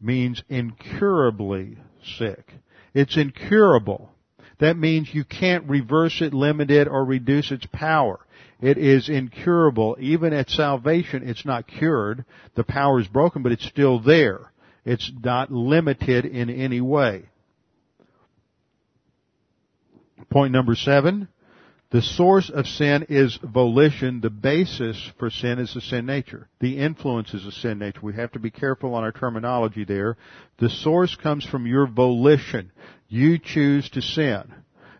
means 0.00 0.42
incurably 0.48 1.78
sick. 2.18 2.52
It's 2.94 3.16
incurable. 3.16 4.10
That 4.58 4.78
means 4.78 5.12
you 5.12 5.24
can't 5.24 5.68
reverse 5.68 6.22
it, 6.22 6.32
limit 6.32 6.70
it, 6.70 6.88
or 6.88 7.04
reduce 7.04 7.50
its 7.50 7.66
power. 7.72 8.20
It 8.60 8.78
is 8.78 9.08
incurable. 9.08 9.96
Even 10.00 10.32
at 10.32 10.48
salvation, 10.48 11.28
it's 11.28 11.44
not 11.44 11.66
cured. 11.66 12.24
The 12.54 12.64
power 12.64 13.00
is 13.00 13.08
broken, 13.08 13.42
but 13.42 13.52
it's 13.52 13.66
still 13.66 14.00
there. 14.00 14.52
It's 14.84 15.12
not 15.22 15.50
limited 15.50 16.24
in 16.24 16.48
any 16.48 16.80
way. 16.80 17.24
Point 20.30 20.52
number 20.52 20.74
seven. 20.74 21.28
The 21.90 22.02
source 22.02 22.50
of 22.50 22.66
sin 22.66 23.06
is 23.08 23.38
volition. 23.42 24.20
The 24.20 24.30
basis 24.30 25.10
for 25.18 25.30
sin 25.30 25.60
is 25.60 25.72
the 25.72 25.80
sin 25.80 26.04
nature. 26.04 26.48
The 26.58 26.78
influence 26.78 27.32
is 27.32 27.44
the 27.44 27.52
sin 27.52 27.78
nature. 27.78 28.00
We 28.02 28.14
have 28.14 28.32
to 28.32 28.40
be 28.40 28.50
careful 28.50 28.94
on 28.94 29.04
our 29.04 29.12
terminology 29.12 29.84
there. 29.84 30.16
The 30.58 30.68
source 30.68 31.14
comes 31.14 31.46
from 31.46 31.66
your 31.66 31.86
volition. 31.86 32.72
You 33.08 33.38
choose 33.38 33.88
to 33.90 34.02
sin. 34.02 34.52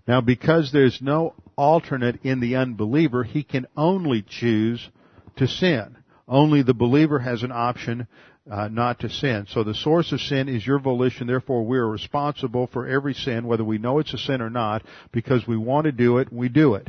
Now 0.06 0.20
because 0.20 0.70
there's 0.70 1.02
no 1.02 1.34
alternate 1.56 2.20
in 2.22 2.38
the 2.38 2.56
unbeliever, 2.56 3.24
he 3.24 3.42
can 3.42 3.66
only 3.76 4.22
choose 4.22 4.88
to 5.36 5.48
sin. 5.48 5.96
Only 6.28 6.62
the 6.62 6.74
believer 6.74 7.18
has 7.18 7.42
an 7.42 7.52
option 7.52 8.06
uh, 8.50 8.68
not 8.68 9.00
to 9.00 9.08
sin. 9.08 9.46
So 9.50 9.64
the 9.64 9.74
source 9.74 10.12
of 10.12 10.20
sin 10.20 10.48
is 10.48 10.66
your 10.66 10.78
volition. 10.78 11.26
Therefore, 11.26 11.64
we 11.64 11.78
are 11.78 11.88
responsible 11.88 12.68
for 12.68 12.86
every 12.86 13.14
sin, 13.14 13.46
whether 13.46 13.64
we 13.64 13.78
know 13.78 13.98
it's 13.98 14.14
a 14.14 14.18
sin 14.18 14.40
or 14.40 14.50
not, 14.50 14.82
because 15.12 15.46
we 15.46 15.56
want 15.56 15.86
to 15.86 15.92
do 15.92 16.18
it. 16.18 16.32
We 16.32 16.48
do 16.48 16.74
it. 16.74 16.88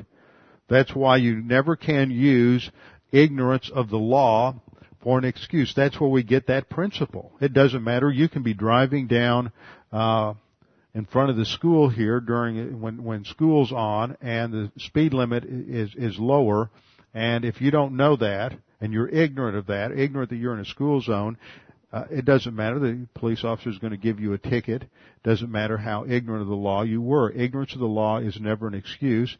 That's 0.70 0.94
why 0.94 1.18
you 1.18 1.42
never 1.42 1.76
can 1.76 2.12
use 2.12 2.70
ignorance 3.12 3.72
of 3.74 3.90
the 3.90 3.98
law 3.98 4.56
for 5.02 5.18
an 5.18 5.26
excuse. 5.26 5.74
That's 5.76 6.00
where 6.00 6.10
we 6.10 6.24
get 6.24 6.48
that 6.48 6.70
principle. 6.70 7.32
It 7.40 7.54
doesn't 7.54 7.84
matter. 7.84 8.12
You 8.12 8.28
can 8.30 8.44
be 8.44 8.54
driving 8.54 9.08
down 9.08 9.52
uh, 9.92 10.34
in 10.94 11.06
front 11.06 11.30
of 11.30 11.38
the 11.38 11.46
school 11.46 11.90
here 11.90 12.20
during 12.20 12.82
when 12.82 13.04
when 13.04 13.24
school's 13.24 13.72
on 13.72 14.18
and 14.22 14.52
the 14.54 14.72
speed 14.78 15.14
limit 15.14 15.46
is 15.46 15.92
is 15.96 16.20
lower, 16.20 16.70
and 17.14 17.46
if 17.46 17.62
you 17.62 17.72
don't 17.72 17.96
know 17.96 18.16
that 18.18 18.54
and 18.80 18.94
you're 18.94 19.10
ignorant 19.10 19.58
of 19.58 19.68
that, 19.68 19.92
ignorant 19.92 20.30
that 20.30 20.38
you're 20.38 20.54
in 20.54 20.60
a 20.60 20.66
school 20.66 21.02
zone, 21.02 21.38
uh, 21.92 22.04
it 22.12 22.26
doesn't 22.26 22.56
matter. 22.56 22.80
The 22.80 23.08
police 23.16 23.44
officer 23.44 23.70
is 23.70 23.80
going 23.80 23.92
to 23.92 23.98
give 23.98 24.20
you 24.20 24.34
a 24.34 24.38
ticket. 24.38 24.84
Doesn't 25.24 25.52
matter 25.52 25.78
how 25.78 26.06
ignorant 26.06 26.42
of 26.42 26.48
the 26.48 26.56
law 26.56 26.84
you 26.84 27.02
were. 27.02 27.32
Ignorance 27.32 27.74
of 27.74 27.80
the 27.80 27.86
law 27.86 28.20
is 28.20 28.40
never 28.40 28.68
an 28.68 28.74
excuse. 28.74 29.36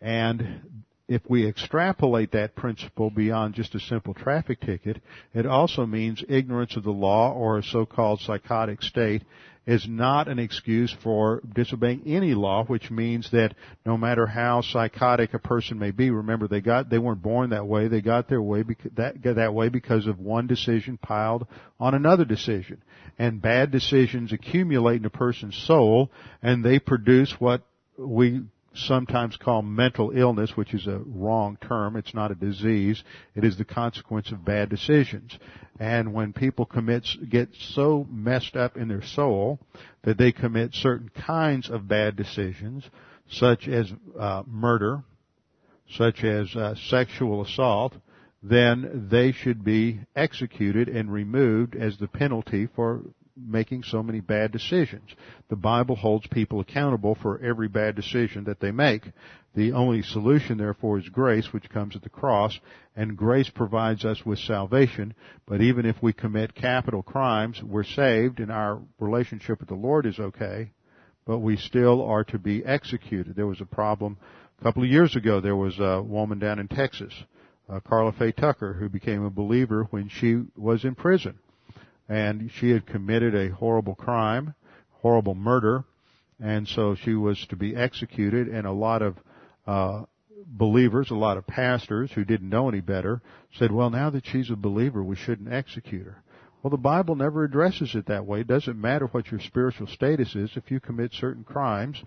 And 0.00 0.84
if 1.08 1.22
we 1.28 1.46
extrapolate 1.46 2.32
that 2.32 2.54
principle 2.54 3.10
beyond 3.10 3.54
just 3.54 3.74
a 3.74 3.80
simple 3.80 4.12
traffic 4.12 4.60
ticket, 4.60 5.00
it 5.32 5.46
also 5.46 5.86
means 5.86 6.22
ignorance 6.28 6.76
of 6.76 6.82
the 6.82 6.90
law 6.90 7.32
or 7.32 7.58
a 7.58 7.62
so-called 7.62 8.20
psychotic 8.20 8.82
state 8.82 9.22
is 9.66 9.86
not 9.88 10.28
an 10.28 10.38
excuse 10.38 10.94
for 11.02 11.42
disobeying 11.54 12.02
any 12.06 12.34
law, 12.34 12.64
which 12.64 12.90
means 12.90 13.30
that 13.32 13.54
no 13.84 13.96
matter 13.96 14.26
how 14.26 14.60
psychotic 14.60 15.34
a 15.34 15.38
person 15.38 15.78
may 15.78 15.90
be, 15.90 16.10
remember 16.10 16.46
they 16.46 16.60
got 16.60 16.88
they 16.88 16.98
weren't 16.98 17.22
born 17.22 17.50
that 17.50 17.66
way. 17.66 17.88
They 17.88 18.00
got 18.00 18.28
their 18.28 18.42
way 18.42 18.64
that 18.94 19.22
that 19.22 19.54
way 19.54 19.68
because 19.68 20.06
of 20.06 20.20
one 20.20 20.46
decision 20.46 20.98
piled 20.98 21.46
on 21.80 21.94
another 21.94 22.24
decision, 22.24 22.82
and 23.18 23.42
bad 23.42 23.72
decisions 23.72 24.32
accumulate 24.32 25.00
in 25.00 25.06
a 25.06 25.10
person's 25.10 25.56
soul, 25.56 26.10
and 26.42 26.64
they 26.64 26.78
produce 26.78 27.34
what 27.40 27.62
we 27.98 28.42
sometimes 28.76 29.36
call 29.36 29.62
mental 29.62 30.10
illness, 30.10 30.56
which 30.56 30.74
is 30.74 30.86
a 30.86 31.00
wrong 31.06 31.58
term. 31.60 31.96
It's 31.96 32.14
not 32.14 32.30
a 32.30 32.34
disease. 32.34 33.02
It 33.34 33.44
is 33.44 33.56
the 33.56 33.64
consequence 33.64 34.30
of 34.30 34.44
bad 34.44 34.68
decisions. 34.68 35.38
And 35.78 36.14
when 36.14 36.32
people 36.32 36.66
commit, 36.66 37.06
get 37.28 37.48
so 37.54 38.06
messed 38.10 38.56
up 38.56 38.76
in 38.76 38.88
their 38.88 39.02
soul 39.02 39.58
that 40.02 40.18
they 40.18 40.32
commit 40.32 40.74
certain 40.74 41.10
kinds 41.10 41.70
of 41.70 41.88
bad 41.88 42.16
decisions, 42.16 42.84
such 43.28 43.68
as 43.68 43.92
uh, 44.18 44.42
murder, 44.46 45.02
such 45.90 46.24
as 46.24 46.54
uh, 46.56 46.74
sexual 46.74 47.42
assault, 47.42 47.94
then 48.42 49.08
they 49.10 49.32
should 49.32 49.64
be 49.64 50.00
executed 50.14 50.88
and 50.88 51.12
removed 51.12 51.74
as 51.74 51.98
the 51.98 52.08
penalty 52.08 52.68
for 52.74 53.02
making 53.36 53.82
so 53.82 54.02
many 54.02 54.20
bad 54.20 54.50
decisions. 54.50 55.10
The 55.48 55.56
Bible 55.56 55.96
holds 55.96 56.26
people 56.26 56.60
accountable 56.60 57.14
for 57.14 57.40
every 57.40 57.68
bad 57.68 57.94
decision 57.94 58.44
that 58.44 58.60
they 58.60 58.70
make. 58.70 59.10
The 59.54 59.72
only 59.72 60.02
solution 60.02 60.58
therefore 60.58 60.98
is 60.98 61.08
grace 61.08 61.52
which 61.52 61.70
comes 61.70 61.96
at 61.96 62.02
the 62.02 62.08
cross 62.08 62.58
and 62.94 63.16
grace 63.16 63.48
provides 63.48 64.04
us 64.04 64.24
with 64.24 64.38
salvation. 64.38 65.14
But 65.46 65.60
even 65.60 65.86
if 65.86 66.02
we 66.02 66.12
commit 66.12 66.54
capital 66.54 67.02
crimes, 67.02 67.62
we're 67.62 67.84
saved 67.84 68.40
and 68.40 68.50
our 68.50 68.80
relationship 68.98 69.60
with 69.60 69.68
the 69.68 69.74
Lord 69.74 70.06
is 70.06 70.18
okay, 70.18 70.72
but 71.26 71.38
we 71.38 71.56
still 71.56 72.02
are 72.02 72.24
to 72.24 72.38
be 72.38 72.64
executed. 72.64 73.36
There 73.36 73.46
was 73.46 73.60
a 73.60 73.66
problem 73.66 74.18
a 74.60 74.62
couple 74.64 74.82
of 74.82 74.90
years 74.90 75.16
ago. 75.16 75.40
There 75.40 75.56
was 75.56 75.78
a 75.78 76.02
woman 76.02 76.38
down 76.38 76.58
in 76.58 76.68
Texas, 76.68 77.12
uh, 77.68 77.80
Karla 77.80 78.12
Faye 78.12 78.32
Tucker, 78.32 78.74
who 78.74 78.88
became 78.88 79.24
a 79.24 79.30
believer 79.30 79.86
when 79.90 80.08
she 80.08 80.42
was 80.56 80.84
in 80.84 80.94
prison 80.94 81.38
and 82.08 82.50
she 82.58 82.70
had 82.70 82.86
committed 82.86 83.34
a 83.34 83.54
horrible 83.54 83.94
crime, 83.94 84.54
horrible 84.90 85.34
murder, 85.34 85.84
and 86.40 86.66
so 86.68 86.94
she 86.94 87.14
was 87.14 87.44
to 87.46 87.56
be 87.56 87.74
executed. 87.74 88.48
And 88.48 88.66
a 88.66 88.72
lot 88.72 89.02
of 89.02 89.16
uh, 89.66 90.04
believers, 90.46 91.10
a 91.10 91.14
lot 91.14 91.36
of 91.36 91.46
pastors 91.46 92.12
who 92.12 92.24
didn't 92.24 92.48
know 92.48 92.68
any 92.68 92.80
better, 92.80 93.22
said, 93.58 93.72
"Well, 93.72 93.90
now 93.90 94.10
that 94.10 94.26
she's 94.26 94.50
a 94.50 94.56
believer, 94.56 95.02
we 95.02 95.16
shouldn't 95.16 95.52
execute 95.52 96.06
her." 96.06 96.22
Well, 96.62 96.70
the 96.70 96.76
Bible 96.78 97.14
never 97.14 97.44
addresses 97.44 97.94
it 97.94 98.06
that 98.06 98.26
way. 98.26 98.40
It 98.40 98.48
doesn't 98.48 98.80
matter 98.80 99.06
what 99.06 99.30
your 99.30 99.40
spiritual 99.40 99.86
status 99.86 100.34
is. 100.34 100.50
If 100.56 100.70
you 100.70 100.80
commit 100.80 101.12
certain 101.12 101.44
crimes, 101.44 102.02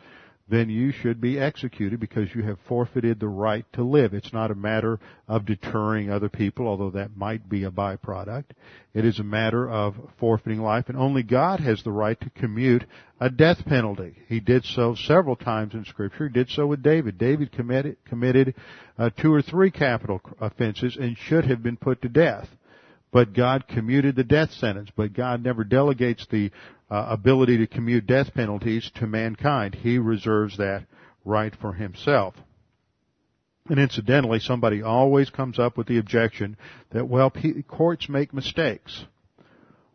then 0.50 0.70
you 0.70 0.92
should 0.92 1.22
be 1.22 1.40
executed 1.40 2.00
because 2.00 2.34
you 2.34 2.44
have 2.44 2.58
forfeited 2.68 3.20
the 3.20 3.28
right 3.28 3.66
to 3.74 3.84
live. 3.84 4.14
It's 4.14 4.34
not 4.34 4.52
a 4.52 4.56
matter 4.56 5.00
of 5.28 5.46
deterring 5.46 6.10
other 6.10 6.30
people, 6.30 6.68
although 6.68 6.90
that 6.92 7.16
might 7.16 7.48
be 7.48 7.64
a 7.64 7.72
byproduct. 7.72 8.46
It 8.94 9.06
is 9.06 9.20
a 9.20 9.24
matter 9.24 9.70
of 9.70 9.96
forfeiting 10.20 10.62
life, 10.62 10.90
and 10.90 10.98
only 10.98 11.22
God 11.24 11.60
has 11.60 11.84
the 11.84 11.92
right 11.92 12.20
to 12.20 12.30
commute 12.32 12.86
a 13.20 13.30
death 13.30 13.64
penalty. 13.66 14.16
He 14.28 14.40
did 14.40 14.66
so 14.66 14.96
several 14.96 15.36
times 15.36 15.76
in 15.76 15.86
Scripture. 15.86 16.28
He 16.28 16.34
did 16.34 16.50
so 16.50 16.66
with 16.66 16.82
David. 16.82 17.18
David 17.18 17.52
committed, 17.52 17.98
committed 18.06 18.56
uh, 18.98 19.12
two 19.12 19.32
or 19.32 19.42
three 19.42 19.70
capital 19.70 20.22
offenses 20.42 20.98
and 21.00 21.18
should 21.18 21.46
have 21.46 21.62
been 21.62 21.78
put 21.78 22.02
to 22.02 22.10
death 22.10 22.50
but 23.12 23.34
God 23.34 23.68
commuted 23.68 24.16
the 24.16 24.24
death 24.24 24.52
sentence. 24.52 24.90
But 24.96 25.14
God 25.14 25.44
never 25.44 25.64
delegates 25.64 26.26
the 26.28 26.52
uh, 26.90 27.06
ability 27.10 27.58
to 27.58 27.68
commute 27.68 28.08
death 28.08 28.34
penalties 28.34 28.90
to 28.96 29.08
mankind. 29.08 29.76
He 29.76 29.98
reserves 29.98 30.58
that 30.58 30.86
right 31.24 31.56
for 31.56 31.74
himself. 31.74 32.36
And 33.70 33.80
incidentally, 33.80 34.40
somebody 34.40 34.82
always 34.82 35.30
comes 35.30 35.60
up 35.60 35.78
with 35.78 35.88
the 35.88 36.00
objection 36.00 36.58
that, 36.92 37.08
well, 37.08 37.32
courts 37.68 38.10
make 38.10 38.34
mistakes. 38.34 39.06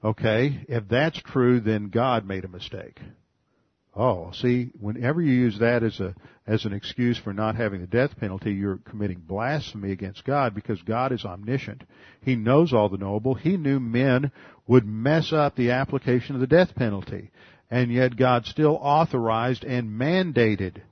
Okay, 0.04 0.64
if 0.68 0.86
that's 0.88 1.20
true, 1.22 1.60
then 1.60 1.88
God 1.88 2.26
made 2.26 2.44
a 2.44 2.48
mistake. 2.48 3.00
Oh, 3.96 4.32
see, 4.32 4.70
whenever 4.80 5.22
you 5.22 5.32
use 5.32 5.58
that 5.60 5.82
as 5.82 6.00
a 6.00 6.14
as 6.46 6.64
an 6.64 6.72
excuse 6.72 7.16
for 7.16 7.32
not 7.32 7.56
having 7.56 7.80
the 7.80 7.86
death 7.86 8.18
penalty, 8.18 8.52
you're 8.52 8.78
committing 8.78 9.20
blasphemy 9.20 9.92
against 9.92 10.24
God 10.24 10.54
because 10.54 10.82
God 10.82 11.12
is 11.12 11.24
omniscient. 11.24 11.84
He 12.20 12.36
knows 12.36 12.72
all 12.72 12.88
the 12.88 12.98
knowable. 12.98 13.34
He 13.34 13.56
knew 13.56 13.80
men 13.80 14.30
would 14.66 14.84
mess 14.86 15.32
up 15.32 15.56
the 15.56 15.70
application 15.70 16.34
of 16.34 16.40
the 16.40 16.46
death 16.46 16.74
penalty. 16.74 17.30
And 17.70 17.90
yet 17.90 18.16
God 18.16 18.44
still 18.44 18.78
authorized 18.80 19.64
and 19.64 19.98
mandated 19.98 20.82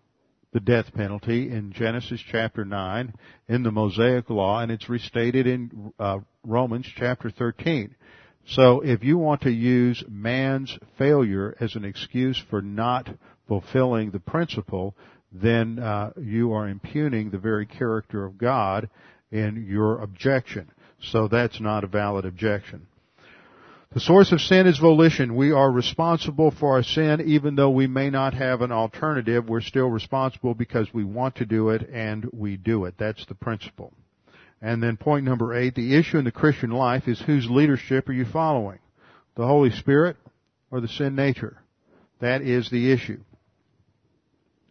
the 0.52 0.60
death 0.60 0.92
penalty 0.94 1.50
in 1.50 1.72
Genesis 1.72 2.20
chapter 2.30 2.64
9 2.64 3.14
in 3.48 3.62
the 3.62 3.70
Mosaic 3.70 4.28
Law 4.30 4.60
and 4.60 4.70
it's 4.70 4.88
restated 4.88 5.46
in 5.46 5.92
uh, 5.98 6.18
Romans 6.44 6.86
chapter 6.96 7.30
13. 7.30 7.94
So 8.46 8.80
if 8.80 9.04
you 9.04 9.18
want 9.18 9.42
to 9.42 9.50
use 9.50 10.02
man's 10.08 10.78
failure 10.98 11.56
as 11.60 11.74
an 11.74 11.84
excuse 11.84 12.42
for 12.50 12.60
not 12.60 13.08
fulfilling 13.48 14.10
the 14.10 14.20
principle, 14.20 14.94
then 15.32 15.78
uh, 15.78 16.12
you 16.20 16.52
are 16.52 16.68
impugning 16.68 17.30
the 17.30 17.38
very 17.38 17.66
character 17.66 18.24
of 18.24 18.38
God 18.38 18.90
in 19.30 19.66
your 19.68 20.00
objection. 20.00 20.70
So 21.00 21.28
that's 21.28 21.60
not 21.60 21.84
a 21.84 21.88
valid 21.88 22.24
objection. 22.24 22.86
The 23.94 24.00
source 24.00 24.32
of 24.32 24.40
sin 24.40 24.66
is 24.66 24.78
volition. 24.78 25.36
We 25.36 25.52
are 25.52 25.70
responsible 25.70 26.50
for 26.50 26.76
our 26.76 26.82
sin 26.82 27.20
even 27.26 27.56
though 27.56 27.70
we 27.70 27.86
may 27.86 28.08
not 28.08 28.32
have 28.32 28.62
an 28.62 28.72
alternative. 28.72 29.48
We're 29.48 29.60
still 29.60 29.88
responsible 29.88 30.54
because 30.54 30.88
we 30.94 31.04
want 31.04 31.36
to 31.36 31.46
do 31.46 31.70
it 31.70 31.88
and 31.92 32.26
we 32.32 32.56
do 32.56 32.86
it. 32.86 32.94
That's 32.98 33.24
the 33.26 33.34
principle. 33.34 33.92
And 34.62 34.80
then 34.80 34.96
point 34.96 35.24
number 35.24 35.52
eight, 35.52 35.74
the 35.74 35.96
issue 35.96 36.18
in 36.18 36.24
the 36.24 36.30
Christian 36.30 36.70
life 36.70 37.08
is 37.08 37.20
whose 37.20 37.50
leadership 37.50 38.08
are 38.08 38.12
you 38.12 38.24
following? 38.24 38.78
The 39.34 39.46
Holy 39.46 39.70
Spirit 39.70 40.16
or 40.70 40.80
the 40.80 40.86
sin 40.88 41.16
nature? 41.16 41.58
That 42.20 42.42
is 42.42 42.70
the 42.70 42.92
issue. 42.92 43.20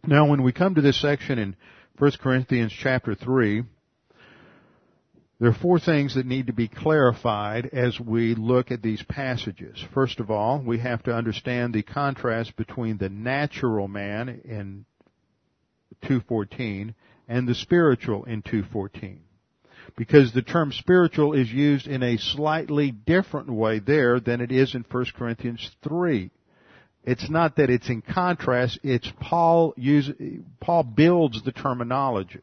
Now 0.08 0.28
when 0.28 0.44
we 0.44 0.54
come 0.54 0.76
to 0.76 0.82
this 0.82 1.00
section 1.02 1.38
in 1.38 1.58
1 1.98 2.12
Corinthians 2.22 2.72
chapter 2.72 3.16
3, 3.16 3.64
there 5.42 5.50
are 5.50 5.54
four 5.54 5.78
things 5.78 6.16
that 6.16 6.26
need 6.26 6.48
to 6.48 6.54
be 6.54 6.70
clarified 6.70 7.66
as 7.74 8.00
we 8.00 8.34
look 8.34 8.72
at 8.72 8.82
these 8.82 9.04
passages. 9.04 9.84
First 9.94 10.22
of 10.22 10.32
all, 10.32 10.64
we 10.66 10.80
have 10.80 11.04
to 11.04 11.14
understand 11.14 11.74
the 11.74 11.84
contrast 11.84 12.56
between 12.56 12.98
the 12.98 13.10
natural 13.10 13.90
man 13.90 14.42
in 14.46 14.86
2.14 16.04 16.94
and 17.28 17.48
the 17.48 17.56
spiritual 17.56 18.24
in 18.24 18.42
2.14. 18.44 19.18
Because 19.98 20.32
the 20.32 20.42
term 20.42 20.72
spiritual 20.72 21.34
is 21.34 21.52
used 21.52 21.88
in 21.88 22.02
a 22.02 22.18
slightly 22.18 22.92
different 22.92 23.50
way 23.50 23.80
there 23.80 24.20
than 24.20 24.42
it 24.42 24.52
is 24.52 24.74
in 24.74 24.86
1 24.90 25.06
Corinthians 25.16 25.70
3. 25.84 26.32
It's 27.04 27.30
not 27.30 27.56
that 27.56 27.70
it's 27.70 27.90
in 27.90 28.02
contrast, 28.02 28.80
it's 28.84 29.12
Paul 29.20 29.74
use, 29.76 30.12
Paul 30.60 30.84
builds 30.84 31.42
the 31.44 31.52
terminology. 31.52 32.42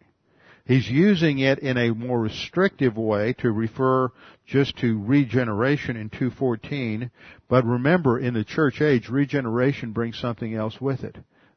He's 0.69 0.89
using 0.91 1.39
it 1.39 1.61
in 1.61 1.79
a 1.79 1.95
more 1.95 2.21
restrictive 2.21 2.99
way 2.99 3.33
to 3.39 3.51
refer 3.51 4.11
just 4.47 4.77
to 4.79 5.03
regeneration 5.03 5.97
in 5.97 6.11
214. 6.11 7.11
But 7.49 7.65
remember, 7.65 8.19
in 8.19 8.35
the 8.35 8.45
church 8.45 8.83
age, 8.83 9.09
regeneration 9.09 9.93
brings 9.93 10.19
something 10.19 10.55
else 10.55 10.79
with 10.79 11.05
it. 11.05 11.17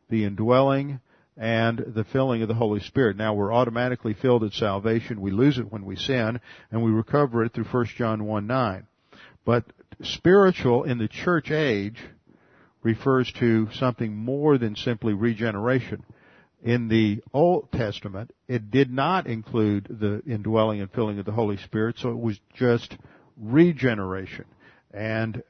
The 0.09 0.23
indwelling 0.23 1.01
and 1.37 1.83
the 1.95 2.03
filling 2.05 2.41
of 2.41 2.47
the 2.47 2.53
Holy 2.53 2.79
Spirit. 2.79 3.17
Now 3.17 3.33
we're 3.33 3.53
automatically 3.53 4.13
filled 4.13 4.43
at 4.43 4.53
salvation. 4.53 5.21
We 5.21 5.31
lose 5.31 5.57
it 5.57 5.71
when 5.71 5.85
we 5.85 5.95
sin 5.95 6.39
and 6.71 6.83
we 6.83 6.91
recover 6.91 7.43
it 7.43 7.53
through 7.53 7.65
1 7.65 7.85
John 7.97 8.25
1 8.25 8.47
9. 8.47 8.87
But 9.45 9.65
spiritual 10.03 10.83
in 10.83 10.97
the 10.97 11.07
church 11.07 11.51
age 11.51 11.97
refers 12.83 13.31
to 13.33 13.69
something 13.73 14.15
more 14.15 14.57
than 14.57 14.75
simply 14.75 15.13
regeneration 15.13 16.03
in 16.63 16.87
the 16.87 17.21
Old 17.33 17.71
Testament, 17.71 18.31
it 18.47 18.69
did 18.69 18.91
not 18.91 19.27
include 19.27 19.87
the 19.89 20.21
indwelling 20.31 20.81
and 20.81 20.91
filling 20.91 21.19
of 21.19 21.25
the 21.25 21.31
Holy 21.31 21.57
Spirit, 21.57 21.97
so 21.97 22.09
it 22.09 22.19
was 22.19 22.39
just 22.53 22.97
regeneration. 23.37 24.45
And 24.93 25.41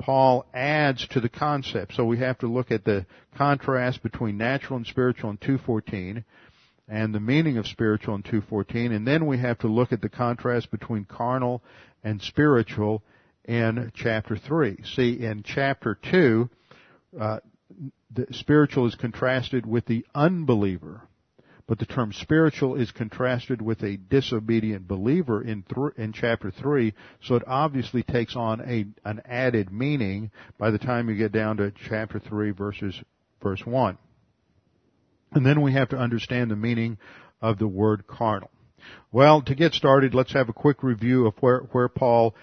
Paul 0.00 0.46
adds 0.54 1.06
to 1.08 1.20
the 1.20 1.28
concept. 1.28 1.94
So 1.94 2.04
we 2.04 2.18
have 2.18 2.38
to 2.38 2.46
look 2.46 2.70
at 2.70 2.84
the 2.84 3.06
contrast 3.36 4.02
between 4.02 4.38
natural 4.38 4.78
and 4.78 4.86
spiritual 4.86 5.30
in 5.30 5.36
214 5.36 6.24
and 6.88 7.14
the 7.14 7.20
meaning 7.20 7.58
of 7.58 7.66
spiritual 7.66 8.16
in 8.16 8.22
214 8.22 8.92
and 8.92 9.06
then 9.06 9.26
we 9.26 9.38
have 9.38 9.58
to 9.58 9.68
look 9.68 9.92
at 9.92 10.00
the 10.00 10.08
contrast 10.08 10.70
between 10.70 11.04
carnal 11.04 11.62
and 12.02 12.20
spiritual 12.22 13.02
in 13.44 13.92
chapter 13.94 14.36
3. 14.36 14.78
See, 14.94 15.20
in 15.20 15.42
chapter 15.44 15.98
2, 16.10 16.48
uh, 17.20 17.38
the 18.12 18.26
spiritual 18.32 18.86
is 18.86 18.94
contrasted 18.94 19.66
with 19.66 19.86
the 19.86 20.04
unbeliever, 20.14 21.02
but 21.70 21.78
the 21.78 21.86
term 21.86 22.12
spiritual 22.12 22.74
is 22.74 22.90
contrasted 22.90 23.62
with 23.62 23.80
a 23.84 23.96
disobedient 23.96 24.88
believer 24.88 25.40
in 25.40 25.62
th- 25.62 25.92
in 25.96 26.12
chapter 26.12 26.50
three. 26.50 26.92
So 27.22 27.36
it 27.36 27.44
obviously 27.46 28.02
takes 28.02 28.34
on 28.34 28.60
a 28.60 28.86
an 29.08 29.22
added 29.24 29.72
meaning 29.72 30.32
by 30.58 30.72
the 30.72 30.80
time 30.80 31.08
you 31.08 31.14
get 31.14 31.30
down 31.30 31.58
to 31.58 31.72
chapter 31.88 32.18
three, 32.18 32.50
verses 32.50 33.00
verse 33.40 33.64
one. 33.64 33.98
And 35.30 35.46
then 35.46 35.62
we 35.62 35.72
have 35.74 35.90
to 35.90 35.96
understand 35.96 36.50
the 36.50 36.56
meaning 36.56 36.98
of 37.40 37.60
the 37.60 37.68
word 37.68 38.04
carnal. 38.08 38.50
Well, 39.12 39.40
to 39.42 39.54
get 39.54 39.72
started, 39.72 40.12
let's 40.12 40.32
have 40.32 40.48
a 40.48 40.52
quick 40.52 40.82
review 40.82 41.28
of 41.28 41.34
where 41.38 41.60
where 41.70 41.88
Paul 41.88 42.34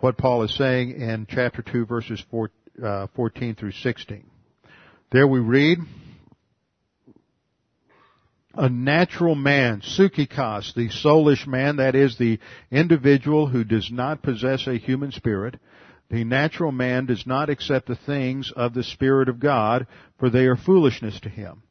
what 0.00 0.18
Paul 0.18 0.42
is 0.42 0.52
saying 0.56 1.00
in 1.00 1.28
chapter 1.30 1.62
2 1.62 1.86
verses 1.86 2.20
4, 2.28 2.50
uh, 2.84 3.06
14 3.14 3.54
through 3.54 3.70
16. 3.70 4.28
There 5.12 5.28
we 5.28 5.38
read, 5.38 5.78
a 8.56 8.68
natural 8.68 9.34
man, 9.34 9.80
psychikos, 9.80 10.74
the 10.74 10.88
soulish 10.88 11.46
man, 11.46 11.76
that 11.76 11.94
is 11.94 12.16
the 12.16 12.38
individual 12.70 13.46
who 13.48 13.64
does 13.64 13.90
not 13.90 14.22
possess 14.22 14.66
a 14.66 14.78
human 14.78 15.12
spirit. 15.12 15.58
The 16.10 16.24
natural 16.24 16.70
man 16.70 17.06
does 17.06 17.26
not 17.26 17.50
accept 17.50 17.88
the 17.88 17.96
things 17.96 18.52
of 18.54 18.74
the 18.74 18.84
Spirit 18.84 19.28
of 19.28 19.40
God, 19.40 19.86
for 20.18 20.30
they 20.30 20.46
are 20.46 20.56
foolishness 20.56 21.18
to 21.20 21.28
him. 21.28 21.62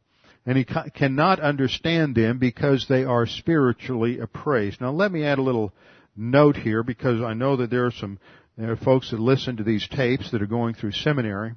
And 0.46 0.58
he 0.58 0.66
cannot 0.66 1.40
understand 1.40 2.16
them 2.16 2.38
because 2.38 2.88
they 2.90 3.06
are 3.06 3.26
spiritually 3.26 4.20
appraised. 4.20 4.82
Now 4.82 4.92
let 4.92 5.12
me 5.12 5.24
add 5.24 5.38
a 5.38 5.44
little 5.44 5.72
note 6.18 6.58
here 6.58 6.84
because 6.84 7.22
I 7.22 7.34
know 7.34 7.56
that 7.58 7.70
there 7.70 7.86
are 7.86 7.92
some 7.92 8.20
there 8.58 8.72
are 8.72 8.78
folks 8.78 9.10
that 9.12 9.20
listen 9.20 9.58
to 9.58 9.64
these 9.64 9.88
tapes 9.88 10.32
that 10.32 10.42
are 10.42 10.48
going 10.48 10.76
through 10.76 10.92
seminary. 10.92 11.54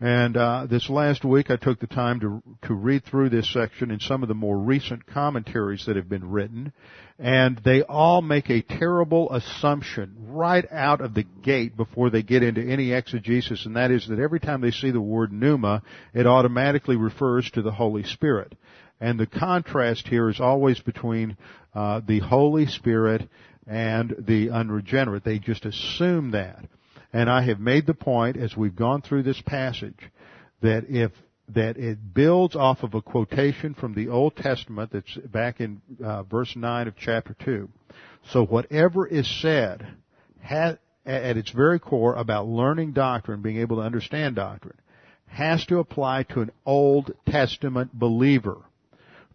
And 0.00 0.36
uh, 0.36 0.66
this 0.68 0.90
last 0.90 1.24
week, 1.24 1.50
I 1.50 1.56
took 1.56 1.78
the 1.78 1.86
time 1.86 2.20
to 2.20 2.42
to 2.66 2.74
read 2.74 3.04
through 3.04 3.30
this 3.30 3.52
section 3.52 3.90
and 3.90 4.02
some 4.02 4.22
of 4.22 4.28
the 4.28 4.34
more 4.34 4.58
recent 4.58 5.06
commentaries 5.06 5.86
that 5.86 5.96
have 5.96 6.08
been 6.08 6.30
written, 6.30 6.72
and 7.18 7.58
they 7.64 7.82
all 7.82 8.20
make 8.20 8.50
a 8.50 8.62
terrible 8.62 9.32
assumption 9.32 10.16
right 10.18 10.64
out 10.72 11.00
of 11.00 11.14
the 11.14 11.24
gate 11.42 11.76
before 11.76 12.10
they 12.10 12.22
get 12.22 12.42
into 12.42 12.60
any 12.60 12.92
exegesis, 12.92 13.66
and 13.66 13.76
that 13.76 13.92
is 13.92 14.08
that 14.08 14.18
every 14.18 14.40
time 14.40 14.60
they 14.60 14.72
see 14.72 14.90
the 14.90 15.00
word 15.00 15.32
pneuma, 15.32 15.82
it 16.12 16.26
automatically 16.26 16.96
refers 16.96 17.48
to 17.52 17.62
the 17.62 17.72
Holy 17.72 18.02
Spirit. 18.02 18.52
And 19.00 19.18
the 19.18 19.26
contrast 19.26 20.08
here 20.08 20.28
is 20.28 20.40
always 20.40 20.80
between 20.80 21.36
uh, 21.74 22.00
the 22.06 22.20
Holy 22.20 22.66
Spirit 22.66 23.28
and 23.66 24.14
the 24.18 24.50
unregenerate. 24.50 25.24
They 25.24 25.38
just 25.38 25.64
assume 25.64 26.32
that. 26.32 26.64
And 27.14 27.30
I 27.30 27.42
have 27.42 27.60
made 27.60 27.86
the 27.86 27.94
point 27.94 28.36
as 28.36 28.56
we've 28.56 28.74
gone 28.74 29.00
through 29.00 29.22
this 29.22 29.40
passage 29.40 30.10
that 30.62 30.90
if 30.90 31.12
that 31.48 31.76
it 31.76 32.12
builds 32.12 32.56
off 32.56 32.82
of 32.82 32.94
a 32.94 33.02
quotation 33.02 33.74
from 33.74 33.94
the 33.94 34.08
Old 34.08 34.34
Testament 34.34 34.90
that's 34.92 35.14
back 35.30 35.60
in 35.60 35.80
uh, 36.02 36.24
verse 36.24 36.56
9 36.56 36.88
of 36.88 36.96
chapter 36.96 37.36
2. 37.44 37.68
So 38.30 38.44
whatever 38.44 39.06
is 39.06 39.28
said 39.40 39.86
has, 40.40 40.76
at 41.06 41.36
its 41.36 41.50
very 41.50 41.78
core 41.78 42.16
about 42.16 42.48
learning 42.48 42.92
doctrine, 42.92 43.42
being 43.42 43.58
able 43.58 43.76
to 43.76 43.82
understand 43.82 44.36
doctrine, 44.36 44.78
has 45.26 45.64
to 45.66 45.78
apply 45.78 46.24
to 46.24 46.40
an 46.40 46.50
Old 46.66 47.12
Testament 47.28 47.92
believer. 47.92 48.56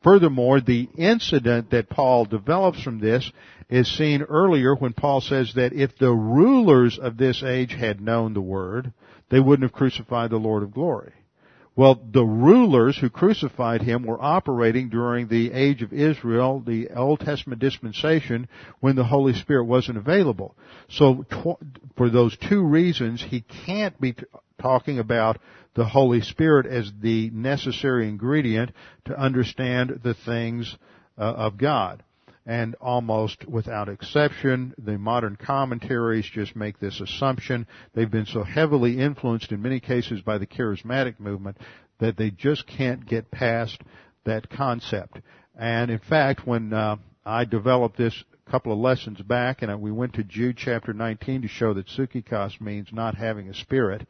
Furthermore, 0.04 0.62
the 0.62 0.88
incident 0.98 1.72
that 1.72 1.90
Paul 1.90 2.26
develops 2.26 2.82
from 2.82 3.00
this 3.00 3.30
is 3.70 3.88
seen 3.98 4.22
earlier 4.24 4.74
when 4.76 4.94
Paul 4.94 5.22
says 5.22 5.54
that 5.56 5.74
if 5.74 5.98
the 5.98 6.12
rulers 6.12 6.98
of 6.98 7.18
this 7.18 7.44
age 7.44 7.74
had 7.74 8.02
known 8.02 8.34
the 8.34 8.42
word, 8.42 8.94
they 9.30 9.40
wouldn't 9.40 9.70
have 9.70 9.78
crucified 9.78 10.32
the 10.32 10.38
Lord 10.38 10.64
of 10.64 10.74
glory. 10.74 11.14
Well, 11.76 12.02
the 12.12 12.26
rulers 12.26 12.98
who 12.98 13.10
crucified 13.10 13.82
him 13.82 14.04
were 14.04 14.22
operating 14.22 14.90
during 14.90 15.28
the 15.28 15.54
age 15.54 15.82
of 15.82 15.94
Israel, 15.94 16.62
the 16.66 16.90
Old 16.90 17.22
Testament 17.22 17.62
dispensation, 17.62 18.50
when 18.82 18.96
the 18.96 19.06
Holy 19.06 19.34
Spirit 19.34 19.64
wasn't 19.64 19.98
available. 19.98 20.56
So, 20.90 21.26
for 21.96 22.10
those 22.10 22.36
two 22.36 22.64
reasons, 22.64 23.22
he 23.22 23.46
can't 23.66 24.00
be 24.02 24.16
talking 24.62 25.00
about 25.00 25.40
the 25.76 25.86
Holy 25.86 26.22
Spirit 26.22 26.66
as 26.66 26.92
the 27.02 27.30
necessary 27.32 28.08
ingredient 28.08 28.72
to 29.06 29.18
understand 29.18 30.00
the 30.04 30.14
things 30.14 30.78
uh, 31.18 31.22
of 31.22 31.58
God 31.58 32.04
and 32.50 32.74
almost 32.82 33.48
without 33.48 33.90
exception, 33.90 34.74
the 34.80 34.98
modern 34.98 35.36
commentaries 35.36 36.28
just 36.34 36.56
make 36.56 36.80
this 36.80 37.00
assumption. 37.00 37.68
They've 37.94 38.10
been 38.10 38.26
so 38.26 38.44
heavily 38.44 39.00
influenced 39.00 39.52
in 39.52 39.62
many 39.62 39.80
cases 39.80 40.22
by 40.22 40.40
the 40.40 40.48
charismatic 40.48 41.20
movement 41.20 41.58
that 42.00 42.18
they 42.18 42.32
just 42.32 42.66
can't 42.66 43.06
get 43.06 43.30
past 43.30 43.80
that 44.24 44.50
concept. 44.50 45.22
And 45.56 45.92
in 45.92 46.00
fact, 46.00 46.48
when 46.48 46.74
uh, 46.74 46.96
I 47.24 47.46
developed 47.46 47.98
this 47.98 48.24
a 48.48 48.50
couple 48.50 48.74
of 48.74 48.80
lessons 48.80 49.22
back, 49.22 49.62
and 49.62 49.80
we 49.80 49.92
went 49.92 50.14
to 50.14 50.24
Jude 50.24 50.58
chapter 50.58 50.92
19 50.92 51.44
to 51.44 51.48
show 51.48 51.76
that 51.76 51.86
psychikos 51.86 52.60
means 52.60 52.88
not 52.92 53.14
having 53.14 53.50
a 53.50 53.54
spirit, 53.54 54.08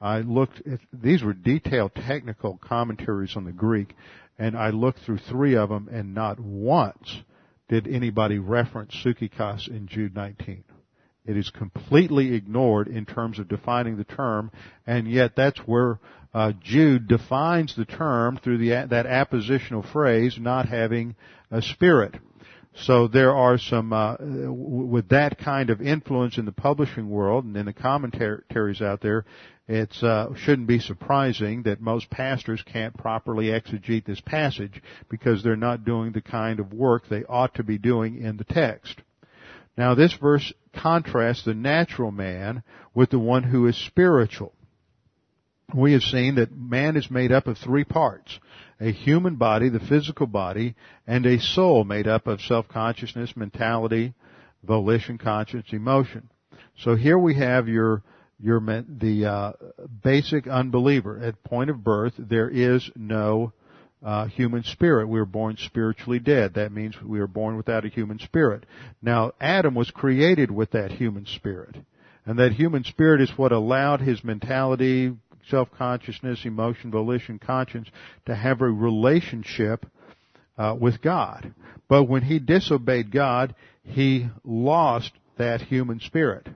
I 0.00 0.20
looked 0.20 0.66
at, 0.66 0.80
these 0.92 1.22
were 1.22 1.32
detailed 1.32 1.94
technical 1.94 2.58
commentaries 2.58 3.36
on 3.36 3.44
the 3.44 3.52
Greek, 3.52 3.94
and 4.38 4.56
I 4.56 4.70
looked 4.70 5.00
through 5.00 5.18
three 5.18 5.56
of 5.56 5.68
them, 5.68 5.88
and 5.90 6.14
not 6.14 6.38
once 6.38 7.22
did 7.68 7.88
anybody 7.88 8.38
reference 8.38 8.94
psychikos 8.94 9.68
in 9.68 9.86
Jude 9.86 10.14
19. 10.14 10.64
It 11.24 11.36
is 11.36 11.50
completely 11.50 12.34
ignored 12.34 12.86
in 12.86 13.04
terms 13.04 13.38
of 13.38 13.48
defining 13.48 13.96
the 13.96 14.04
term, 14.04 14.52
and 14.86 15.10
yet 15.10 15.34
that's 15.34 15.58
where 15.60 15.98
uh, 16.32 16.52
Jude 16.62 17.08
defines 17.08 17.74
the 17.74 17.84
term 17.84 18.38
through 18.42 18.58
the, 18.58 18.68
that 18.68 19.06
appositional 19.06 19.90
phrase, 19.90 20.38
not 20.38 20.68
having 20.68 21.16
a 21.50 21.62
spirit. 21.62 22.14
So 22.74 23.08
there 23.08 23.34
are 23.34 23.56
some, 23.56 23.92
uh, 23.92 24.16
with 24.20 25.08
that 25.08 25.38
kind 25.38 25.70
of 25.70 25.80
influence 25.80 26.36
in 26.36 26.44
the 26.44 26.52
publishing 26.52 27.08
world 27.08 27.44
and 27.44 27.56
in 27.56 27.66
the 27.66 27.72
commentaries 27.72 28.82
out 28.82 29.00
there, 29.00 29.24
it 29.68 29.90
uh, 30.02 30.28
shouldn't 30.36 30.68
be 30.68 30.78
surprising 30.78 31.64
that 31.64 31.80
most 31.80 32.08
pastors 32.08 32.62
can't 32.64 32.96
properly 32.96 33.46
exegete 33.46 34.04
this 34.04 34.20
passage 34.20 34.80
because 35.08 35.42
they're 35.42 35.56
not 35.56 35.84
doing 35.84 36.12
the 36.12 36.20
kind 36.20 36.60
of 36.60 36.72
work 36.72 37.08
they 37.08 37.24
ought 37.24 37.54
to 37.54 37.64
be 37.64 37.78
doing 37.78 38.22
in 38.22 38.36
the 38.36 38.44
text. 38.44 39.02
Now 39.76 39.94
this 39.94 40.12
verse 40.14 40.52
contrasts 40.74 41.44
the 41.44 41.54
natural 41.54 42.12
man 42.12 42.62
with 42.94 43.10
the 43.10 43.18
one 43.18 43.42
who 43.42 43.66
is 43.66 43.76
spiritual. 43.76 44.52
We 45.74 45.92
have 45.94 46.02
seen 46.02 46.36
that 46.36 46.56
man 46.56 46.96
is 46.96 47.10
made 47.10 47.32
up 47.32 47.48
of 47.48 47.58
three 47.58 47.84
parts. 47.84 48.38
A 48.80 48.92
human 48.92 49.34
body, 49.34 49.68
the 49.68 49.80
physical 49.80 50.26
body, 50.26 50.76
and 51.06 51.26
a 51.26 51.40
soul 51.40 51.82
made 51.82 52.06
up 52.06 52.28
of 52.28 52.40
self-consciousness, 52.40 53.36
mentality, 53.36 54.14
volition, 54.62 55.18
conscience, 55.18 55.66
emotion. 55.72 56.28
So 56.78 56.94
here 56.94 57.18
we 57.18 57.34
have 57.34 57.68
your 57.68 58.02
your 58.38 58.60
the 58.60 59.26
uh, 59.26 59.52
basic 60.02 60.46
unbeliever 60.46 61.20
at 61.22 61.42
point 61.44 61.70
of 61.70 61.82
birth. 61.82 62.14
There 62.18 62.48
is 62.50 62.90
no 62.94 63.52
uh, 64.04 64.26
human 64.26 64.62
spirit. 64.62 65.08
We 65.08 65.18
were 65.18 65.26
born 65.26 65.56
spiritually 65.58 66.18
dead. 66.18 66.54
That 66.54 66.72
means 66.72 66.94
we 67.02 67.18
are 67.20 67.26
born 67.26 67.56
without 67.56 67.84
a 67.84 67.88
human 67.88 68.18
spirit. 68.18 68.64
Now, 69.00 69.32
Adam 69.40 69.74
was 69.74 69.90
created 69.90 70.50
with 70.50 70.72
that 70.72 70.92
human 70.92 71.26
spirit. 71.26 71.76
And 72.26 72.38
that 72.38 72.52
human 72.52 72.84
spirit 72.84 73.20
is 73.20 73.30
what 73.36 73.52
allowed 73.52 74.00
his 74.00 74.22
mentality, 74.22 75.16
self-consciousness, 75.48 76.44
emotion, 76.44 76.90
volition, 76.90 77.38
conscience 77.38 77.88
to 78.26 78.34
have 78.34 78.60
a 78.60 78.66
relationship 78.68 79.86
uh, 80.58 80.76
with 80.78 81.00
God. 81.00 81.54
But 81.88 82.04
when 82.04 82.22
he 82.22 82.38
disobeyed 82.38 83.12
God, 83.12 83.54
he 83.82 84.28
lost 84.44 85.12
that 85.38 85.62
human 85.62 86.00
spirit. 86.00 86.48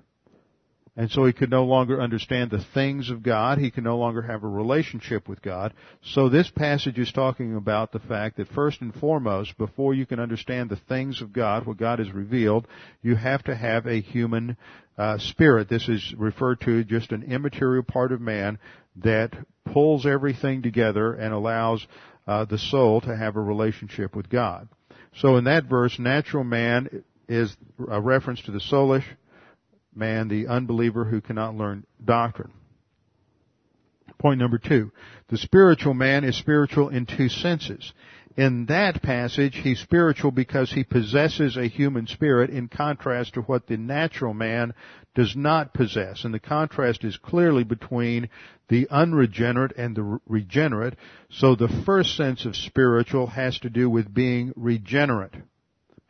And 1.00 1.10
so 1.10 1.24
he 1.24 1.32
could 1.32 1.48
no 1.48 1.64
longer 1.64 1.98
understand 1.98 2.50
the 2.50 2.62
things 2.74 3.08
of 3.08 3.22
God. 3.22 3.56
He 3.56 3.70
could 3.70 3.84
no 3.84 3.96
longer 3.96 4.20
have 4.20 4.44
a 4.44 4.48
relationship 4.48 5.30
with 5.30 5.40
God. 5.40 5.72
So 6.02 6.28
this 6.28 6.50
passage 6.50 6.98
is 6.98 7.10
talking 7.10 7.56
about 7.56 7.90
the 7.90 8.00
fact 8.00 8.36
that 8.36 8.48
first 8.48 8.82
and 8.82 8.94
foremost, 8.94 9.56
before 9.56 9.94
you 9.94 10.04
can 10.04 10.20
understand 10.20 10.68
the 10.68 10.76
things 10.76 11.22
of 11.22 11.32
God, 11.32 11.64
what 11.64 11.78
God 11.78 12.00
has 12.00 12.12
revealed, 12.12 12.68
you 13.00 13.16
have 13.16 13.42
to 13.44 13.56
have 13.56 13.86
a 13.86 14.02
human 14.02 14.58
uh, 14.98 15.16
spirit. 15.16 15.70
This 15.70 15.88
is 15.88 16.14
referred 16.18 16.60
to 16.66 16.84
just 16.84 17.12
an 17.12 17.22
immaterial 17.22 17.82
part 17.82 18.12
of 18.12 18.20
man 18.20 18.58
that 18.96 19.32
pulls 19.72 20.04
everything 20.04 20.60
together 20.60 21.14
and 21.14 21.32
allows 21.32 21.86
uh, 22.26 22.44
the 22.44 22.58
soul 22.58 23.00
to 23.00 23.16
have 23.16 23.36
a 23.36 23.40
relationship 23.40 24.14
with 24.14 24.28
God. 24.28 24.68
So 25.16 25.38
in 25.38 25.44
that 25.44 25.64
verse, 25.64 25.98
natural 25.98 26.44
man 26.44 27.02
is 27.26 27.56
a 27.88 28.02
reference 28.02 28.42
to 28.42 28.50
the 28.50 28.58
soulish, 28.58 29.04
man, 29.94 30.28
the 30.28 30.46
unbeliever 30.46 31.04
who 31.04 31.20
cannot 31.20 31.54
learn 31.54 31.84
doctrine. 32.04 32.52
Point 34.18 34.38
number 34.38 34.58
two. 34.58 34.92
The 35.28 35.38
spiritual 35.38 35.94
man 35.94 36.24
is 36.24 36.36
spiritual 36.36 36.88
in 36.90 37.06
two 37.06 37.28
senses. 37.28 37.92
In 38.36 38.66
that 38.66 39.02
passage, 39.02 39.56
he's 39.56 39.80
spiritual 39.80 40.30
because 40.30 40.70
he 40.70 40.84
possesses 40.84 41.56
a 41.56 41.68
human 41.68 42.06
spirit 42.06 42.50
in 42.50 42.68
contrast 42.68 43.34
to 43.34 43.40
what 43.42 43.66
the 43.66 43.76
natural 43.76 44.34
man 44.34 44.72
does 45.14 45.34
not 45.34 45.74
possess. 45.74 46.24
And 46.24 46.32
the 46.32 46.38
contrast 46.40 47.02
is 47.02 47.16
clearly 47.16 47.64
between 47.64 48.28
the 48.68 48.88
unregenerate 48.88 49.72
and 49.76 49.96
the 49.96 50.20
regenerate. 50.26 50.94
So 51.30 51.54
the 51.54 51.82
first 51.84 52.16
sense 52.16 52.44
of 52.44 52.54
spiritual 52.54 53.26
has 53.26 53.58
to 53.60 53.70
do 53.70 53.90
with 53.90 54.12
being 54.14 54.52
regenerate 54.54 55.34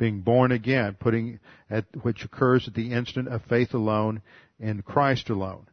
being 0.00 0.22
born 0.22 0.50
again, 0.50 0.96
putting 0.98 1.38
at, 1.68 1.84
which 2.02 2.24
occurs 2.24 2.66
at 2.66 2.74
the 2.74 2.92
instant 2.92 3.28
of 3.28 3.42
faith 3.44 3.74
alone 3.74 4.22
in 4.58 4.82
Christ 4.82 5.28
alone. 5.28 5.66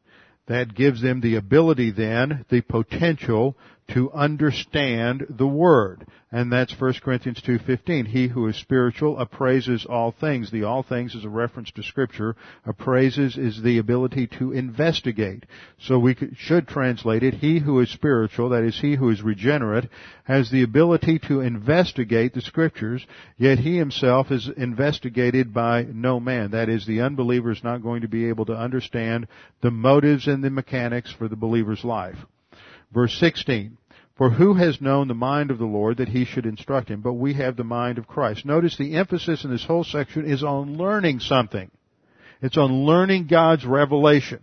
That 0.47 0.75
gives 0.75 1.01
them 1.01 1.21
the 1.21 1.36
ability 1.36 1.91
then, 1.91 2.45
the 2.49 2.61
potential 2.61 3.57
to 3.89 4.11
understand 4.11 5.25
the 5.29 5.47
Word. 5.47 6.05
And 6.29 6.51
that's 6.51 6.77
1 6.77 6.95
Corinthians 7.01 7.41
2.15. 7.41 8.07
He 8.07 8.27
who 8.27 8.47
is 8.47 8.57
spiritual 8.57 9.17
appraises 9.17 9.85
all 9.85 10.11
things. 10.11 10.51
The 10.51 10.63
all 10.63 10.83
things 10.83 11.15
is 11.15 11.23
a 11.23 11.29
reference 11.29 11.71
to 11.71 11.83
Scripture. 11.83 12.35
Appraises 12.65 13.38
is 13.38 13.61
the 13.61 13.77
ability 13.77 14.27
to 14.39 14.51
investigate. 14.51 15.45
So 15.79 15.97
we 15.99 16.17
should 16.35 16.67
translate 16.67 17.23
it, 17.23 17.35
he 17.35 17.59
who 17.59 17.79
is 17.79 17.89
spiritual, 17.89 18.49
that 18.49 18.63
is 18.63 18.77
he 18.77 18.95
who 18.95 19.09
is 19.09 19.21
regenerate, 19.21 19.89
has 20.25 20.51
the 20.51 20.63
ability 20.63 21.19
to 21.27 21.39
investigate 21.39 22.33
the 22.33 22.41
Scriptures, 22.41 23.07
yet 23.38 23.59
he 23.59 23.77
himself 23.77 24.29
is 24.29 24.49
investigated 24.57 25.53
by 25.53 25.83
no 25.83 26.19
man. 26.19 26.51
That 26.51 26.67
is, 26.67 26.85
the 26.85 27.01
unbeliever 27.01 27.51
is 27.51 27.63
not 27.63 27.81
going 27.81 28.01
to 28.01 28.09
be 28.09 28.27
able 28.27 28.45
to 28.47 28.53
understand 28.53 29.27
the 29.61 29.71
motives 29.71 30.27
and 30.27 30.43
the 30.43 30.49
mechanics 30.49 31.13
for 31.17 31.29
the 31.29 31.38
believer's 31.38 31.85
life. 31.85 32.17
Verse 32.97 33.15
16. 33.19 33.77
For 34.15 34.31
who 34.31 34.55
has 34.55 34.81
known 34.81 35.07
the 35.07 35.13
mind 35.13 35.51
of 35.51 35.59
the 35.59 35.65
Lord 35.65 35.97
that 35.97 36.07
he 36.09 36.25
should 36.25 36.47
instruct 36.47 36.89
him? 36.89 37.01
But 37.01 37.13
we 37.13 37.35
have 37.35 37.55
the 37.55 37.63
mind 37.63 37.99
of 37.99 38.07
Christ. 38.07 38.43
Notice 38.43 38.75
the 38.75 38.95
emphasis 38.95 39.43
in 39.43 39.51
this 39.51 39.65
whole 39.65 39.83
section 39.83 40.25
is 40.25 40.43
on 40.43 40.79
learning 40.79 41.19
something. 41.19 41.69
It's 42.41 42.57
on 42.57 42.85
learning 42.87 43.27
God's 43.27 43.67
revelation. 43.67 44.39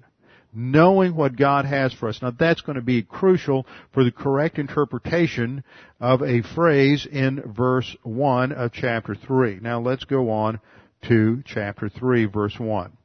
Knowing 0.54 1.16
what 1.16 1.34
God 1.34 1.64
has 1.64 1.92
for 1.94 2.08
us. 2.08 2.22
Now 2.22 2.30
that's 2.30 2.60
going 2.60 2.76
to 2.76 2.80
be 2.80 3.02
crucial 3.02 3.66
for 3.92 4.04
the 4.04 4.12
correct 4.12 4.60
interpretation 4.60 5.64
of 5.98 6.22
a 6.22 6.42
phrase 6.42 7.08
in 7.10 7.42
verse 7.56 7.96
1 8.04 8.52
of 8.52 8.70
chapter 8.72 9.16
3. 9.16 9.58
Now 9.62 9.80
let's 9.80 10.04
go 10.04 10.30
on 10.30 10.60
to 11.08 11.42
chapter 11.44 11.88
3 11.88 12.26
verse 12.26 12.56
1. 12.56 12.96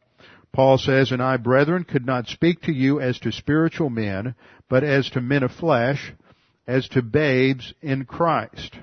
Paul 0.52 0.78
says, 0.78 1.12
And 1.12 1.22
I, 1.22 1.38
brethren, 1.38 1.84
could 1.84 2.06
not 2.06 2.28
speak 2.28 2.62
to 2.64 2.74
you 2.74 3.00
as 3.00 3.20
to 3.20 3.32
spiritual 3.32 3.90
men, 3.90 4.36
but 4.68 4.84
as 4.84 5.10
to 5.12 5.22
men 5.22 5.44
of 5.44 5.52
flesh, 5.52 6.14
as 6.68 6.88
to 6.90 7.02
babes 7.02 7.74
in 7.82 8.06
Christ. 8.06 8.78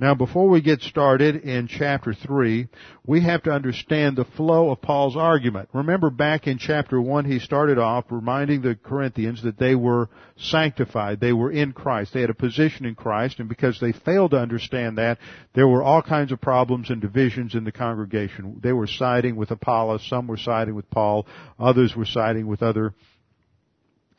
Now 0.00 0.14
before 0.14 0.48
we 0.48 0.62
get 0.62 0.80
started 0.80 1.36
in 1.44 1.68
chapter 1.68 2.14
3, 2.14 2.68
we 3.06 3.20
have 3.20 3.42
to 3.42 3.52
understand 3.52 4.16
the 4.16 4.24
flow 4.24 4.70
of 4.70 4.80
Paul's 4.80 5.14
argument. 5.14 5.68
Remember 5.74 6.08
back 6.08 6.46
in 6.46 6.56
chapter 6.56 6.98
1 6.98 7.26
he 7.26 7.38
started 7.38 7.76
off 7.76 8.06
reminding 8.08 8.62
the 8.62 8.76
Corinthians 8.76 9.42
that 9.42 9.58
they 9.58 9.74
were 9.74 10.08
sanctified, 10.38 11.20
they 11.20 11.34
were 11.34 11.52
in 11.52 11.72
Christ, 11.72 12.14
they 12.14 12.22
had 12.22 12.30
a 12.30 12.34
position 12.34 12.86
in 12.86 12.94
Christ, 12.94 13.40
and 13.40 13.48
because 13.48 13.78
they 13.78 13.92
failed 13.92 14.30
to 14.30 14.38
understand 14.38 14.96
that, 14.96 15.18
there 15.52 15.68
were 15.68 15.82
all 15.82 16.00
kinds 16.00 16.32
of 16.32 16.40
problems 16.40 16.88
and 16.88 17.02
divisions 17.02 17.54
in 17.54 17.64
the 17.64 17.72
congregation. 17.72 18.58
They 18.62 18.72
were 18.72 18.86
siding 18.86 19.36
with 19.36 19.50
Apollos, 19.50 20.08
some 20.08 20.26
were 20.26 20.38
siding 20.38 20.74
with 20.74 20.88
Paul, 20.88 21.26
others 21.58 21.94
were 21.94 22.06
siding 22.06 22.46
with 22.46 22.62
other 22.62 22.94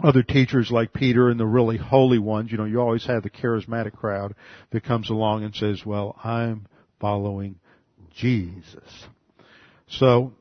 other 0.03 0.23
teachers 0.23 0.71
like 0.71 0.93
Peter 0.93 1.29
and 1.29 1.39
the 1.39 1.45
really 1.45 1.77
holy 1.77 2.19
ones, 2.19 2.51
you 2.51 2.57
know, 2.57 2.65
you 2.65 2.79
always 2.79 3.05
have 3.05 3.23
the 3.23 3.29
charismatic 3.29 3.93
crowd 3.93 4.35
that 4.71 4.83
comes 4.83 5.09
along 5.09 5.43
and 5.43 5.55
says, 5.55 5.85
well, 5.85 6.17
I'm 6.23 6.67
following 6.99 7.55
Jesus. 8.13 9.07
So, 9.87 10.33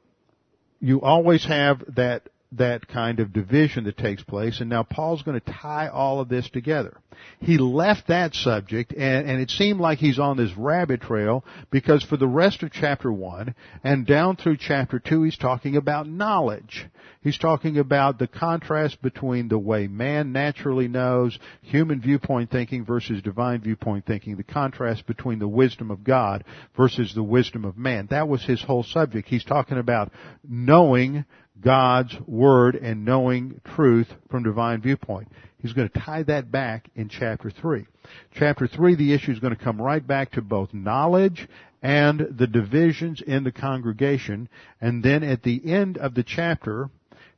you 0.81 1.01
always 1.03 1.45
have 1.45 1.83
that 1.97 2.29
that 2.53 2.89
kind 2.89 3.21
of 3.21 3.33
division 3.33 3.85
that 3.85 3.97
takes 3.97 4.23
place, 4.25 4.61
and 4.61 4.69
now 4.69 4.83
Paul's 4.83 5.23
going 5.23 5.41
to 5.41 5.53
tie 5.53 5.89
all 5.89 6.21
of 6.21 6.29
this 6.29 6.49
together. 6.51 6.97
He 7.39 7.59
left 7.59 8.09
that 8.09 8.35
subject, 8.35 8.93
and, 8.93 9.29
and, 9.29 9.41
it 9.41 9.51
seemed 9.51 9.79
like 9.79 9.99
he's 9.99 10.19
on 10.19 10.37
this 10.37 10.57
rabbit 10.57 11.03
trail, 11.03 11.45
because 11.71 12.03
for 12.03 12.17
the 12.17 12.27
rest 12.27 12.63
of 12.63 12.73
chapter 12.73 13.13
1, 13.13 13.55
and 13.85 14.07
down 14.07 14.37
through 14.37 14.57
chapter 14.57 14.99
2, 14.99 15.23
he's 15.23 15.37
talking 15.37 15.77
about 15.77 16.09
knowledge. 16.09 16.87
He's 17.23 17.39
talking 17.39 17.79
about 17.79 18.19
the 18.19 18.27
contrast 18.27 19.03
between 19.03 19.49
the 19.49 19.59
way 19.59 19.87
man 19.87 20.33
naturally 20.33 20.89
knows, 20.89 21.39
human 21.61 22.01
viewpoint 22.01 22.51
thinking 22.51 22.85
versus 22.85 23.21
divine 23.21 23.61
viewpoint 23.61 24.07
thinking, 24.07 24.37
the 24.37 24.43
contrast 24.43 25.07
between 25.07 25.39
the 25.39 25.49
wisdom 25.49 25.91
of 25.91 26.03
God 26.03 26.45
versus 26.77 27.15
the 27.15 27.23
wisdom 27.23 27.67
of 27.67 27.77
man. 27.77 28.09
That 28.11 28.29
was 28.29 28.43
his 28.43 28.63
whole 28.63 28.83
subject. 28.83 29.29
He's 29.29 29.45
talking 29.45 29.77
about 29.77 30.11
knowing 30.49 31.27
God's 31.61 32.17
Word 32.27 32.75
and 32.75 33.05
knowing 33.05 33.61
truth 33.75 34.09
from 34.31 34.43
divine 34.43 34.81
viewpoint. 34.81 35.29
He's 35.59 35.73
going 35.73 35.89
to 35.89 36.01
tie 36.01 36.23
that 36.25 36.51
back 36.51 36.89
in 36.95 37.09
chapter 37.09 37.51
3. 37.51 37.87
Chapter 38.35 38.67
3, 38.67 38.95
the 38.95 39.13
issue 39.13 39.33
is 39.33 39.41
going 39.41 39.55
to 39.55 39.63
come 39.63 39.81
right 39.81 40.05
back 40.05 40.33
to 40.33 40.43
both 40.43 40.73
knowledge 40.73 41.49
and 41.83 42.35
the 42.39 42.47
divisions 42.47 43.21
in 43.21 43.45
the 43.45 43.53
congregation. 43.53 44.49
And 44.81 45.03
then 45.03 45.23
at 45.23 45.43
the 45.43 45.61
end 45.65 45.99
of 45.99 46.15
the 46.15 46.23
chapter, 46.23 46.91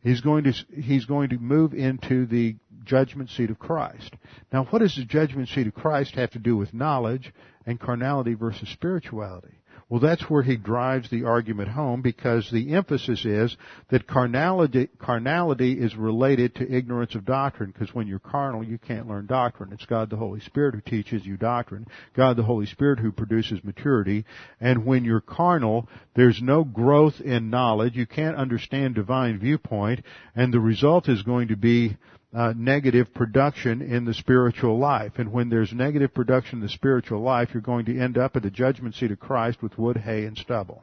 he's 0.02 0.20
going 0.20 0.44
to, 0.44 0.52
he's 0.80 1.04
going 1.04 1.30
to 1.30 1.38
move 1.38 1.74
into 1.74 2.26
the 2.26 2.56
judgment 2.84 3.30
seat 3.30 3.50
of 3.50 3.58
Christ. 3.58 4.14
Now 4.52 4.64
what 4.64 4.80
does 4.80 4.96
the 4.96 5.04
judgment 5.04 5.48
seat 5.48 5.66
of 5.66 5.74
Christ 5.74 6.14
have 6.14 6.30
to 6.30 6.38
do 6.38 6.56
with 6.56 6.74
knowledge 6.74 7.32
and 7.66 7.80
carnality 7.80 8.34
versus 8.34 8.68
spirituality? 8.68 9.54
Well, 9.92 10.00
that's 10.00 10.30
where 10.30 10.42
he 10.42 10.56
drives 10.56 11.10
the 11.10 11.24
argument 11.24 11.68
home 11.68 12.00
because 12.00 12.50
the 12.50 12.72
emphasis 12.72 13.26
is 13.26 13.54
that 13.90 14.06
carnality, 14.06 14.88
carnality 14.98 15.74
is 15.74 15.94
related 15.94 16.54
to 16.54 16.74
ignorance 16.74 17.14
of 17.14 17.26
doctrine 17.26 17.72
because 17.72 17.94
when 17.94 18.06
you're 18.06 18.18
carnal, 18.18 18.64
you 18.64 18.78
can't 18.78 19.06
learn 19.06 19.26
doctrine. 19.26 19.70
It's 19.70 19.84
God 19.84 20.08
the 20.08 20.16
Holy 20.16 20.40
Spirit 20.40 20.74
who 20.74 20.80
teaches 20.80 21.26
you 21.26 21.36
doctrine. 21.36 21.86
God 22.16 22.38
the 22.38 22.42
Holy 22.42 22.64
Spirit 22.64 23.00
who 23.00 23.12
produces 23.12 23.62
maturity. 23.62 24.24
And 24.62 24.86
when 24.86 25.04
you're 25.04 25.20
carnal, 25.20 25.90
there's 26.16 26.40
no 26.40 26.64
growth 26.64 27.20
in 27.20 27.50
knowledge. 27.50 27.94
You 27.94 28.06
can't 28.06 28.36
understand 28.36 28.94
divine 28.94 29.40
viewpoint 29.40 30.06
and 30.34 30.54
the 30.54 30.60
result 30.60 31.10
is 31.10 31.20
going 31.20 31.48
to 31.48 31.56
be 31.56 31.98
uh, 32.34 32.54
negative 32.56 33.12
production 33.14 33.82
in 33.82 34.04
the 34.04 34.14
spiritual 34.14 34.78
life. 34.78 35.12
And 35.16 35.32
when 35.32 35.48
there's 35.50 35.72
negative 35.72 36.14
production 36.14 36.58
in 36.58 36.62
the 36.62 36.70
spiritual 36.70 37.20
life, 37.20 37.50
you're 37.52 37.60
going 37.60 37.84
to 37.86 37.98
end 37.98 38.16
up 38.16 38.36
at 38.36 38.42
the 38.42 38.50
judgment 38.50 38.94
seat 38.94 39.10
of 39.10 39.20
Christ 39.20 39.62
with 39.62 39.78
wood, 39.78 39.98
hay, 39.98 40.24
and 40.24 40.36
stubble. 40.36 40.82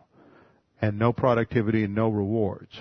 And 0.81 0.97
no 0.99 1.11
productivity 1.11 1.83
and 1.83 1.95
no 1.95 2.09
rewards. 2.09 2.71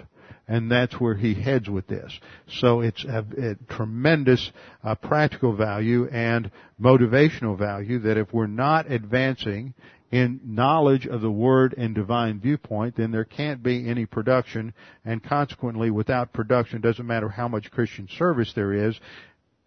And 0.46 0.70
that's 0.70 0.94
where 0.94 1.14
he 1.14 1.34
heads 1.34 1.68
with 1.68 1.86
this. 1.88 2.18
So 2.48 2.80
it's 2.80 3.04
a, 3.04 3.24
a 3.36 3.74
tremendous 3.74 4.50
uh, 4.82 4.94
practical 4.94 5.54
value 5.54 6.08
and 6.08 6.50
motivational 6.80 7.58
value 7.58 7.98
that 8.00 8.16
if 8.16 8.32
we're 8.32 8.46
not 8.46 8.90
advancing 8.90 9.74
in 10.10 10.40
knowledge 10.44 11.06
of 11.06 11.20
the 11.20 11.30
Word 11.30 11.74
and 11.76 11.94
divine 11.94 12.40
viewpoint, 12.40 12.96
then 12.96 13.10
there 13.10 13.24
can't 13.24 13.62
be 13.62 13.88
any 13.88 14.06
production, 14.06 14.72
and 15.04 15.22
consequently, 15.22 15.90
without 15.90 16.32
production, 16.32 16.80
doesn't 16.80 17.06
matter 17.06 17.28
how 17.28 17.48
much 17.48 17.70
Christian 17.70 18.08
service 18.16 18.52
there 18.54 18.72
is, 18.72 18.98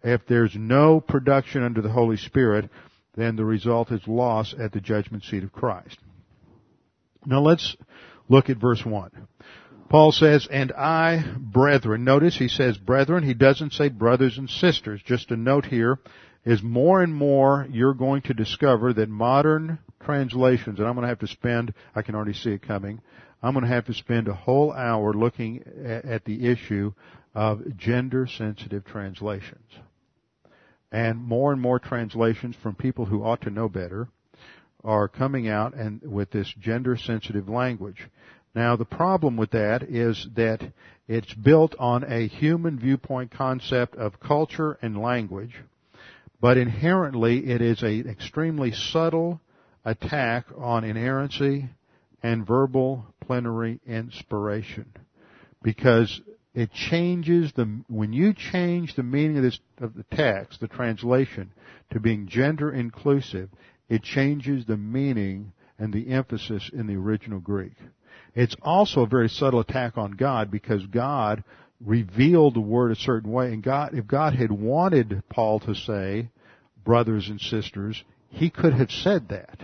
if 0.02 0.26
there's 0.26 0.54
no 0.56 1.00
production 1.00 1.62
under 1.62 1.80
the 1.80 1.92
Holy 1.92 2.16
Spirit, 2.16 2.68
then 3.14 3.36
the 3.36 3.44
result 3.44 3.92
is 3.92 4.00
loss 4.08 4.54
at 4.58 4.72
the 4.72 4.80
judgment 4.80 5.22
seat 5.24 5.44
of 5.44 5.52
Christ. 5.52 5.98
Now 7.24 7.40
let's 7.40 7.76
look 8.28 8.50
at 8.50 8.56
verse 8.56 8.84
1. 8.84 9.10
Paul 9.88 10.10
says, 10.10 10.48
and 10.50 10.72
I, 10.72 11.22
brethren, 11.38 12.02
notice 12.02 12.36
he 12.36 12.48
says 12.48 12.78
brethren, 12.78 13.22
he 13.24 13.34
doesn't 13.34 13.74
say 13.74 13.90
brothers 13.90 14.38
and 14.38 14.48
sisters. 14.48 15.02
Just 15.04 15.30
a 15.30 15.36
note 15.36 15.66
here 15.66 15.98
is 16.44 16.62
more 16.62 17.02
and 17.02 17.14
more 17.14 17.66
you're 17.70 17.94
going 17.94 18.22
to 18.22 18.34
discover 18.34 18.92
that 18.92 19.08
modern 19.08 19.78
translations, 20.04 20.78
and 20.78 20.88
I'm 20.88 20.94
going 20.94 21.02
to 21.02 21.08
have 21.08 21.20
to 21.20 21.28
spend, 21.28 21.72
I 21.94 22.02
can 22.02 22.14
already 22.14 22.34
see 22.34 22.50
it 22.50 22.62
coming, 22.62 23.00
I'm 23.42 23.54
going 23.54 23.64
to 23.64 23.72
have 23.72 23.86
to 23.86 23.94
spend 23.94 24.28
a 24.28 24.34
whole 24.34 24.72
hour 24.72 25.12
looking 25.12 25.64
at, 26.04 26.24
the 26.24 26.46
issue 26.46 26.92
of 27.34 27.76
gender 27.76 28.26
sensitive 28.26 28.84
translations. 28.84 29.68
And 30.90 31.18
more 31.18 31.52
and 31.52 31.60
more 31.60 31.78
translations 31.78 32.54
from 32.62 32.74
people 32.74 33.06
who 33.06 33.24
ought 33.24 33.40
to 33.42 33.50
know 33.50 33.68
better 33.68 34.08
are 34.84 35.08
coming 35.08 35.48
out 35.48 35.74
and 35.74 36.02
with 36.02 36.30
this 36.30 36.52
gender 36.60 36.96
sensitive 36.96 37.48
language. 37.48 38.08
Now 38.54 38.76
the 38.76 38.84
problem 38.84 39.36
with 39.36 39.52
that 39.52 39.82
is 39.82 40.26
that 40.36 40.60
it's 41.08 41.32
built 41.34 41.74
on 41.78 42.04
a 42.04 42.28
human 42.28 42.78
viewpoint 42.78 43.30
concept 43.30 43.96
of 43.96 44.20
culture 44.20 44.78
and 44.82 45.00
language, 45.00 45.54
but 46.42 46.58
inherently 46.58 47.38
it 47.48 47.62
is 47.62 47.82
an 47.82 48.08
extremely 48.08 48.72
subtle 48.72 49.40
attack 49.84 50.44
on 50.58 50.82
inerrancy 50.82 51.70
and 52.20 52.44
verbal 52.44 53.06
plenary 53.20 53.80
inspiration. 53.86 54.92
Because 55.62 56.20
it 56.52 56.72
changes 56.72 57.52
the, 57.52 57.82
when 57.88 58.12
you 58.12 58.34
change 58.34 58.96
the 58.96 59.04
meaning 59.04 59.36
of 59.36 59.44
this, 59.44 59.60
of 59.80 59.94
the 59.94 60.04
text, 60.16 60.58
the 60.58 60.66
translation, 60.66 61.52
to 61.92 62.00
being 62.00 62.26
gender 62.26 62.72
inclusive, 62.72 63.48
it 63.88 64.02
changes 64.02 64.66
the 64.66 64.76
meaning 64.76 65.52
and 65.78 65.92
the 65.92 66.08
emphasis 66.08 66.68
in 66.72 66.88
the 66.88 66.96
original 66.96 67.38
Greek. 67.38 67.76
It's 68.34 68.56
also 68.62 69.02
a 69.02 69.06
very 69.06 69.28
subtle 69.28 69.60
attack 69.60 69.96
on 69.96 70.12
God 70.12 70.50
because 70.50 70.84
God 70.86 71.44
revealed 71.84 72.54
the 72.54 72.60
word 72.60 72.92
a 72.92 72.96
certain 72.96 73.30
way 73.30 73.52
and 73.52 73.62
God, 73.62 73.94
if 73.94 74.06
God 74.06 74.34
had 74.34 74.52
wanted 74.52 75.22
Paul 75.28 75.60
to 75.60 75.74
say, 75.74 76.28
brothers 76.84 77.28
and 77.28 77.40
sisters, 77.40 78.02
he 78.28 78.50
could 78.50 78.72
have 78.72 78.90
said 78.90 79.28
that. 79.28 79.60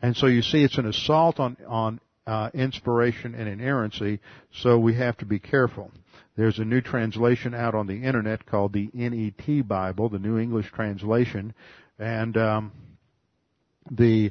And 0.00 0.16
so 0.16 0.26
you 0.26 0.42
see 0.42 0.62
it's 0.62 0.78
an 0.78 0.86
assault 0.86 1.40
on, 1.40 1.56
on 1.66 2.00
uh, 2.26 2.50
inspiration 2.54 3.34
and 3.34 3.48
inerrancy, 3.48 4.20
so 4.52 4.78
we 4.78 4.94
have 4.94 5.16
to 5.18 5.24
be 5.24 5.38
careful. 5.38 5.90
There's 6.36 6.58
a 6.58 6.64
new 6.64 6.80
translation 6.80 7.54
out 7.54 7.74
on 7.74 7.86
the 7.86 8.04
internet 8.04 8.46
called 8.46 8.72
the 8.72 8.90
NET 8.92 9.66
Bible, 9.66 10.08
the 10.08 10.20
New 10.20 10.38
English 10.38 10.70
Translation, 10.70 11.52
and 11.98 12.36
um, 12.36 12.72
the 13.90 14.30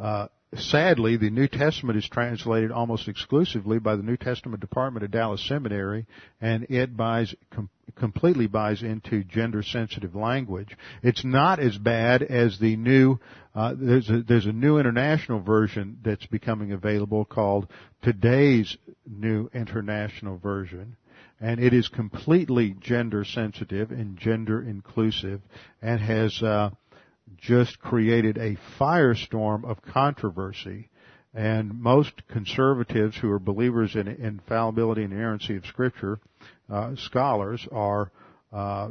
uh, 0.00 0.28
sadly, 0.54 1.16
the 1.16 1.30
New 1.30 1.48
Testament 1.48 1.98
is 1.98 2.08
translated 2.08 2.70
almost 2.70 3.08
exclusively 3.08 3.78
by 3.78 3.96
the 3.96 4.02
New 4.02 4.16
Testament 4.16 4.60
Department 4.60 5.04
of 5.04 5.10
Dallas 5.10 5.46
Seminary, 5.46 6.06
and 6.40 6.66
it 6.70 6.96
buys 6.96 7.34
com- 7.50 7.70
completely 7.96 8.46
buys 8.46 8.82
into 8.82 9.24
gender 9.24 9.62
sensitive 9.62 10.14
language. 10.14 10.76
It's 11.02 11.24
not 11.24 11.58
as 11.58 11.76
bad 11.76 12.22
as 12.22 12.58
the 12.58 12.76
new. 12.76 13.18
Uh, 13.54 13.74
there's 13.76 14.08
a 14.08 14.22
there's 14.22 14.46
a 14.46 14.52
new 14.52 14.78
international 14.78 15.40
version 15.40 15.98
that's 16.02 16.26
becoming 16.26 16.72
available 16.72 17.24
called 17.24 17.68
Today's 18.02 18.76
New 19.06 19.50
International 19.52 20.38
Version. 20.38 20.96
And 21.40 21.60
it 21.60 21.72
is 21.72 21.86
completely 21.86 22.74
gender 22.80 23.24
sensitive 23.24 23.92
and 23.92 24.18
gender 24.18 24.60
inclusive 24.60 25.40
and 25.80 26.00
has 26.00 26.42
uh, 26.42 26.70
just 27.36 27.78
created 27.78 28.38
a 28.38 28.56
firestorm 28.78 29.64
of 29.64 29.82
controversy. 29.82 30.88
And 31.34 31.80
most 31.80 32.26
conservatives 32.28 33.16
who 33.16 33.30
are 33.30 33.38
believers 33.38 33.94
in 33.94 34.08
infallibility 34.08 35.04
and 35.04 35.12
inerrancy 35.12 35.56
of 35.56 35.66
Scripture, 35.66 36.18
uh, 36.70 36.96
scholars, 36.96 37.66
are 37.70 38.10
uh, 38.52 38.88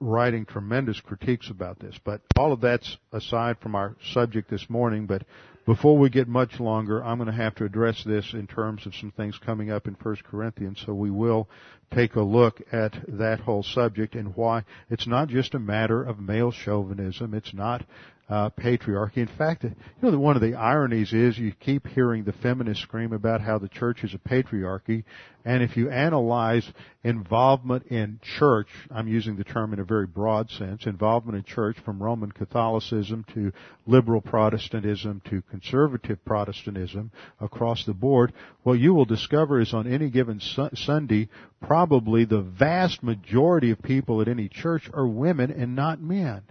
writing 0.00 0.46
tremendous 0.46 1.00
critiques 1.00 1.50
about 1.50 1.80
this. 1.80 1.96
But 2.04 2.22
all 2.36 2.52
of 2.52 2.60
that's 2.60 2.96
aside 3.12 3.58
from 3.58 3.74
our 3.74 3.96
subject 4.12 4.48
this 4.50 4.70
morning. 4.70 5.06
But 5.06 5.24
before 5.68 5.98
we 5.98 6.08
get 6.08 6.26
much 6.26 6.58
longer, 6.60 7.04
I'm 7.04 7.18
going 7.18 7.26
to 7.26 7.42
have 7.42 7.54
to 7.56 7.66
address 7.66 8.02
this 8.02 8.32
in 8.32 8.46
terms 8.46 8.86
of 8.86 8.94
some 8.94 9.10
things 9.10 9.38
coming 9.44 9.70
up 9.70 9.86
in 9.86 9.98
1 10.02 10.16
Corinthians. 10.24 10.82
So 10.86 10.94
we 10.94 11.10
will 11.10 11.46
take 11.94 12.14
a 12.14 12.22
look 12.22 12.62
at 12.72 12.94
that 13.06 13.40
whole 13.40 13.62
subject 13.62 14.14
and 14.14 14.34
why 14.34 14.64
it's 14.88 15.06
not 15.06 15.28
just 15.28 15.54
a 15.54 15.58
matter 15.58 16.02
of 16.02 16.18
male 16.18 16.52
chauvinism. 16.52 17.34
It's 17.34 17.52
not 17.52 17.84
uh, 18.28 18.50
patriarchy. 18.50 19.18
In 19.18 19.26
fact, 19.38 19.64
you 19.64 19.72
know, 20.02 20.18
one 20.18 20.36
of 20.36 20.42
the 20.42 20.54
ironies 20.54 21.12
is 21.12 21.38
you 21.38 21.52
keep 21.52 21.86
hearing 21.86 22.24
the 22.24 22.32
feminists 22.32 22.82
scream 22.82 23.12
about 23.12 23.40
how 23.40 23.58
the 23.58 23.68
church 23.68 24.04
is 24.04 24.12
a 24.12 24.18
patriarchy, 24.18 25.04
and 25.44 25.62
if 25.62 25.78
you 25.78 25.88
analyze 25.88 26.70
involvement 27.04 27.86
in 27.86 28.20
church, 28.38 28.68
I'm 28.90 29.08
using 29.08 29.36
the 29.36 29.44
term 29.44 29.72
in 29.72 29.78
a 29.78 29.84
very 29.84 30.06
broad 30.06 30.50
sense, 30.50 30.84
involvement 30.84 31.38
in 31.38 31.44
church 31.44 31.78
from 31.84 32.02
Roman 32.02 32.30
Catholicism 32.30 33.24
to 33.32 33.50
liberal 33.86 34.20
Protestantism 34.20 35.22
to 35.30 35.40
conservative 35.50 36.22
Protestantism 36.26 37.10
across 37.40 37.86
the 37.86 37.94
board, 37.94 38.34
what 38.62 38.78
you 38.78 38.92
will 38.92 39.06
discover 39.06 39.58
is 39.58 39.72
on 39.72 39.90
any 39.90 40.10
given 40.10 40.38
su- 40.38 40.68
Sunday, 40.74 41.30
probably 41.62 42.26
the 42.26 42.42
vast 42.42 43.02
majority 43.02 43.70
of 43.70 43.80
people 43.80 44.20
at 44.20 44.28
any 44.28 44.48
church 44.48 44.90
are 44.92 45.08
women 45.08 45.50
and 45.50 45.74
not 45.74 46.02
men. 46.02 46.42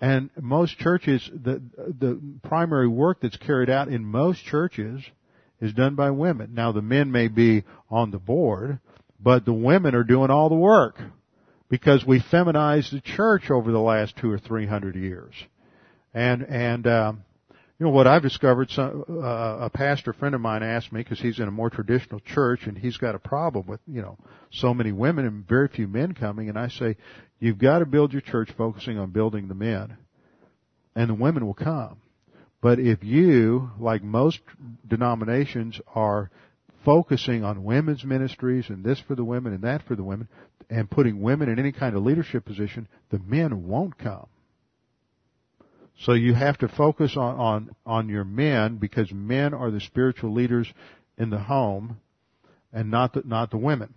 And 0.00 0.30
most 0.40 0.78
churches, 0.78 1.28
the, 1.32 1.62
the 1.76 2.20
primary 2.42 2.88
work 2.88 3.18
that's 3.22 3.36
carried 3.36 3.70
out 3.70 3.88
in 3.88 4.04
most 4.04 4.44
churches 4.44 5.02
is 5.60 5.72
done 5.72 5.94
by 5.94 6.10
women. 6.10 6.54
Now 6.54 6.72
the 6.72 6.82
men 6.82 7.10
may 7.10 7.28
be 7.28 7.64
on 7.90 8.10
the 8.10 8.18
board, 8.18 8.80
but 9.20 9.44
the 9.44 9.52
women 9.52 9.94
are 9.94 10.04
doing 10.04 10.30
all 10.30 10.48
the 10.48 10.54
work 10.54 11.00
because 11.70 12.04
we 12.04 12.20
feminized 12.30 12.92
the 12.92 13.00
church 13.00 13.50
over 13.50 13.72
the 13.72 13.78
last 13.78 14.16
two 14.16 14.30
or 14.30 14.38
three 14.38 14.66
hundred 14.66 14.96
years. 14.96 15.32
And, 16.12 16.42
and, 16.42 16.86
um, 16.86 17.24
you 17.78 17.86
know 17.86 17.90
what 17.90 18.06
I've 18.06 18.22
discovered? 18.22 18.70
Some, 18.70 19.04
uh, 19.08 19.66
a 19.66 19.70
pastor 19.70 20.12
friend 20.12 20.34
of 20.34 20.40
mine 20.40 20.62
asked 20.62 20.92
me 20.92 21.00
because 21.00 21.20
he's 21.20 21.40
in 21.40 21.48
a 21.48 21.50
more 21.50 21.70
traditional 21.70 22.20
church 22.20 22.66
and 22.66 22.78
he's 22.78 22.96
got 22.96 23.14
a 23.14 23.18
problem 23.18 23.66
with 23.66 23.80
you 23.86 24.00
know 24.00 24.16
so 24.52 24.72
many 24.72 24.92
women 24.92 25.26
and 25.26 25.48
very 25.48 25.68
few 25.68 25.88
men 25.88 26.14
coming. 26.14 26.48
And 26.48 26.58
I 26.58 26.68
say, 26.68 26.96
You've 27.40 27.58
got 27.58 27.80
to 27.80 27.86
build 27.86 28.12
your 28.12 28.22
church 28.22 28.50
focusing 28.56 28.98
on 28.98 29.10
building 29.10 29.48
the 29.48 29.54
men. 29.54 29.96
And 30.96 31.10
the 31.10 31.14
women 31.14 31.44
will 31.44 31.54
come. 31.54 31.98
But 32.62 32.78
if 32.78 33.02
you, 33.02 33.70
like 33.78 34.02
most 34.02 34.40
denominations, 34.86 35.78
are 35.94 36.30
focusing 36.84 37.44
on 37.44 37.64
women's 37.64 38.04
ministries 38.04 38.70
and 38.70 38.84
this 38.84 39.00
for 39.00 39.14
the 39.14 39.24
women 39.24 39.52
and 39.52 39.62
that 39.64 39.82
for 39.86 39.96
the 39.96 40.04
women 40.04 40.28
and 40.70 40.90
putting 40.90 41.20
women 41.20 41.48
in 41.48 41.58
any 41.58 41.72
kind 41.72 41.96
of 41.96 42.02
leadership 42.02 42.44
position, 42.44 42.88
the 43.10 43.18
men 43.18 43.66
won't 43.66 43.98
come. 43.98 44.26
So 46.00 46.12
you 46.12 46.34
have 46.34 46.58
to 46.58 46.68
focus 46.68 47.16
on, 47.16 47.36
on, 47.36 47.76
on 47.86 48.08
your 48.08 48.24
men 48.24 48.76
because 48.76 49.12
men 49.12 49.54
are 49.54 49.70
the 49.70 49.80
spiritual 49.80 50.32
leaders 50.32 50.72
in 51.16 51.30
the 51.30 51.38
home 51.38 51.98
and 52.72 52.90
not 52.90 53.12
the, 53.12 53.22
not 53.24 53.50
the 53.50 53.56
women, 53.56 53.94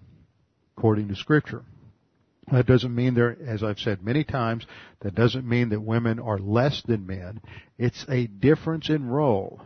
according 0.77 1.07
to 1.09 1.15
scripture. 1.15 1.63
That 2.51 2.65
doesn't 2.65 2.95
mean 2.95 3.13
there, 3.13 3.35
as 3.45 3.61
I've 3.61 3.79
said 3.79 4.05
many 4.05 4.23
times, 4.23 4.65
that 5.01 5.15
doesn't 5.15 5.47
mean 5.47 5.69
that 5.69 5.81
women 5.81 6.19
are 6.19 6.37
less 6.37 6.81
than 6.83 7.05
men. 7.05 7.41
It's 7.77 8.05
a 8.07 8.27
difference 8.27 8.89
in 8.89 9.09
role. 9.09 9.59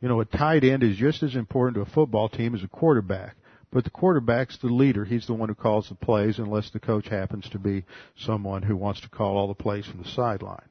You 0.00 0.08
know, 0.08 0.20
a 0.20 0.24
tight 0.24 0.62
end 0.62 0.84
is 0.84 0.96
just 0.96 1.22
as 1.24 1.34
important 1.34 1.74
to 1.76 1.80
a 1.90 1.94
football 1.94 2.28
team 2.28 2.54
as 2.54 2.62
a 2.62 2.68
quarterback. 2.68 3.34
But 3.72 3.84
the 3.84 3.90
quarterback's 3.90 4.56
the 4.58 4.68
leader. 4.68 5.04
He's 5.04 5.26
the 5.26 5.34
one 5.34 5.48
who 5.48 5.54
calls 5.54 5.88
the 5.88 5.94
plays 5.94 6.38
unless 6.38 6.70
the 6.70 6.80
coach 6.80 7.08
happens 7.08 7.48
to 7.50 7.58
be 7.58 7.84
someone 8.16 8.62
who 8.62 8.76
wants 8.76 9.00
to 9.00 9.08
call 9.08 9.36
all 9.36 9.48
the 9.48 9.54
plays 9.54 9.86
from 9.86 10.02
the 10.02 10.08
sideline. 10.08 10.68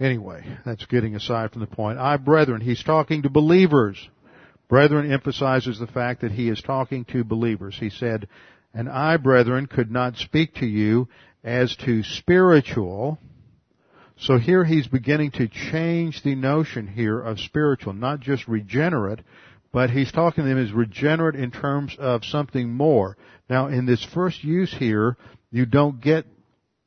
Anyway, 0.00 0.44
that's 0.64 0.86
getting 0.86 1.16
aside 1.16 1.50
from 1.50 1.60
the 1.60 1.66
point. 1.66 1.98
I, 1.98 2.16
brethren, 2.16 2.60
he's 2.60 2.82
talking 2.82 3.22
to 3.22 3.30
believers. 3.30 4.08
Brethren 4.68 5.10
emphasizes 5.10 5.78
the 5.78 5.86
fact 5.86 6.20
that 6.20 6.32
he 6.32 6.48
is 6.48 6.62
talking 6.62 7.04
to 7.06 7.24
believers. 7.24 7.76
He 7.78 7.90
said, 7.90 8.28
and 8.72 8.88
I, 8.88 9.16
brethren, 9.16 9.66
could 9.66 9.90
not 9.90 10.16
speak 10.16 10.54
to 10.56 10.66
you 10.66 11.08
as 11.42 11.74
to 11.84 12.02
spiritual. 12.02 13.18
So 14.18 14.38
here 14.38 14.64
he's 14.64 14.86
beginning 14.86 15.32
to 15.32 15.48
change 15.48 16.22
the 16.22 16.34
notion 16.34 16.86
here 16.86 17.20
of 17.20 17.40
spiritual, 17.40 17.92
not 17.92 18.20
just 18.20 18.46
regenerate, 18.46 19.20
but 19.72 19.90
he's 19.90 20.12
talking 20.12 20.44
to 20.44 20.48
them 20.48 20.58
as 20.58 20.72
regenerate 20.72 21.34
in 21.34 21.50
terms 21.50 21.96
of 21.98 22.24
something 22.24 22.72
more. 22.72 23.16
Now 23.48 23.66
in 23.68 23.86
this 23.86 24.04
first 24.14 24.44
use 24.44 24.72
here, 24.72 25.16
you 25.50 25.66
don't 25.66 26.00
get 26.00 26.26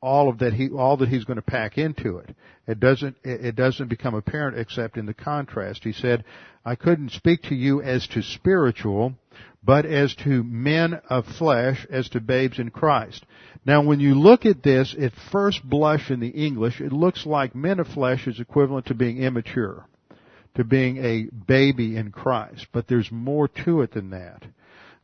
all 0.00 0.28
of 0.28 0.38
that 0.38 0.52
he 0.52 0.68
all 0.68 0.96
that 0.98 1.08
he's 1.08 1.24
going 1.24 1.36
to 1.36 1.42
pack 1.42 1.78
into 1.78 2.18
it. 2.18 2.34
It 2.66 2.78
doesn't 2.78 3.16
it 3.24 3.56
doesn't 3.56 3.88
become 3.88 4.14
apparent 4.14 4.56
except 4.56 4.96
in 4.96 5.06
the 5.06 5.14
contrast. 5.14 5.82
He 5.82 5.92
said, 5.92 6.24
"I 6.64 6.76
couldn't 6.76 7.10
speak 7.10 7.42
to 7.44 7.56
you 7.56 7.82
as 7.82 8.06
to 8.08 8.22
spiritual, 8.22 9.14
but 9.64 9.84
as 9.84 10.14
to 10.16 10.44
men 10.44 11.00
of 11.10 11.26
flesh, 11.26 11.84
as 11.90 12.08
to 12.10 12.20
babes 12.20 12.60
in 12.60 12.70
Christ." 12.70 13.26
Now, 13.66 13.82
when 13.82 13.98
you 13.98 14.14
look 14.14 14.46
at 14.46 14.62
this 14.62 14.94
at 14.98 15.12
first 15.12 15.68
blush 15.68 16.10
in 16.10 16.20
the 16.20 16.28
English, 16.28 16.80
it 16.80 16.92
looks 16.92 17.26
like 17.26 17.54
men 17.54 17.80
of 17.80 17.88
flesh 17.88 18.28
is 18.28 18.38
equivalent 18.38 18.86
to 18.86 18.94
being 18.94 19.18
immature, 19.18 19.86
to 20.54 20.62
being 20.62 20.98
a 20.98 21.28
baby 21.46 21.96
in 21.96 22.12
Christ. 22.12 22.68
But 22.70 22.86
there's 22.86 23.10
more 23.10 23.48
to 23.64 23.82
it 23.82 23.90
than 23.90 24.10
that. 24.10 24.44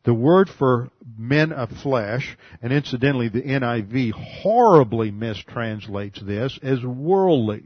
The 0.05 0.15
word 0.15 0.49
for 0.49 0.91
men 1.19 1.53
of 1.53 1.71
flesh, 1.83 2.37
and 2.63 2.73
incidentally 2.73 3.29
the 3.29 3.43
NIV 3.43 4.13
horribly 4.13 5.11
mistranslates 5.11 6.25
this 6.25 6.59
as 6.63 6.83
worldly. 6.85 7.65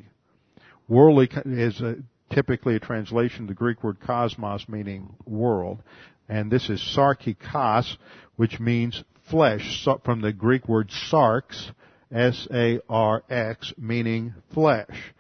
Worldly 0.89 1.29
is 1.47 1.81
a, 1.81 1.97
typically 2.31 2.75
a 2.77 2.81
translation 2.81 3.43
of 3.43 3.49
the 3.49 3.55
Greek 3.55 3.85
word 3.85 4.01
cosmos 4.01 4.69
meaning 4.69 5.15
world. 5.27 5.83
And 6.29 6.51
this 6.51 6.71
is 6.71 6.81
sarkikos, 6.81 7.97
which 8.37 8.59
means 8.59 9.05
flesh, 9.29 9.87
from 10.05 10.21
the 10.21 10.33
Greek 10.33 10.69
word 10.69 10.91
sarx, 10.91 11.71
S-A-R-X, 12.11 13.73
meaning 13.79 14.35
flesh. 14.53 15.15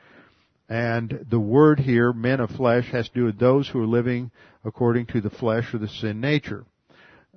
And 0.68 1.26
the 1.28 1.40
word 1.40 1.80
here, 1.80 2.12
men 2.12 2.40
of 2.40 2.50
flesh, 2.50 2.90
has 2.92 3.08
to 3.10 3.14
do 3.14 3.24
with 3.26 3.38
those 3.38 3.68
who 3.68 3.80
are 3.82 3.86
living 3.86 4.30
according 4.64 5.06
to 5.06 5.20
the 5.20 5.30
flesh 5.30 5.74
or 5.74 5.78
the 5.78 5.88
sin 5.88 6.20
nature. 6.20 6.64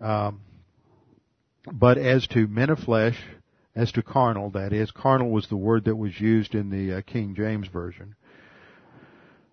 Um, 0.01 0.41
but 1.71 1.97
as 1.97 2.27
to 2.27 2.47
men 2.47 2.69
of 2.69 2.79
flesh, 2.79 3.17
as 3.75 3.91
to 3.93 4.03
carnal, 4.03 4.51
that 4.51 4.71
is, 4.71 4.91
carnal 4.91 5.31
was 5.31 5.47
the 5.47 5.57
word 5.57 5.85
that 5.85 5.95
was 5.95 6.19
used 6.19 6.55
in 6.55 6.69
the 6.69 6.97
uh, 6.97 7.01
King 7.01 7.35
James 7.35 7.67
Version. 7.67 8.15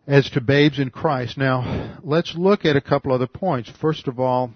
As 0.07 0.29
to 0.31 0.41
babes 0.41 0.79
in 0.79 0.91
Christ. 0.91 1.39
Now, 1.39 1.99
let's 2.03 2.35
look 2.35 2.65
at 2.65 2.77
a 2.77 2.81
couple 2.81 3.13
other 3.13 3.29
points. 3.29 3.71
First 3.81 4.09
of 4.09 4.19
all, 4.19 4.53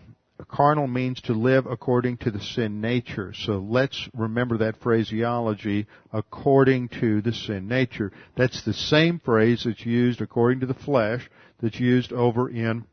carnal 0.49 0.87
means 0.87 1.21
to 1.23 1.33
live 1.33 1.67
according 1.67 2.19
to 2.19 2.31
the 2.31 2.41
sin 2.41 2.81
nature. 2.81 3.33
So 3.35 3.55
let's 3.55 4.09
remember 4.15 4.59
that 4.59 4.81
phraseology, 4.81 5.87
according 6.13 6.89
to 7.01 7.21
the 7.23 7.33
sin 7.33 7.69
nature. 7.69 8.13
That's 8.37 8.65
the 8.65 8.75
same 8.75 9.21
phrase 9.21 9.63
that's 9.65 9.87
used 9.87 10.21
according 10.21 10.61
to 10.61 10.67
the 10.67 10.75
flesh 10.75 11.29
that's 11.61 11.81
used 11.81 12.13
over 12.13 12.49
in 12.49 12.85